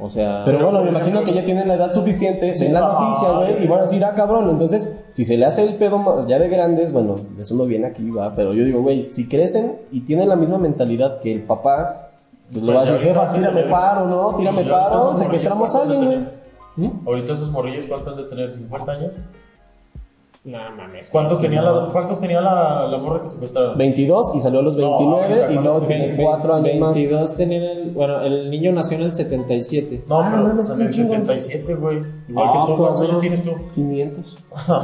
O 0.00 0.08
sea, 0.08 0.42
Pero 0.46 0.64
bueno, 0.64 0.82
me 0.82 0.90
imagino 0.90 1.22
que 1.22 1.32
ya 1.34 1.44
tienen 1.44 1.68
la 1.68 1.74
edad 1.74 1.92
suficiente, 1.92 2.52
ven 2.58 2.72
la 2.72 2.80
Ah, 2.80 3.00
noticia, 3.00 3.30
güey, 3.32 3.64
y 3.64 3.68
van 3.68 3.80
a 3.80 3.82
decir, 3.82 4.04
ah, 4.04 4.14
cabrón. 4.14 4.48
Entonces, 4.48 5.04
si 5.10 5.24
se 5.24 5.36
le 5.36 5.44
hace 5.44 5.62
el 5.62 5.74
pedo 5.76 6.26
ya 6.26 6.38
de 6.38 6.48
grandes, 6.48 6.90
bueno, 6.92 7.16
eso 7.38 7.54
no 7.54 7.66
viene 7.66 7.86
aquí, 7.88 8.10
va. 8.10 8.34
Pero 8.34 8.54
yo 8.54 8.64
digo, 8.64 8.80
güey, 8.82 9.10
si 9.10 9.28
crecen 9.28 9.76
y 9.92 10.00
tienen 10.00 10.28
la 10.28 10.36
misma 10.36 10.58
mentalidad 10.58 11.20
que 11.20 11.32
el 11.32 11.42
papá, 11.42 12.08
pues 12.50 12.62
le 12.64 12.72
Pues 12.72 12.76
va 12.78 12.88
a 12.88 12.92
decir, 12.92 13.08
jefa, 13.08 13.32
tírame 13.32 13.56
tener- 13.62 13.70
paro, 13.70 14.06
¿no? 14.06 14.36
Tírame 14.36 14.62
Pues 14.62 14.68
paro, 14.68 15.16
secuestramos 15.16 15.74
a 15.74 15.82
alguien, 15.82 16.00
¿cuánto 16.00 16.20
güey. 16.76 16.88
han 16.88 17.00
Ahorita 17.06 17.32
esos 17.34 17.50
morrillos, 17.50 17.86
¿cuántos 17.86 18.12
han 18.12 18.16
de 18.16 18.24
tener? 18.24 18.50
¿50 18.50 18.88
años? 18.88 19.12
No 20.42 20.58
mames. 20.74 21.10
¿Cuántos 21.10 21.38
tenía 21.40 21.60
la, 21.60 21.88
cuántos 21.92 22.18
tenía 22.18 22.40
la, 22.40 22.86
la 22.88 22.96
morra 22.98 23.22
que 23.22 23.28
secuestraron? 23.28 23.76
22 23.76 24.34
y 24.36 24.40
salió 24.40 24.60
a 24.60 24.62
los 24.62 24.76
No, 24.76 24.98
29 24.98 25.22
ahorita, 25.24 25.50
y 25.52 25.54
luego 25.54 25.68
¿cuántos 25.78 25.88
tiene 25.88 26.06
Ve- 26.16 26.22
4 26.24 26.54
años 26.54 26.78
más. 26.80 26.94
22 26.96 27.36
tenían 27.36 27.62
el, 27.62 27.90
bueno, 27.90 28.20
el 28.22 28.50
niño 28.50 28.72
nació 28.72 28.96
en 28.96 29.02
el 29.04 29.12
77. 29.12 30.04
No, 30.08 30.20
Ah, 30.20 30.28
pero 30.30 30.42
no, 30.48 30.54
no, 30.54 30.74
en 30.74 30.80
el 30.86 30.94
chingón. 30.94 31.26
77, 31.26 31.74
güey. 31.74 31.98
Igual 32.28 32.48
Ah, 32.48 32.52
que 32.66 32.72
tú, 32.72 32.78
¿cuántos 32.78 33.00
años 33.02 33.20
tienes 33.20 33.42
tú? 33.42 33.50
500. 33.74 34.38
No 34.68 34.80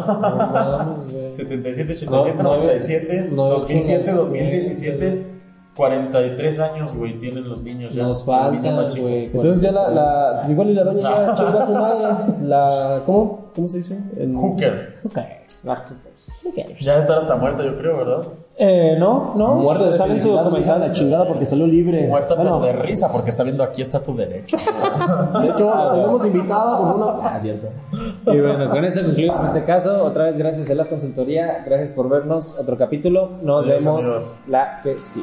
mames, 0.53 1.13
güey. 1.13 1.33
77, 1.35 1.93
87, 1.93 2.37
No, 2.37 2.43
no, 2.43 2.49
97, 2.57 3.29
no, 3.33 3.45
2007, 3.47 4.11
no, 4.13 4.17
2017, 4.19 5.36
43 5.77 6.59
años, 6.61 6.95
güey, 6.95 7.19
tienen 7.19 7.49
los 7.49 7.63
niños 7.63 7.93
ya. 7.93 8.05
Nos 8.05 8.25
faltan, 8.25 8.89
güey. 8.99 9.27
Entonces 9.27 9.61
ya 9.63 9.73
la, 9.73 9.91
la 9.91 10.43
igual 10.49 10.71
y 10.71 10.75
la 10.75 10.85
doña 10.85 11.01
ya 11.01 11.35
chingó 11.37 11.59
a 11.59 11.67
su 11.67 11.73
madre. 11.73 12.35
La, 12.43 13.01
¿cómo? 13.05 13.51
¿Cómo 13.55 13.69
se 13.69 13.79
dice? 13.79 13.99
El, 14.19 14.35
Hooker. 14.35 14.95
Ah, 15.15 15.85
Ya 16.81 16.93
debe 16.93 17.03
estar 17.03 17.19
hasta 17.19 17.37
muerta, 17.37 17.63
yo 17.65 17.77
creo, 17.77 17.97
¿verdad? 17.99 18.23
Eh, 18.59 18.97
no, 18.99 19.35
no. 19.37 19.57
Muerta 19.57 19.85
de 19.85 19.93
sale 19.93 20.15
en 20.15 20.23
su 20.23 20.31
documental. 20.31 20.81
la 20.81 20.93
chingada 20.93 21.27
porque 21.27 21.45
salió 21.45 21.67
libre. 21.67 22.07
Muerta 22.07 22.35
Bueno, 22.37 22.59
pero 22.61 22.73
de 22.73 22.83
risa, 22.83 23.13
porque 23.13 23.29
está 23.29 23.43
viendo 23.43 23.63
aquí 23.63 23.83
está 23.83 24.03
tu 24.03 24.17
derecho. 24.17 24.57
De 25.43 25.49
hecho, 25.49 25.75
la 25.75 25.93
tenemos 25.93 26.25
invitada 26.27 26.79
por 26.79 26.97
una. 26.97 27.29
Ah, 27.35 27.39
cierto. 27.39 27.69
Y 28.27 28.41
bueno, 28.41 28.71
con 28.71 28.83
eso 28.85 29.05
concluimos 29.05 29.45
este 29.45 29.65
caso. 29.65 30.05
Otra 30.05 30.25
vez, 30.25 30.39
gracias 30.39 30.71
a 30.71 30.75
la 30.75 30.87
consultoría. 30.89 31.63
Gracias 31.67 31.91
por 31.91 32.09
vernos. 32.09 32.59
Otro 32.59 32.79
capítulo. 32.79 33.33
Nos 33.43 33.67
Adiós, 33.67 33.85
vemos 33.85 34.07
amigos. 34.07 34.35
la 34.49 34.81
que 34.83 35.03
sí. 35.03 35.23